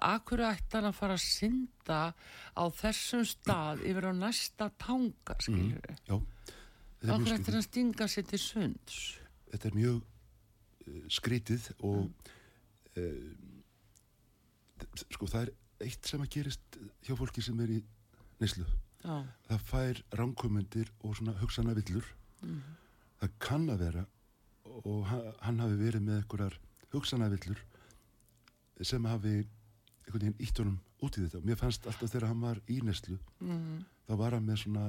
akkur 0.04 0.42
ætti 0.50 0.76
hann 0.78 0.90
að 0.90 0.98
fara 0.98 1.16
að 1.18 1.24
synda 1.24 2.00
á 2.58 2.64
þessum 2.80 3.24
stað 3.30 3.84
yfir 3.88 4.10
á 4.10 4.14
næsta 4.18 4.68
tanga, 4.82 5.36
skiljur 5.40 5.80
við 5.88 6.02
já, 6.10 6.18
þetta 7.00 7.08
er 7.08 7.14
akkur 7.16 7.32
skrítið 7.34 7.60
að 7.60 7.66
stinga 7.70 8.08
sér 8.12 8.28
til 8.34 8.42
sunds? 8.44 8.98
Þetta 9.54 9.70
er 9.72 9.78
mjög 9.80 10.00
uh, 10.04 11.04
skrítið 11.18 11.70
og 11.80 12.32
uh, 13.00 13.28
sko 15.16 15.28
það 15.32 15.46
er 15.48 15.54
eitt 15.88 16.08
sem 16.08 16.22
að 16.24 16.32
gerist 16.38 16.78
hjá 17.08 17.16
fólki 17.20 17.44
sem 17.44 17.60
er 17.64 17.72
í 17.78 17.80
neyslu. 18.42 18.66
Já, 19.04 19.16
það 19.50 19.64
fær 19.68 20.00
ránkomundir 20.20 20.92
og 21.04 21.16
svona 21.18 21.34
hugsana 21.42 21.74
villur. 21.76 22.06
Það 23.20 23.34
kann 23.44 23.66
að 23.72 23.82
vera 23.84 24.04
og 24.84 25.02
ha- 25.10 25.34
hann 25.44 25.60
hafi 25.64 25.76
verið 25.80 26.04
með 26.06 26.22
einhverjar 26.22 26.56
hugsana 26.94 27.28
villur 27.32 27.60
sem 28.82 29.06
hafi 29.06 29.36
einhvern 29.38 30.20
veginn 30.20 30.40
ítt 30.44 30.60
honum 30.60 30.80
út 31.04 31.18
í 31.18 31.24
þetta. 31.24 31.40
Og 31.40 31.48
mér 31.48 31.60
fannst 31.60 31.86
alltaf 31.88 32.12
þegar 32.12 32.30
hann 32.32 32.42
var 32.44 32.62
í 32.72 32.80
neslu 32.84 33.18
mm, 33.40 33.84
þá 34.08 34.14
var 34.20 34.38
hann 34.38 34.48
með 34.48 34.64
svona 34.64 34.88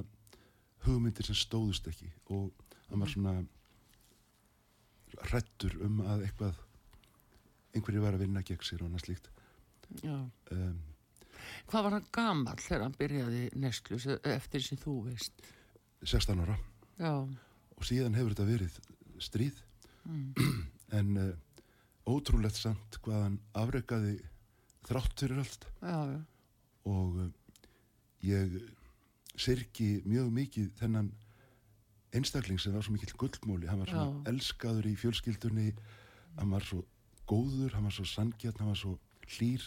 hugmyndir 0.85 1.27
sem 1.29 1.39
stóðust 1.39 1.87
ekki 1.91 2.11
og 2.35 2.51
hann 2.91 3.03
var 3.03 3.13
svona 3.13 3.35
hrættur 5.31 5.77
um 5.85 6.01
að 6.05 6.27
eitthvað 6.27 6.59
einhverju 7.75 8.03
var 8.03 8.17
að 8.17 8.27
vinna 8.27 8.43
gegn 8.47 8.67
sér 8.67 8.83
og 8.83 8.91
annað 8.91 9.07
slíkt. 9.07 9.31
Um, 10.05 10.81
Hvað 11.69 11.87
var 11.87 11.97
hann 11.97 12.07
gamall 12.15 12.63
þegar 12.63 12.85
hann 12.87 12.97
byrjaði 12.99 13.43
neslu 13.61 13.99
eftir 14.33 14.65
sem 14.65 14.81
þú 14.81 14.97
veist? 15.09 15.45
16 16.05 16.43
ára. 16.45 16.57
Já, 16.99 17.15
og 17.75 17.87
síðan 17.89 18.17
hefur 18.17 18.35
þetta 18.35 18.49
verið 18.49 18.79
stríð. 19.23 19.61
Mm. 20.05 20.35
en 20.99 21.17
uh, 21.17 21.31
ótrúlegt 22.09 22.59
samt 22.59 22.99
hvað 23.05 23.23
hann 23.23 23.37
afrekaði 23.57 24.15
þrátt 24.89 25.25
fyrir 25.25 25.43
allt. 25.43 25.69
Já, 25.81 25.99
já, 26.13 26.21
og 26.91 27.21
uh, 27.25 27.29
ég 28.25 28.59
sirki 29.41 30.03
mjög 30.07 30.33
mikið 30.35 30.73
þennan 30.79 31.13
einstakling 32.15 32.61
sem 32.63 32.75
var 32.75 32.85
svo 32.87 32.95
mikill 32.95 33.17
gullmóli. 33.19 33.67
Hann 33.71 33.83
var 33.83 33.91
svona 33.91 34.11
Já. 34.13 34.35
elskaður 34.35 34.87
í 34.87 34.95
fjölskyldunni. 35.01 35.73
Hann 36.39 36.53
var 36.55 36.67
svo 36.67 36.85
góður 37.27 37.73
hann 37.75 37.89
var 37.89 37.95
svo 37.97 38.05
sangjarn, 38.07 38.61
hann 38.61 38.71
var 38.71 38.79
svo 38.79 38.99
hlýr. 39.35 39.65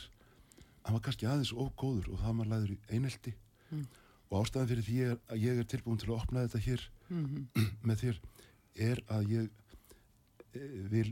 Hann 0.86 0.96
var 0.96 1.04
kannski 1.04 1.28
aðeins 1.28 1.52
of 1.52 1.74
góður 1.80 2.14
og 2.14 2.22
það 2.22 2.42
var 2.42 2.52
læður 2.54 2.76
í 2.76 2.80
einelti. 2.96 3.34
Mm. 3.68 3.88
og 4.30 4.44
ástæðan 4.46 4.68
fyrir 4.70 4.86
því 4.88 4.98
er 5.04 5.18
að 5.32 5.42
ég 5.44 5.58
er 5.60 5.66
tilbúin 5.68 6.00
til 6.00 6.10
að 6.10 6.20
opna 6.22 6.44
þetta 6.46 6.60
hér 6.64 6.84
mm 7.10 7.48
með 7.88 8.04
þér 8.04 8.20
er 8.88 9.02
að 9.12 9.32
ég 9.34 9.50
e, 10.56 10.62
vil 10.94 11.10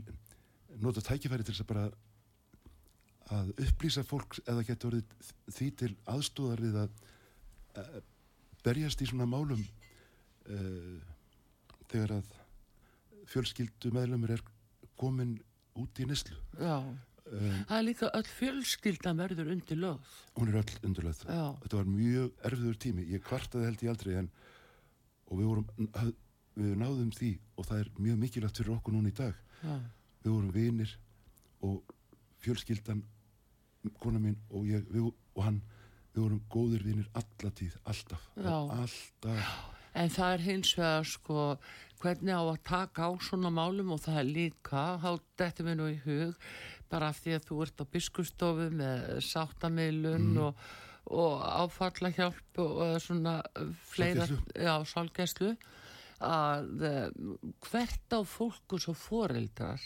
nota 0.82 1.00
tækifæri 1.04 1.44
til 1.46 1.54
þess 1.54 1.64
að 1.64 1.70
bara 1.72 1.86
að 3.36 3.48
upplýsa 3.66 4.04
fólk 4.06 4.38
eða 4.46 4.62
getur 4.68 4.92
orðið 4.92 5.30
því 5.56 5.68
til 5.80 5.92
aðstóðar 6.12 6.60
við 6.62 6.76
að 6.84 8.02
berjast 8.66 9.02
í 9.02 9.08
svona 9.10 9.26
málum 9.30 9.62
e, 10.46 10.58
þegar 11.90 12.16
að 12.20 12.30
fjölskyldu 13.30 13.90
meðlumur 13.94 14.36
er 14.36 14.44
komin 14.98 15.34
út 15.76 15.98
í 16.00 16.06
neslu 16.08 16.36
já. 16.60 16.76
um, 16.78 17.56
Það 17.66 17.76
er 17.78 17.84
líka 17.88 18.10
öll 18.16 18.28
fjölskyldan 18.30 19.18
verður 19.20 19.50
undir 19.56 19.80
lögð. 19.82 20.14
hún 20.38 20.52
er 20.52 20.60
öll 20.62 20.78
undurlega 20.86 21.34
Já, 21.34 21.46
þetta 21.64 21.80
var 21.80 21.90
mjög 21.90 22.46
erfiður 22.50 22.78
tími. 22.86 23.08
Ég 23.10 23.24
kvartaði 23.26 23.66
held 23.68 23.82
ég 23.84 23.92
aldrei 23.92 24.14
en 24.22 24.30
og 25.26 25.40
við 25.40 25.50
vorum 25.50 25.66
við 26.56 26.76
náðum 26.80 27.10
því 27.12 27.32
og 27.58 27.66
það 27.68 27.82
er 27.82 27.90
mjög 27.98 28.18
mikilvægt 28.22 28.62
fyrir 28.62 28.76
okkur 28.78 28.94
núna 28.94 29.10
í 29.10 29.16
dag. 29.18 29.34
Já, 29.66 29.74
við 30.26 30.34
vorum 30.34 30.52
vinir 30.54 30.92
og 31.66 31.94
fjölskyldan 32.42 33.02
kona 34.02 34.18
mín 34.22 34.36
og 34.50 34.66
ég 34.66 34.84
við, 34.90 35.08
og 35.36 35.42
hann 35.46 35.62
við 36.14 36.22
vorum 36.24 36.42
góðir 36.50 36.84
vinir 36.86 37.08
alla 37.14 37.50
tíð, 37.54 37.74
alltaf. 37.86 38.22
Alltaf. 38.42 39.50
En 39.96 40.10
það 40.12 40.32
er 40.36 40.42
hins 40.44 40.72
vegar 40.76 41.06
sko 41.08 41.44
hvernig 42.02 42.34
á 42.36 42.42
að 42.44 42.58
taka 42.68 43.06
á 43.08 43.10
svona 43.24 43.48
málum 43.54 43.94
og 43.94 44.02
það 44.04 44.18
er 44.20 44.26
líka, 44.28 44.82
þá 45.00 45.10
dettur 45.40 45.68
mér 45.70 45.78
nú 45.78 45.86
í 45.92 46.00
hug 46.04 46.34
bara 46.90 47.08
af 47.10 47.22
því 47.22 47.36
að 47.38 47.46
þú 47.48 47.60
ert 47.64 47.80
á 47.80 47.84
biskustofu 47.96 48.66
með 48.76 49.06
sáttamilun 49.24 50.26
Mm. 50.34 50.42
og, 50.44 50.54
og 51.06 51.40
áfallahjálp 51.62 52.60
og, 52.62 53.00
svona 53.00 53.38
fleira, 53.88 54.26
já, 54.54 54.74
sálgæslu 54.84 55.54
að 56.24 56.86
uh, 56.86 57.36
hvert 57.68 58.16
á 58.16 58.20
fólku 58.26 58.80
svo 58.80 58.94
foreldrar 58.96 59.82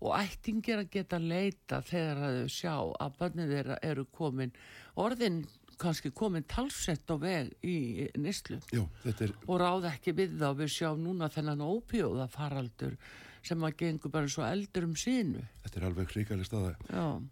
og 0.00 0.14
ættingir 0.16 0.80
að 0.80 0.92
geta 0.94 1.18
leita 1.20 1.80
þegar 1.84 2.22
að 2.24 2.36
þau 2.38 2.52
sjá 2.54 2.74
að 3.04 3.16
börnið 3.18 3.54
þeirra 3.54 3.80
eru 3.90 4.06
komin 4.16 4.54
orðin 5.00 5.42
kannski 5.80 6.12
komin 6.12 6.44
talsett 6.48 7.08
á 7.08 7.16
veg 7.20 7.52
í 7.64 8.08
nýslu 8.20 8.60
er, 8.76 9.34
og 9.46 9.60
ráða 9.60 9.94
ekki 9.94 10.14
við 10.16 10.36
þá 10.40 10.48
við 10.58 10.72
sjáum 10.74 11.04
núna 11.04 11.30
þennan 11.32 11.64
ópjóða 11.64 12.28
faraldur 12.32 12.96
sem 13.44 13.62
að 13.64 13.78
gengur 13.80 14.12
bara 14.12 14.28
svo 14.28 14.44
eldur 14.44 14.88
um 14.88 14.96
sínu 14.98 15.44
þetta 15.64 15.80
er 15.80 15.86
alveg 15.88 16.12
hrikaleg 16.12 16.48
staða. 16.48 16.74
Um, 16.92 17.30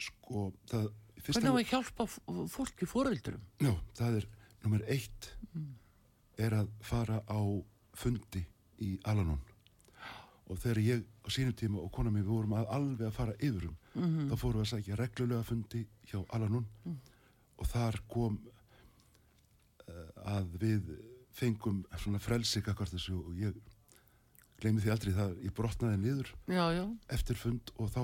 sko 0.00 0.50
það 0.68 0.90
hvernig 1.24 1.48
á 1.48 1.54
að 1.54 1.70
hjálpa 1.72 2.08
fólki 2.52 2.88
fóreldurum 2.88 3.44
já, 3.62 3.72
það 3.96 4.20
er 4.20 4.28
nummer 4.64 4.84
eitt 4.92 5.30
er 6.38 6.56
að 6.60 6.68
fara 6.82 7.20
á 7.30 7.40
fundi 7.94 8.44
í 8.82 8.96
Alanón 9.06 9.40
og 10.50 10.58
þegar 10.60 10.78
ég 10.84 11.04
á 11.24 11.28
sínum 11.32 11.54
tíma 11.56 11.78
og 11.80 11.92
kona 11.94 12.10
mér 12.10 12.24
við 12.26 12.32
vorum 12.34 12.52
að 12.58 12.66
alveg 12.74 13.06
að 13.08 13.12
fara 13.20 13.36
yfirum 13.40 13.76
Mhm. 13.94 14.26
þá 14.30 14.34
fórum 14.36 14.58
við 14.58 14.64
að 14.64 14.70
sækja 14.74 14.96
reglulega 14.98 15.44
fundi 15.46 15.84
hjá 16.10 16.24
Alanón 16.34 16.64
og 17.58 17.66
þar 17.70 18.00
kom 18.10 18.38
uh, 19.88 20.38
að 20.38 20.48
við 20.58 20.88
fengum 21.34 21.84
svona 22.02 22.18
frelsi 22.22 22.62
kakvart 22.62 22.90
þessu 22.94 23.14
og 23.20 23.36
ég 23.38 23.54
gleymi 24.60 24.82
því 24.82 24.90
aldrei 24.94 25.12
það, 25.14 25.36
ég 25.44 25.54
brotnaði 25.54 26.00
já, 26.74 26.84
eftir 27.14 27.36
fund 27.38 27.70
og 27.78 27.90
þá 27.94 28.02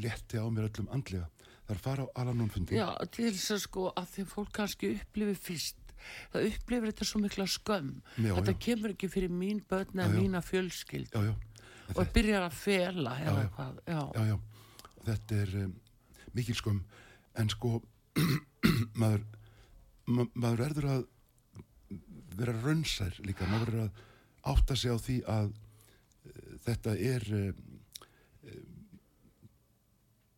letti 0.00 0.38
á 0.40 0.46
mér 0.52 0.68
öllum 0.70 0.88
andlega. 0.94 1.28
Að 1.70 1.78
fara 1.84 2.04
á 2.06 2.08
Alanón 2.22 2.50
fundi. 2.50 2.74
Já 2.78 2.88
til 3.10 3.30
þess 3.30 3.50
að 3.54 3.60
sko 3.64 3.84
að 3.96 4.08
því 4.14 4.24
fólk 4.32 4.52
kannski 4.56 4.90
upplifi 4.96 5.34
fyrst 5.38 5.79
það 6.32 6.46
upplifir 6.50 6.90
þetta 6.92 7.04
svo 7.10 7.20
mikla 7.20 7.46
skömm 7.46 7.92
Já, 8.16 8.34
þetta 8.38 8.54
já. 8.54 8.58
kemur 8.66 8.90
ekki 8.94 9.08
fyrir 9.12 9.30
mín 9.30 9.62
börn 9.70 9.98
eða 10.04 10.14
mína 10.16 10.40
fjölskyld 10.42 11.14
já, 11.14 11.20
já, 11.30 11.34
og 11.96 12.12
byrjar 12.14 12.46
að 12.48 12.58
fela 12.60 13.14
eða 13.20 13.42
já. 13.44 13.50
hvað 13.56 13.80
já, 13.86 14.02
já, 14.14 14.26
já. 14.30 14.36
þetta 15.06 15.40
er 15.44 15.54
um, 15.64 15.72
mikil 16.34 16.54
skömm 16.60 16.82
en 17.40 17.48
sko 17.52 17.82
maður 19.00 19.24
ma 20.10 20.26
maður 20.34 20.62
verður 20.64 20.88
að 20.96 21.02
vera 22.40 22.54
raunsær 22.64 23.18
líka 23.26 23.46
maður 23.50 23.66
verður 23.70 23.84
að 23.88 24.06
átta 24.54 24.76
sig 24.76 24.90
á 24.94 24.98
því 24.98 25.16
að 25.28 25.50
uh, 25.50 26.54
þetta 26.66 26.94
er 26.96 27.26
um, 27.36 27.62
um, 28.50 28.76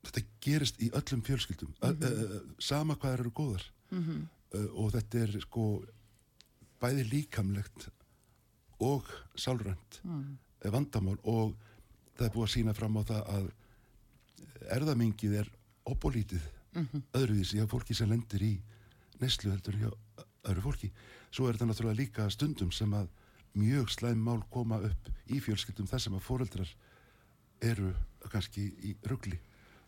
þetta 0.09 0.25
gerist 0.43 0.81
í 0.83 0.91
öllum 0.99 1.23
fjölskyldum 1.27 1.73
mm 1.79 1.97
-hmm. 2.01 2.55
sama 2.59 2.97
hvað 2.97 3.19
eru 3.21 3.31
góðar 3.31 3.69
Mhm. 3.93 4.23
uh, 4.23 4.42
og 4.55 4.93
þetta 4.93 5.23
er 5.27 5.41
sko 5.41 5.67
bæði 6.83 7.05
líkamlegt 7.11 7.89
og 8.83 9.07
sálrænt 9.39 10.01
Mm. 10.05 10.39
eh, 10.65 10.71
vandamál 10.71 11.19
og 11.25 11.55
það 12.19 12.27
er 12.27 12.35
búið 12.35 12.47
að 12.49 12.55
sína 12.57 12.75
fram 12.75 12.97
á 12.99 13.03
það 13.03 13.23
að 13.37 13.51
erðamingið 14.77 15.39
er 15.43 15.51
opolítið 15.89 16.43
Mhm. 16.75 17.03
öðruvísi 17.13 17.59
hjá 17.61 17.67
fólki 17.69 17.95
sem 17.95 18.09
lendir 18.09 18.41
í 18.43 18.61
neslu 19.21 19.51
heldur 19.53 19.75
hjá 19.77 19.91
öðru 20.45 20.63
fólki 20.63 20.91
svo 21.31 21.49
er 21.49 21.55
þetta 21.55 21.67
náttúrulega 21.69 21.99
líka 21.99 22.31
stundum 22.31 22.71
sem 22.73 22.91
að 22.93 23.09
mjög 23.55 23.91
slæm 23.91 24.17
mál 24.25 24.43
koma 24.51 24.79
upp 24.81 25.09
í 25.29 25.41
fjölskyldum 25.41 25.87
þar 25.89 26.01
sem 26.01 26.15
að 26.15 26.21
foreldrar 26.25 26.75
eru 27.61 27.93
kannski 28.31 28.71
í 28.83 28.97
ruggli 29.05 29.39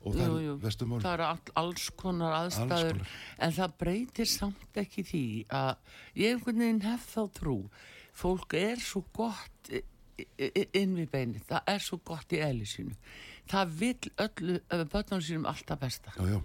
og 0.04 0.14
það 0.14 0.28
Jú, 0.28 0.36
er 0.36 0.44
jú. 0.44 0.54
vestum 0.62 0.90
mál 0.92 1.00
það 1.02 1.14
eru 1.16 1.26
all, 1.30 1.52
alls 1.62 1.86
konar 1.96 2.36
aðstæður. 2.42 2.98
konar. 2.98 3.12
en 3.46 3.54
það 3.58 3.76
breytir 3.80 4.30
samt 4.30 4.80
ekki 4.84 5.04
því 5.08 5.22
að 5.48 5.74
ég 6.20 6.34
einhvern 6.36 6.62
veginn 6.64 6.82
hef 6.84 7.06
þá 7.14 7.22
trú. 7.40 7.56
Fólk 8.14 8.54
er 8.60 8.82
svo 8.84 9.02
gott 9.16 9.72
inn 9.74 10.92
við 10.94 11.08
beinið, 11.10 11.42
það 11.48 11.70
er 11.74 11.82
svo 11.82 11.98
gott 12.06 12.32
í 12.36 12.38
eðli 12.44 12.66
sínu. 12.70 12.94
Það 13.50 13.72
vill 13.80 14.10
öllu 14.22 14.58
börnum 14.92 15.22
sínum 15.24 15.48
alltaf 15.50 15.80
besta. 15.82 16.12
Já, 16.14 16.36
já, 16.36 16.38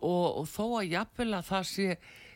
og, 0.00 0.38
og 0.40 0.46
þó 0.48 0.64
að 0.80 0.88
jafnvel 0.94 1.30
að 1.36 1.50
það 1.50 1.66
sé 1.68 1.88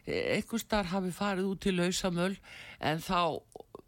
einhver 0.06 0.62
starf 0.62 0.92
hafi 0.92 1.10
farið 1.16 1.48
út 1.50 1.66
í 1.66 1.72
lausamöll 1.74 2.36
en 2.84 3.00
þá 3.02 3.40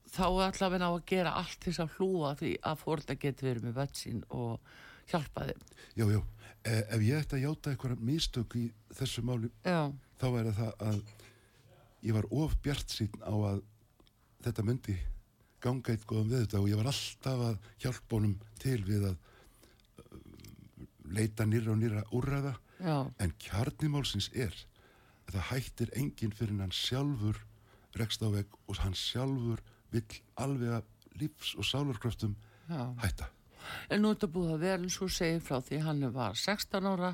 þá 0.08 0.24
ætla 0.48 0.70
við 0.72 0.80
ná 0.82 0.88
að 0.88 1.04
gera 1.12 1.34
allt 1.36 1.60
þess 1.68 1.82
að 1.84 1.92
hlúa 1.98 2.32
því 2.40 2.54
að 2.64 2.80
fórölda 2.80 3.18
getur 3.20 3.50
verið 3.50 3.66
með 3.68 3.76
vötsin 3.82 4.22
og 4.32 4.72
hjálpa 5.12 5.44
þeim. 5.50 5.62
Já, 6.00 6.06
e, 6.08 6.22
ef 6.68 7.04
ég 7.04 7.22
ætti 7.22 7.38
að 7.38 7.44
játa 7.44 7.72
eitthvað 7.72 8.02
mistök 8.04 8.56
í 8.58 8.66
þessu 8.98 9.24
máli, 9.26 9.50
Já, 9.64 9.90
þá 10.20 10.26
væri 10.34 10.54
það 10.56 10.84
að 10.88 11.00
ég 12.06 12.16
var 12.16 12.28
of 12.30 12.56
bjart 12.62 12.94
sín 12.94 13.14
á 13.22 13.34
að 13.34 13.62
þetta 14.46 14.64
myndi 14.66 14.96
ganga 15.62 15.94
eitt 15.94 16.06
góðum 16.06 16.30
við 16.32 16.44
þetta 16.44 16.60
og 16.62 16.68
ég 16.70 16.80
var 16.80 16.90
alltaf 16.92 17.44
að 17.48 17.70
hjálpa 17.82 18.18
honum 18.18 18.36
til 18.62 18.78
við 18.86 19.08
að 19.10 19.16
uh, 19.16 20.18
leita 21.18 21.46
nýra 21.48 21.74
og 21.74 21.80
nýra 21.80 22.04
úrræða 22.14 22.54
já, 22.78 22.96
en 23.18 23.34
kjarnimálsins 23.42 24.30
er 24.34 24.54
að 25.26 25.34
það 25.34 25.48
hættir 25.50 25.94
enginn 25.98 26.36
fyrir 26.36 26.60
hann 26.62 26.74
sjálfur 26.74 27.42
rekst 27.98 28.22
á 28.22 28.28
veg 28.30 28.54
og 28.68 28.78
hann 28.84 28.94
sjálfur 28.96 29.64
vill 29.92 30.20
alveg 30.38 30.78
að 30.78 30.94
lífs 31.18 31.54
og 31.58 31.66
sálarkröftum 31.66 32.36
já. 32.68 32.94
hætta. 33.02 33.28
En 33.90 34.02
nú 34.02 34.10
er 34.12 34.16
þetta 34.18 34.30
búið 34.34 34.52
að 34.54 34.62
vera 34.66 34.78
eins 34.82 34.98
og 35.02 35.10
segið 35.14 35.42
frá 35.48 35.58
því 35.68 35.80
hann 35.86 36.04
var 36.14 36.38
16 36.38 36.86
ára 36.92 37.10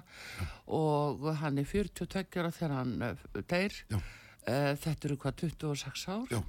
og 0.66 1.24
hann 1.40 1.58
er 1.58 1.64
42 1.70 2.40
ára 2.42 2.50
þegar 2.54 2.76
hann 2.78 2.94
eh, 3.02 3.24
deyr. 3.50 3.78
Já. 3.90 3.98
Eh, 4.44 4.72
Þetta 4.76 5.08
eru 5.08 5.16
hvað 5.22 5.36
26 5.40 6.08
ár 6.12 6.32
Já, 6.34 6.40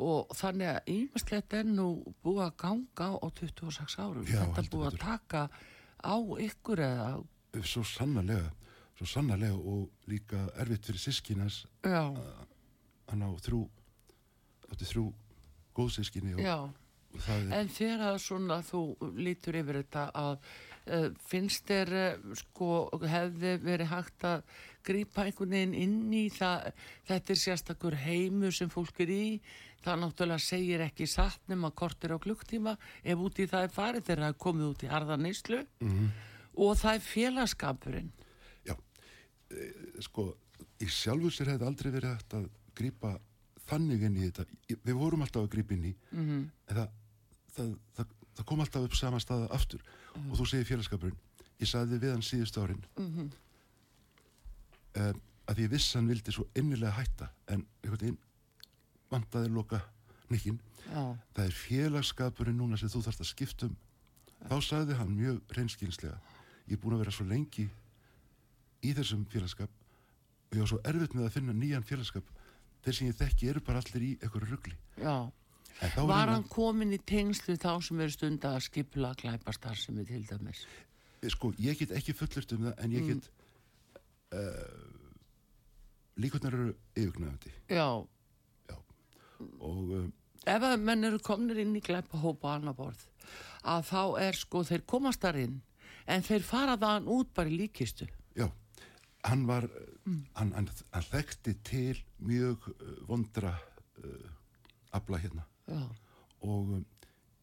og 0.00 0.30
þannig 0.36 0.70
að 0.70 0.86
ímislegt 0.94 1.56
er 1.58 1.66
nú 1.68 1.88
búið 2.24 2.46
að 2.46 2.54
ganga 2.62 3.08
á 3.12 3.26
26 3.28 3.98
árum. 4.00 4.24
Já, 4.24 4.40
þetta 4.56 4.70
búið 4.72 4.86
að 4.88 4.98
taka 5.02 5.42
á 6.00 6.16
ykkur 6.46 6.80
eða, 6.86 7.10
svo 7.64 7.82
sannarlega, 7.84 8.48
svo 8.96 9.06
sannarlega 9.08 9.56
og 9.56 10.08
líka 10.08 10.46
erfitt 10.60 10.88
fyrir 10.88 11.00
sískinans 11.04 11.62
já, 11.84 12.02
hann 13.10 13.24
á 13.24 13.30
þrjú 13.44 13.62
átti 14.72 14.88
þrjú 14.90 15.04
góðsískinni 15.76 16.34
og, 16.36 16.40
já. 16.40 16.56
Er, 17.28 17.52
En 17.60 17.68
þegar 17.68 18.06
að 18.12 18.18
svona 18.24 18.60
þú 18.62 18.80
lítur 19.16 19.58
yfir 19.60 19.80
þetta 19.82 20.06
að 20.14 20.32
uh, 20.86 21.10
finnst 21.28 21.66
þér 21.68 21.92
uh, 22.00 22.34
sko 22.42 22.70
hefði 23.02 23.54
verið 23.64 23.90
hægt 23.92 24.24
að 24.24 24.42
grípa 24.86 25.24
einhvern 25.26 25.50
veginn 25.56 25.74
inn 25.74 26.12
í 26.14 26.28
það 26.30 26.68
þetta 27.08 27.32
er 27.34 27.40
sérstakur 27.42 27.96
heimur 28.04 28.52
sem 28.54 28.68
fólk 28.70 29.00
er 29.02 29.10
í 29.10 29.24
það 29.86 30.00
náttúrulega 30.02 30.42
segir 30.42 30.80
ekki 30.86 31.06
satt 31.10 31.42
nema 31.50 31.70
kortir 31.74 32.14
á 32.14 32.18
klukktíma 32.22 32.76
ef 33.06 33.18
út 33.22 33.38
í 33.42 33.46
það 33.50 33.66
er 33.68 33.74
farið 33.74 34.06
þegar 34.06 34.22
það 34.24 34.32
er 34.34 34.38
komið 34.46 34.68
út 34.70 34.82
í 34.86 34.90
harðanislu 34.90 35.60
Mhm. 35.80 36.08
og 36.56 36.76
það 36.80 36.94
er 36.94 37.02
félagskapurinn. 37.04 38.10
Já, 38.66 38.74
e, 39.52 39.66
sko, 40.02 40.24
í 40.80 40.86
sjálfu 40.88 41.30
sér 41.30 41.50
hefði 41.52 41.66
aldrei 41.68 41.90
verið 41.92 42.14
hægt 42.16 42.34
að 42.38 42.46
grípa 42.74 43.12
þannig 43.68 44.02
inn 44.06 44.16
í 44.16 44.30
þetta, 44.30 44.46
við 44.86 44.94
vorum 44.98 45.22
alltaf 45.26 45.42
að 45.44 45.50
grípa 45.54 45.74
inn 45.76 45.84
í, 45.90 45.94
mm 46.12 46.50
en 46.70 46.76
það, 46.76 46.88
það, 47.56 47.72
það, 47.96 48.12
það 48.36 48.48
kom 48.50 48.62
alltaf 48.64 48.86
upp 48.88 48.98
sama 48.98 49.22
staða 49.22 49.48
aftur. 49.56 49.82
Og 50.16 50.36
þú 50.38 50.46
segir 50.50 50.68
félagskapurinn, 50.68 51.18
ég 51.60 51.70
sagði 51.70 52.00
við 52.02 52.14
hann 52.14 52.24
síðustu 52.24 52.62
árin 52.62 52.84
-hmm. 52.96 53.30
um, 55.02 55.20
að 55.46 55.58
ég 55.62 55.70
viss 55.70 55.94
hann 55.94 56.08
vildi 56.08 56.32
svo 56.32 56.46
innilega 56.54 56.92
hætta 56.92 57.30
en 57.48 57.66
einhvern 57.82 58.00
veginn 58.00 58.18
vantaði 59.10 59.48
loka 59.48 59.80
nikkin 60.30 60.60
Já, 60.86 61.16
það 61.34 61.44
er 61.44 61.52
félagskapurinn 61.52 62.58
núna 62.58 62.76
sem 62.76 62.88
þú 62.88 63.02
þarfst 63.02 63.20
að 63.20 63.32
skipta 63.32 63.66
um. 63.66 63.76
Þá 64.46 64.56
sagði 64.62 64.94
hann 64.94 65.16
mjög 65.16 65.40
reynskýnslega 65.56 66.18
ég 66.66 66.76
er 66.76 66.82
búin 66.82 66.94
að 66.94 66.98
vera 67.04 67.14
svo 67.14 67.26
lengi 67.26 67.68
í 68.82 68.92
þessum 68.94 69.24
félagskap 69.30 69.70
og 70.50 70.54
ég 70.54 70.62
var 70.62 70.68
svo 70.68 70.80
erfitt 70.84 71.14
með 71.14 71.24
að 71.24 71.32
finna 71.32 71.52
nýjan 71.52 71.86
félagskap. 71.86 72.24
Þeir 72.82 72.94
sem 72.94 73.06
ég 73.06 73.18
þekki 73.18 73.48
eru 73.50 73.60
bara 73.60 73.78
allir 73.78 74.02
í 74.02 74.18
einhverju 74.20 74.50
rugli. 74.50 74.76
Já 74.96 75.32
Var 75.80 76.30
hann 76.32 76.46
komin 76.48 76.94
í 76.96 76.98
tengslu 77.04 77.58
þá 77.60 77.82
sem 77.84 78.00
eru 78.00 78.14
stund 78.14 78.44
að 78.48 78.62
skipla 78.64 79.12
glæpastar 79.20 79.76
sem 79.76 79.98
er 80.00 80.08
til 80.08 80.22
dæmis? 80.24 80.64
ég, 81.26 81.32
sko, 81.34 81.52
ég 81.62 81.78
get 81.78 81.94
ekki 81.96 82.14
fullurt 82.16 82.54
um 82.56 82.68
það 82.68 82.82
en 82.84 82.94
ég 82.94 83.08
get 83.10 83.30
mm. 83.30 84.40
uh, 84.40 85.00
líkurnar 86.22 86.56
eru 86.56 86.74
yfirgnæfandi. 86.96 87.54
Já, 87.72 87.88
og 89.60 89.94
um, 90.00 90.12
ef 90.46 90.68
að 90.68 90.76
menn 90.86 91.08
eru 91.08 91.20
komnir 91.24 91.60
inn 91.62 91.76
í 91.76 91.84
glæpahópa 91.84 92.54
á 92.54 92.56
annar 92.56 92.76
borð 92.78 93.02
að 93.66 93.88
þá 93.88 94.02
er 94.22 94.38
sko 94.38 94.62
þeir 94.66 94.86
komast 94.88 95.24
þar 95.24 95.40
inn 95.42 95.58
en 96.06 96.22
þeir 96.22 96.46
fara 96.46 96.78
þaðan 96.78 97.10
út 97.16 97.34
bara 97.34 97.50
í 97.50 97.58
líkistu. 97.64 98.06
Já, 98.38 98.46
hann 99.26 99.44
var 99.48 99.66
hann, 100.38 100.54
hann, 100.54 100.70
hann 100.94 101.10
þekkti 101.10 101.56
til 101.66 101.98
mjög 102.22 102.70
vondra 103.10 103.56
uh, 103.56 104.32
afla 104.96 105.20
hérna 105.20 105.44
já, 105.66 105.80
og 106.46 106.70
um, 106.76 106.84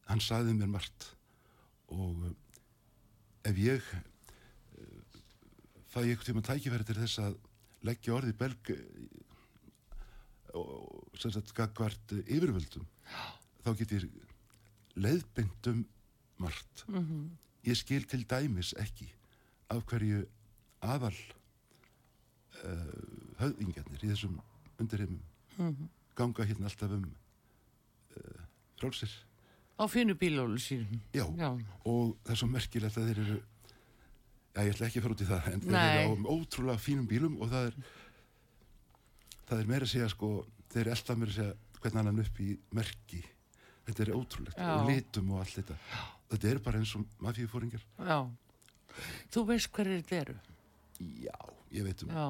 hann 0.10 0.22
sagði 0.24 0.54
mér 0.58 0.72
margt. 0.74 1.10
Og 1.94 2.10
um, 2.28 2.36
ef 3.46 3.60
ég 3.60 3.84
uh, 3.94 5.20
fæ 5.94 6.04
ég 6.08 6.24
tíma 6.26 6.42
tækifæri 6.46 6.88
til 6.88 7.00
þess 7.02 7.20
að 7.24 7.38
leggja 7.84 8.16
orði 8.18 8.34
belg 8.40 8.74
uh, 8.74 8.80
og 10.54 11.18
sem 11.20 11.32
sagt 11.34 11.54
gagvart 11.58 12.14
yfirvöldum 12.24 12.86
þá 13.64 13.72
get 13.80 13.96
ég 13.98 14.04
leiðbynd 15.02 15.72
um 15.72 15.86
margt. 16.44 16.86
Mm 16.90 17.32
ég 17.64 17.78
skil 17.80 18.04
til 18.12 18.26
dæmis 18.28 18.74
ekki 18.76 19.06
af 19.72 19.86
hverju 19.88 20.26
aðal 20.84 21.16
uh, 22.60 22.90
höfðingjarnir 23.40 24.04
í 24.04 24.10
þessum 24.12 24.40
undirheimum 24.80 25.22
Mhm. 25.58 25.88
ganga 26.18 26.44
hérna 26.50 26.66
alltaf 26.68 26.92
um 26.92 27.06
frálsir 28.80 29.14
á 29.80 29.84
fínu 29.89 30.16
bílólu 30.16 30.59
sínum. 30.59 31.01
Já, 31.14 31.26
já, 31.34 31.49
og 31.86 32.16
það 32.24 32.32
er 32.36 32.39
svo 32.39 32.49
merkilegt 32.51 32.97
að 32.97 33.09
þeir 33.09 33.22
eru 33.24 33.38
já, 34.53 34.61
ég 34.61 34.74
ætla 34.74 34.88
ekki 34.88 34.99
að 34.99 35.05
fara 35.05 35.16
út 35.16 35.24
í 35.24 35.30
það 35.30 35.49
en 35.51 35.64
þeir 35.64 35.74
Nei. 35.74 36.03
eru 36.03 36.14
á 36.14 36.34
ótrúlega 36.34 36.84
fínum 36.84 37.09
bílum 37.09 37.38
og 37.41 37.51
það 37.53 37.70
er 37.70 37.78
það 39.49 39.59
er 39.59 39.72
meira 39.74 39.88
að 39.88 39.93
segja 39.95 40.09
sko 40.14 40.32
þeir 40.70 40.84
eru 40.84 40.95
alltaf 40.95 41.20
meira 41.20 41.34
að 41.34 41.39
segja 41.39 41.82
hvernig 41.84 41.99
annan 42.03 42.24
upp 42.24 42.39
í 42.39 42.49
merki. 42.72 43.24
Þetta 43.84 44.03
er 44.05 44.14
ótrúlegt 44.16 44.61
Já. 44.61 44.70
og 44.78 44.88
litum 44.88 45.34
og 45.34 45.41
allt 45.43 45.57
þetta. 45.57 45.76
Þetta 46.32 46.49
er 46.53 46.59
bara 46.64 46.80
eins 46.80 46.93
og 46.95 47.18
mafíufóringar. 47.20 47.84
Já. 47.99 48.18
Þú 49.34 49.43
veist 49.49 49.72
hverju 49.74 49.97
þetta 49.99 50.20
eru? 50.22 50.36
Já, 51.26 51.36
ég 51.74 51.84
veit 51.89 52.03
um 52.05 52.14
já. 52.14 52.28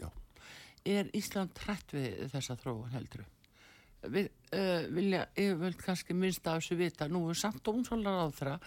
Já. 0.00 0.08
er 0.86 1.10
Ísland 1.18 1.58
hrætt 1.66 1.92
við 1.92 2.30
þessa 2.32 2.56
þróun 2.62 2.94
heldur 2.94 3.26
við 4.06 4.30
uh, 4.52 4.86
vilja 4.94 5.26
yfirvöld 5.34 5.80
kannski 5.82 6.14
minnst 6.16 6.46
af 6.46 6.60
þessu 6.60 6.78
vita. 6.78 7.08
Nú 7.08 7.24
er 7.30 7.38
samt 7.38 7.62
dómsólar 7.66 8.22
á 8.22 8.26
þeirra 8.34 8.58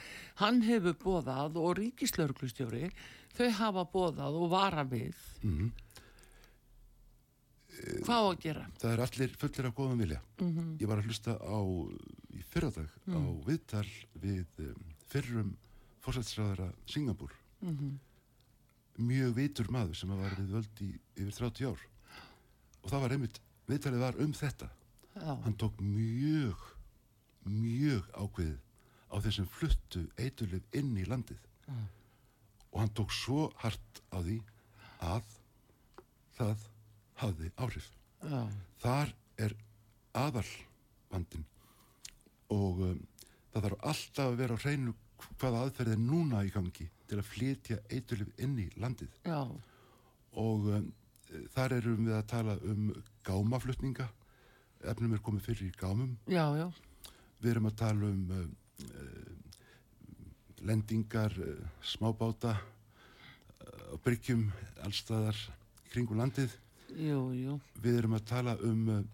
hann 0.42 0.62
hefur 0.66 0.98
bóðað 1.04 1.60
og 1.60 1.78
ríkislauglustjóri 1.80 2.90
þau 3.38 3.50
hafa 3.60 3.86
bóðað 3.94 4.42
og 4.42 4.50
vara 4.56 4.88
við. 4.88 5.16
Mm 5.44 5.72
hvað 7.80 8.20
á 8.20 8.28
að 8.28 8.42
gera? 8.44 8.66
Það 8.76 8.92
er 8.92 9.02
allir 9.06 9.36
fullir 9.40 9.68
af 9.70 9.76
góðum 9.78 10.02
vilja. 10.04 10.22
Mm 10.42 10.72
ég 10.82 10.90
var 10.90 11.00
að 11.00 11.06
hlusta 11.08 11.36
á 11.40 11.60
í 12.36 12.42
fyrradag 12.52 12.90
á 13.08 13.22
viðtal 13.48 13.88
við 14.20 14.48
um, 14.66 14.82
fyrrum 15.08 15.54
fórsættisræðara 16.04 16.74
Singapúr. 16.86 17.32
-hmm. 17.62 17.98
mjög 18.98 19.36
vitur 19.36 19.72
maður 19.72 19.96
sem 19.96 20.10
var 20.10 20.36
við 20.36 20.52
völd 20.52 20.82
í 20.82 21.00
yfir 21.16 21.32
30 21.32 21.66
ár. 21.72 21.80
Og 22.84 22.90
það 22.90 23.02
var 23.02 23.12
einmitt, 23.12 23.42
viðtalið 23.68 24.00
var 24.00 24.16
um 24.20 24.34
þetta 24.34 24.70
já, 25.20 25.34
hann 25.44 25.56
tók 25.60 25.80
mjög 25.84 26.66
mjög 27.50 28.10
ákveðið 28.14 28.58
á 29.10 29.16
þessum 29.26 29.48
fluttu 29.50 30.04
eitulif 30.22 30.66
inn 30.76 30.98
í 30.98 31.06
landið. 31.10 31.40
Mm. 31.70 31.88
og 32.72 32.80
hann 32.82 32.94
tók 32.98 33.12
svo 33.14 33.50
hart 33.62 34.02
á 34.14 34.18
því 34.22 34.40
að 35.06 35.30
það 36.38 36.66
hafði 37.22 37.52
áhrif. 37.58 37.88
Já, 38.22 38.42
þar 38.82 39.14
er 39.40 39.56
aðal 40.18 40.50
vandin 41.10 41.46
og 42.54 42.82
um, 42.86 43.00
það 43.54 43.66
þarf 43.66 43.86
alltaf 43.92 44.26
að 44.26 44.38
vera 44.42 44.58
á 44.58 44.62
hreinu 44.64 44.96
hvaða 45.40 45.64
aðferð 45.66 45.96
er 45.96 46.02
núna 46.04 46.44
í 46.46 46.54
gangi 46.54 46.88
til 47.10 47.20
að 47.20 47.30
flytja 47.30 47.80
eitulif 47.90 48.30
inn 48.38 48.56
í 48.62 48.68
landið. 48.80 49.18
Já, 49.26 49.42
og 50.40 50.70
um, 50.70 50.90
þar 51.56 51.78
erum 51.80 52.06
við 52.08 52.18
að 52.18 52.30
tala 52.34 52.58
um 52.70 52.90
gámaflutninga 53.26 54.10
efnum 54.88 55.14
er 55.16 55.24
komið 55.24 55.50
fyrir 55.50 55.70
í 55.70 55.76
gámum 55.80 56.16
já, 56.30 56.46
já, 56.58 56.68
við 57.42 57.52
erum 57.52 57.70
að 57.70 57.78
tala 57.84 58.10
um 58.10 58.34
uh, 58.36 58.48
lendingar 60.70 61.36
uh, 61.44 61.54
smábáta 61.84 62.56
uh, 62.56 63.96
bryggjum 64.04 64.50
allstaðar 64.86 65.38
í 65.40 65.94
kringum 65.94 66.20
landið 66.22 66.56
jú. 66.96 67.60
við 67.82 68.02
erum 68.02 68.18
að 68.18 68.28
tala 68.30 68.58
um 68.66 69.08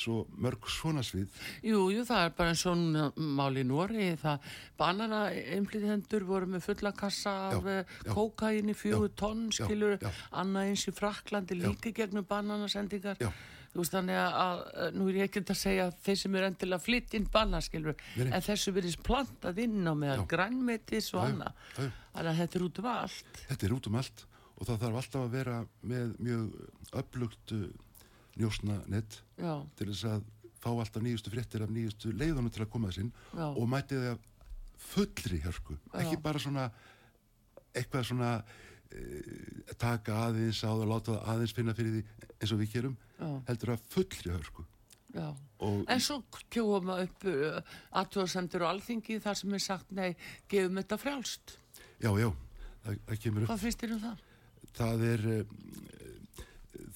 svo 0.00 0.24
mörg 0.40 0.68
svona 0.70 1.02
svið 1.04 1.28
Jú, 1.66 1.82
jú, 1.92 2.04
það 2.08 2.24
er 2.24 2.34
bara 2.38 2.52
eins 2.54 2.64
og 2.68 2.76
núna 2.80 3.06
mál 3.16 3.60
í 3.60 3.64
Nóri, 3.66 4.08
það 4.20 4.48
banana 4.80 5.20
einflýðhendur 5.56 6.26
voru 6.28 6.48
með 6.54 6.66
fulla 6.68 6.92
kassa 6.96 7.34
af 7.50 7.58
Já, 7.60 7.74
já, 7.74 7.84
já. 8.06 8.12
kókaini 8.14 8.76
fjögur 8.76 9.10
Já, 9.10 9.16
tonn, 9.22 9.46
já, 9.50 9.64
skilur, 9.66 9.96
já. 10.00 10.12
annað 10.42 10.72
eins 10.72 10.86
í 10.88 10.94
Fraklandi 10.96 11.60
Já. 11.60 11.72
í 11.72 11.94
gegnum 11.96 12.28
bananasendingar. 12.28 13.20
Já. 13.20 13.32
Þú 13.70 13.82
veist 13.82 13.94
þannig 13.94 14.18
að, 14.20 14.62
að 14.84 14.96
nú 14.98 15.08
er 15.10 15.18
ég 15.20 15.28
ekki 15.28 15.42
að 15.44 15.58
segja 15.60 15.84
að 15.88 15.98
þeir 16.06 16.18
sem 16.22 16.38
eru 16.38 16.48
endilega 16.50 16.84
flytt 16.86 17.14
inn 17.18 17.28
banna 17.32 17.60
skilur 17.62 17.94
Nei, 18.16 18.26
en 18.30 18.46
þessu 18.46 18.74
verðist 18.74 19.02
plantað 19.06 19.60
inn 19.64 19.86
á 19.86 19.94
með 19.94 20.16
Já. 20.16 20.24
grænmetis 20.32 21.12
og 21.14 21.22
annað. 21.28 21.60
þannig 21.76 22.32
að 22.32 22.40
þetta 22.40 22.58
er 22.60 22.66
út 22.66 22.80
um 22.82 22.90
allt. 22.94 23.44
Þetta 23.46 23.68
er 23.68 23.76
út 23.76 23.90
um 23.90 24.00
allt 24.00 24.24
og 24.60 24.66
það 24.68 24.82
þarf 24.84 25.00
alltaf 25.00 25.22
að 25.22 25.36
vera 25.38 25.60
með 25.92 26.16
mjög 26.20 26.50
öflugt 27.00 27.54
uh, 27.56 27.68
njósnanett 28.40 29.20
já, 29.40 29.54
til 29.78 29.88
þess 29.92 30.08
að 30.10 30.26
fá 30.60 30.70
alltaf 30.74 31.04
nýjustu 31.04 31.32
fréttir 31.32 31.64
af 31.64 31.70
nýjustu 31.72 32.12
leiðunum 32.12 32.50
til 32.52 32.64
að 32.66 32.72
koma 32.74 32.90
þess 32.90 33.04
inn 33.06 33.12
og 33.48 33.62
mæti 33.70 33.96
það 33.96 34.18
fullri 34.90 35.38
hörku, 35.44 35.76
ekki 35.92 36.16
Já. 36.18 36.22
bara 36.24 36.40
svona 36.42 36.66
eitthvað 37.76 38.06
svona 38.10 38.30
taka 39.80 40.16
aðeins 40.26 40.60
á 40.66 40.70
það 40.70 40.82
og 40.84 40.90
láta 40.90 41.14
það 41.14 41.30
aðeins 41.34 41.54
finna 41.56 41.74
fyrir 41.78 41.92
því 41.96 42.02
eins 42.40 42.52
og 42.54 42.60
við 42.62 42.72
gerum 42.74 42.96
Já. 43.20 43.28
heldur 43.50 43.72
að 43.76 43.84
fullri 43.94 44.34
hörku 44.34 44.66
En 45.90 45.98
svo 45.98 46.20
kjóum 46.54 46.86
við 46.86 47.00
upp 47.08 47.24
uh, 47.26 47.56
aðtúarsendur 47.98 48.62
og 48.62 48.68
alþingi 48.76 49.16
þar 49.24 49.38
sem 49.40 49.54
er 49.56 49.62
sagt 49.64 49.88
nei, 49.90 50.12
gefum 50.48 50.78
þetta 50.78 50.98
frjálst. 51.02 51.56
já, 51.98 52.10
já, 52.14 52.28
það, 52.84 53.00
það 53.08 53.18
kemur 53.24 53.42
upp 53.42 53.50
Hvað 53.50 53.64
finnst 53.64 53.82
þér 53.82 53.94
um 53.96 54.02
það? 54.04 54.22
það 54.78 55.02
er 55.08 55.24
uh, 55.32 55.40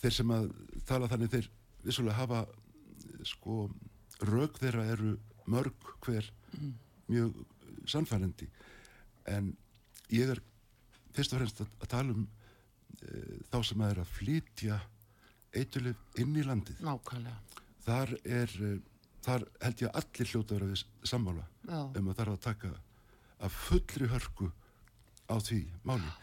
þeir 0.05 0.15
sem 0.21 0.31
að 0.37 0.47
tala 0.87 1.11
þannig 1.11 1.33
þeir 1.35 1.49
vissulega 1.85 2.21
hafa 2.21 2.45
eh, 2.47 3.25
sko 3.27 3.59
rauk 4.31 4.61
þeirra 4.63 4.85
eru 4.95 5.17
mörg 5.51 5.91
hver 6.07 6.31
mjög 7.11 7.43
sannfærandi 7.91 8.47
en 9.35 9.51
ég 10.15 10.31
er 10.37 10.41
fyrst 11.15 11.35
og 11.35 11.43
fremst 11.43 11.63
að, 11.65 11.71
að 11.81 11.93
tala 11.95 12.17
um 12.17 12.25
uh, 12.25 13.37
þá 13.53 13.59
sem 13.71 13.85
að 13.85 13.95
er 13.95 14.03
að 14.05 14.13
flytja 14.19 14.81
eitulif 15.55 16.21
inn 16.21 16.35
í 16.35 16.45
landið. 16.47 16.83
Nákvæmlega. 16.83 17.63
þar 17.87 18.17
er 18.25 18.57
uh, 18.61 18.77
þar 19.25 19.47
held 19.63 19.83
ég 19.85 19.91
að 19.91 20.01
allir 20.01 20.33
hljóta 20.33 20.57
að 20.57 20.65
vera 20.65 21.09
sammála 21.09 21.45
Já. 21.65 21.81
um 21.81 22.09
að 22.11 22.19
þarf 22.21 22.35
að 22.35 22.45
taka 22.45 22.73
að 23.45 23.59
fullri 23.59 24.09
hörku 24.13 24.51
á 25.29 25.37
því 25.41 25.61
máli. 25.87 26.15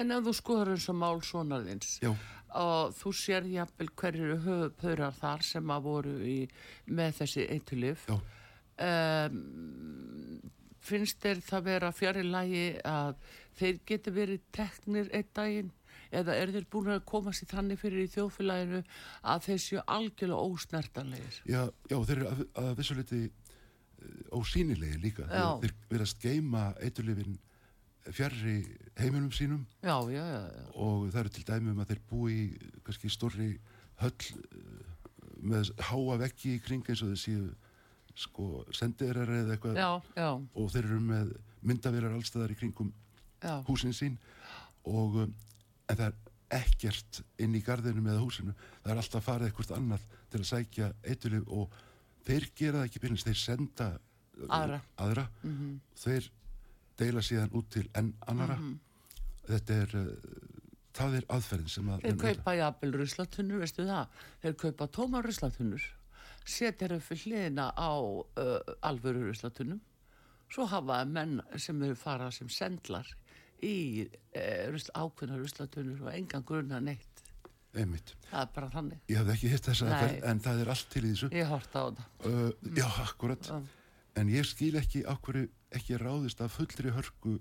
En 0.00 0.10
ef 0.10 0.24
þú 0.26 0.32
skoður 0.34 0.72
eins 0.74 0.88
og 0.90 0.96
mál 0.98 1.20
sonarðins 1.22 1.98
já, 2.02 2.10
og 2.58 2.94
þú 2.98 3.12
sér 3.14 3.46
jafnvel 3.46 3.90
hverju 4.00 4.24
eru 4.26 4.38
höfupaurar 4.46 5.14
þar 5.14 5.44
sem 5.46 5.70
að 5.70 5.84
voru 5.86 6.14
í, 6.26 6.38
með 6.90 7.20
þessi 7.20 7.46
eitulif 7.54 8.06
já, 8.10 8.16
um, 8.88 9.36
finnst 10.84 11.20
þér 11.22 11.42
það 11.46 11.68
vera 11.68 11.92
fjari 11.92 12.24
lagi 12.26 12.64
að 12.88 13.20
þeir 13.60 13.82
geti 13.90 14.14
verið 14.16 14.48
teknir 14.56 15.12
einn 15.12 15.30
daginn? 15.36 15.70
Eða 16.10 16.34
er 16.34 16.50
þeir 16.50 16.64
búin 16.72 16.90
að 16.90 17.04
koma 17.06 17.30
sér 17.36 17.52
þannig 17.52 17.78
fyrir 17.78 18.02
í 18.02 18.10
þjóðfélaginu 18.10 18.80
að 19.30 19.44
þeir 19.44 19.60
séu 19.62 19.82
algjörlega 19.86 20.46
ósnertanlegir? 20.48 21.36
Já, 21.46 21.60
já 21.86 21.96
þeir 22.08 22.16
eru 22.16 22.30
að, 22.32 22.42
að 22.62 22.72
vissuleiti 22.80 23.20
ósýnilegi 24.34 24.98
líka. 25.02 25.26
Já. 25.28 25.46
þeir, 25.60 25.70
þeir 25.70 25.94
verðast 25.94 26.22
geima 26.24 26.64
eitulifin 26.82 27.38
fjarrri 28.10 28.56
heiminum 28.98 29.32
sínum. 29.32 29.66
Já, 29.84 29.96
já, 30.10 30.24
og 30.74 31.10
það 31.10 31.20
eru 31.22 31.34
til 31.36 31.46
dæmi 31.50 31.74
um 31.74 31.82
að 31.82 31.92
þeir 31.92 32.04
búi 32.10 32.36
í 32.36 32.46
kannski 32.86 33.12
stórri 33.12 33.50
höll 34.00 34.14
eh, 34.40 34.86
með 35.40 35.72
háa 35.90 36.16
veggi 36.24 36.56
í 36.56 36.62
kring 36.64 36.86
eins 36.88 37.04
og 37.04 37.12
þeir 37.12 37.22
séu 37.24 37.44
sko 38.20 38.64
sendirar 38.76 39.30
eða 39.40 39.54
eitthvað. 39.56 39.78
Já, 39.80 39.90
já, 40.16 40.30
og 40.36 40.72
þeir 40.74 40.88
eru 40.88 41.00
með 41.04 41.30
myndavirar 41.66 42.16
allstæðar 42.16 42.54
í 42.54 42.58
kringum 42.60 42.90
já. 43.42 43.54
húsin 43.68 43.96
sín. 43.96 44.18
Og 44.88 45.22
um, 45.24 45.32
en 45.90 45.96
það 45.96 46.06
er 46.08 46.60
ekkert 46.60 47.22
inn 47.40 47.54
í 47.54 47.62
gardinum 47.64 48.10
eða 48.10 48.24
húsinu. 48.24 48.56
Það 48.82 48.92
er 48.92 49.02
alltaf 49.02 49.26
farið 49.26 49.50
eitthvað 49.50 49.76
annað 49.78 50.06
til 50.32 50.42
að 50.42 50.50
sækja 50.50 50.92
eitulif 51.06 51.48
og 51.48 51.80
þeir 52.26 52.50
gera 52.58 52.80
það 52.80 52.90
ekki 52.90 53.02
byrjins, 53.04 53.26
þeir 53.28 53.40
senda 53.40 53.90
uh, 53.96 54.46
Aðra. 54.60 54.80
aðra. 55.00 55.26
þeir 56.00 56.30
deila 57.00 57.22
síðan 57.24 57.54
út 57.56 57.70
til 57.72 57.86
enn 57.96 58.12
annara 58.28 58.58
þetta 59.48 59.78
er 59.84 59.94
uh, 59.96 60.10
það 60.96 61.16
er 61.20 61.26
aðferðin 61.36 61.72
sem 61.72 61.88
að 61.92 62.04
Þeir 62.04 62.18
kaupa 62.20 62.54
jafnvel 62.58 62.92
ruslatunnur, 62.98 63.62
veistu 63.62 63.86
það? 63.88 64.20
Þeir 64.42 64.56
kaupa 64.64 64.88
tóma 64.96 65.22
ruslatunnur, 65.24 65.86
setja 66.46 66.88
upp 66.94 67.02
fyrir 67.04 67.22
hliðina 67.26 67.70
á 67.76 67.90
uh, 68.00 68.58
alvöru 68.86 69.26
ruslatunnum, 69.28 69.80
svo 70.50 70.66
hafa 70.66 71.04
menn 71.06 71.40
sem 71.56 71.82
eru 71.82 71.94
farað 71.98 72.32
sem 72.40 72.48
sendlar 72.50 73.06
í 73.62 74.06
uh, 74.08 74.70
rusl, 74.72 74.90
ákveðna 74.96 75.38
ruslatunnur 75.38 76.02
og 76.06 76.14
engan 76.14 76.42
grunna 76.48 76.80
neitt. 76.80 77.06
einmitt, 77.74 78.16
Það 78.30 78.40
er 78.42 78.48
bara 78.54 78.68
þannig. 78.72 78.98
ég 79.08 79.18
hafði 79.20 79.32
ekki 79.36 79.48
hitt 79.52 79.66
þessa 79.68 79.86
Nei. 79.86 79.92
aðferð 79.94 80.24
en 80.30 80.40
það 80.40 80.60
er 80.64 80.70
allt 80.74 80.88
til 80.90 81.04
í 81.04 81.10
þessu 81.12 81.28
Ég 81.36 81.46
horta 81.52 81.78
á 81.78 81.86
það. 81.94 82.04
uh, 82.26 82.50
já, 82.80 82.86
akkurat 83.04 83.46
Já. 83.52 83.60
en 84.16 84.28
ég 84.34 84.44
skil 84.48 84.74
ekki 84.80 85.04
á 85.06 85.14
hverju 85.22 85.48
ekki 85.78 85.98
ráðist 86.02 86.40
af 86.42 86.56
fullri 86.56 86.90
hörku 86.90 87.36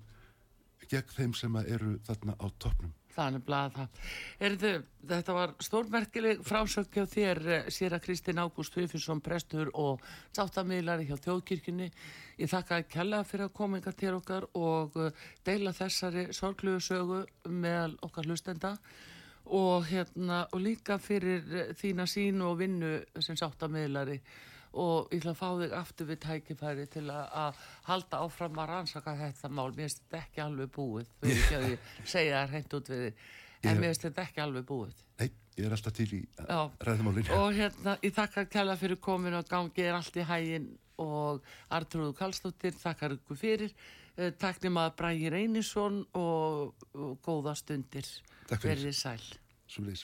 gegn 0.89 1.15
þeim 1.15 1.33
sem 1.33 1.55
að 1.57 1.71
eru 1.73 1.95
þarna 2.05 2.35
á 2.37 2.45
toppnum 2.61 2.93
Er 3.19 3.33
nefnilega 3.35 3.71
það. 3.75 4.09
Erðu, 4.47 4.71
þetta 5.09 5.35
var 5.35 5.53
stórmerkileg 5.65 6.41
frásökk 6.47 6.95
hjá 6.95 7.05
þér, 7.09 7.41
eh, 7.47 7.69
sér 7.73 7.95
að 7.97 8.03
Kristinn 8.05 8.39
Ágúst 8.39 8.73
Frifinsson, 8.73 9.21
prestur 9.21 9.71
og 9.73 10.01
sáttamiðlari 10.31 11.07
hjá 11.09 11.17
þjóðkirkjunni. 11.25 11.91
Ég 12.39 12.49
þakka 12.49 12.83
kella 12.87 13.23
fyrir 13.23 13.49
að 13.49 13.53
koma 13.53 13.77
yngar 13.77 13.97
til 13.99 14.13
okkar 14.15 14.47
og 14.55 14.95
eh, 14.95 15.11
deila 15.43 15.73
þessari 15.75 16.29
sorgluðu 16.31 16.79
sögu 16.79 17.25
meðal 17.49 17.97
okkar 18.01 18.29
hlustenda 18.29 18.77
og, 19.45 19.85
hérna, 19.89 20.47
og 20.53 20.61
líka 20.61 20.99
fyrir 21.01 21.43
eh, 21.51 21.73
þína 21.73 22.07
sín 22.07 22.41
og 22.45 22.59
vinnu 22.61 23.03
sem 23.19 23.35
sáttamiðlari 23.35 24.21
og 24.73 25.09
ég 25.13 25.21
ætla 25.21 25.33
að 25.33 25.39
fá 25.39 25.49
þig 25.59 25.75
aftur 25.79 26.09
við 26.09 26.19
tækifæri 26.25 26.87
til 26.93 27.05
að, 27.13 27.61
halda 27.87 28.21
áfram 28.25 28.59
að 28.61 28.71
rannsaka 28.73 29.15
þetta 29.17 29.49
mál. 29.49 29.69
Mér 29.73 29.87
finnst 29.87 30.03
þetta 30.03 30.23
ekki 30.23 30.43
alveg 30.45 30.73
búið 30.75 31.13
fyrir 31.21 31.39
ekki 31.43 31.59
að 31.59 31.69
ég 31.69 31.87
segja 32.03 32.41
það 32.41 32.53
hreint 32.53 32.75
út 32.77 32.91
við 32.93 33.07
en 33.09 33.79
mér 33.79 33.87
finnst 33.89 34.05
þetta 34.07 34.25
ekki 34.27 34.43
alveg 34.45 34.67
búið. 34.69 35.01
Nei, 35.19 35.29
ég 35.57 35.69
er 35.69 35.77
alltaf 35.77 35.95
til 35.97 36.09
í 36.19 36.21
ræðumálin 36.89 37.33
og 37.39 37.49
hérna, 37.57 37.95
ég 38.05 38.15
þakka 38.19 38.45
kæla 38.51 38.77
fyrir 38.79 39.01
komin 39.01 39.39
og 39.39 39.49
gangi 39.49 39.87
er 39.87 39.97
allt 39.97 40.21
í 40.21 40.27
hægin 40.27 40.69
og 40.99 41.43
Artrúðu 41.71 42.13
Kallstóttir 42.17 42.75
þakkar 42.75 43.15
ykkur 43.17 43.39
fyrir. 43.39 43.75
Eh, 44.19 44.33
takk 44.35 44.59
nema 44.65 44.89
að 44.89 44.97
Brægir 44.99 45.37
Einarsson 45.39 46.01
og, 46.19 46.87
og 46.91 47.19
góða 47.23 47.55
stundir. 47.55 48.07
Takk 48.49 48.65
fyrir. 48.65 48.83
verið 48.83 48.97
sæl. 48.99 49.29
Svo 49.69 49.85
leys 49.87 50.03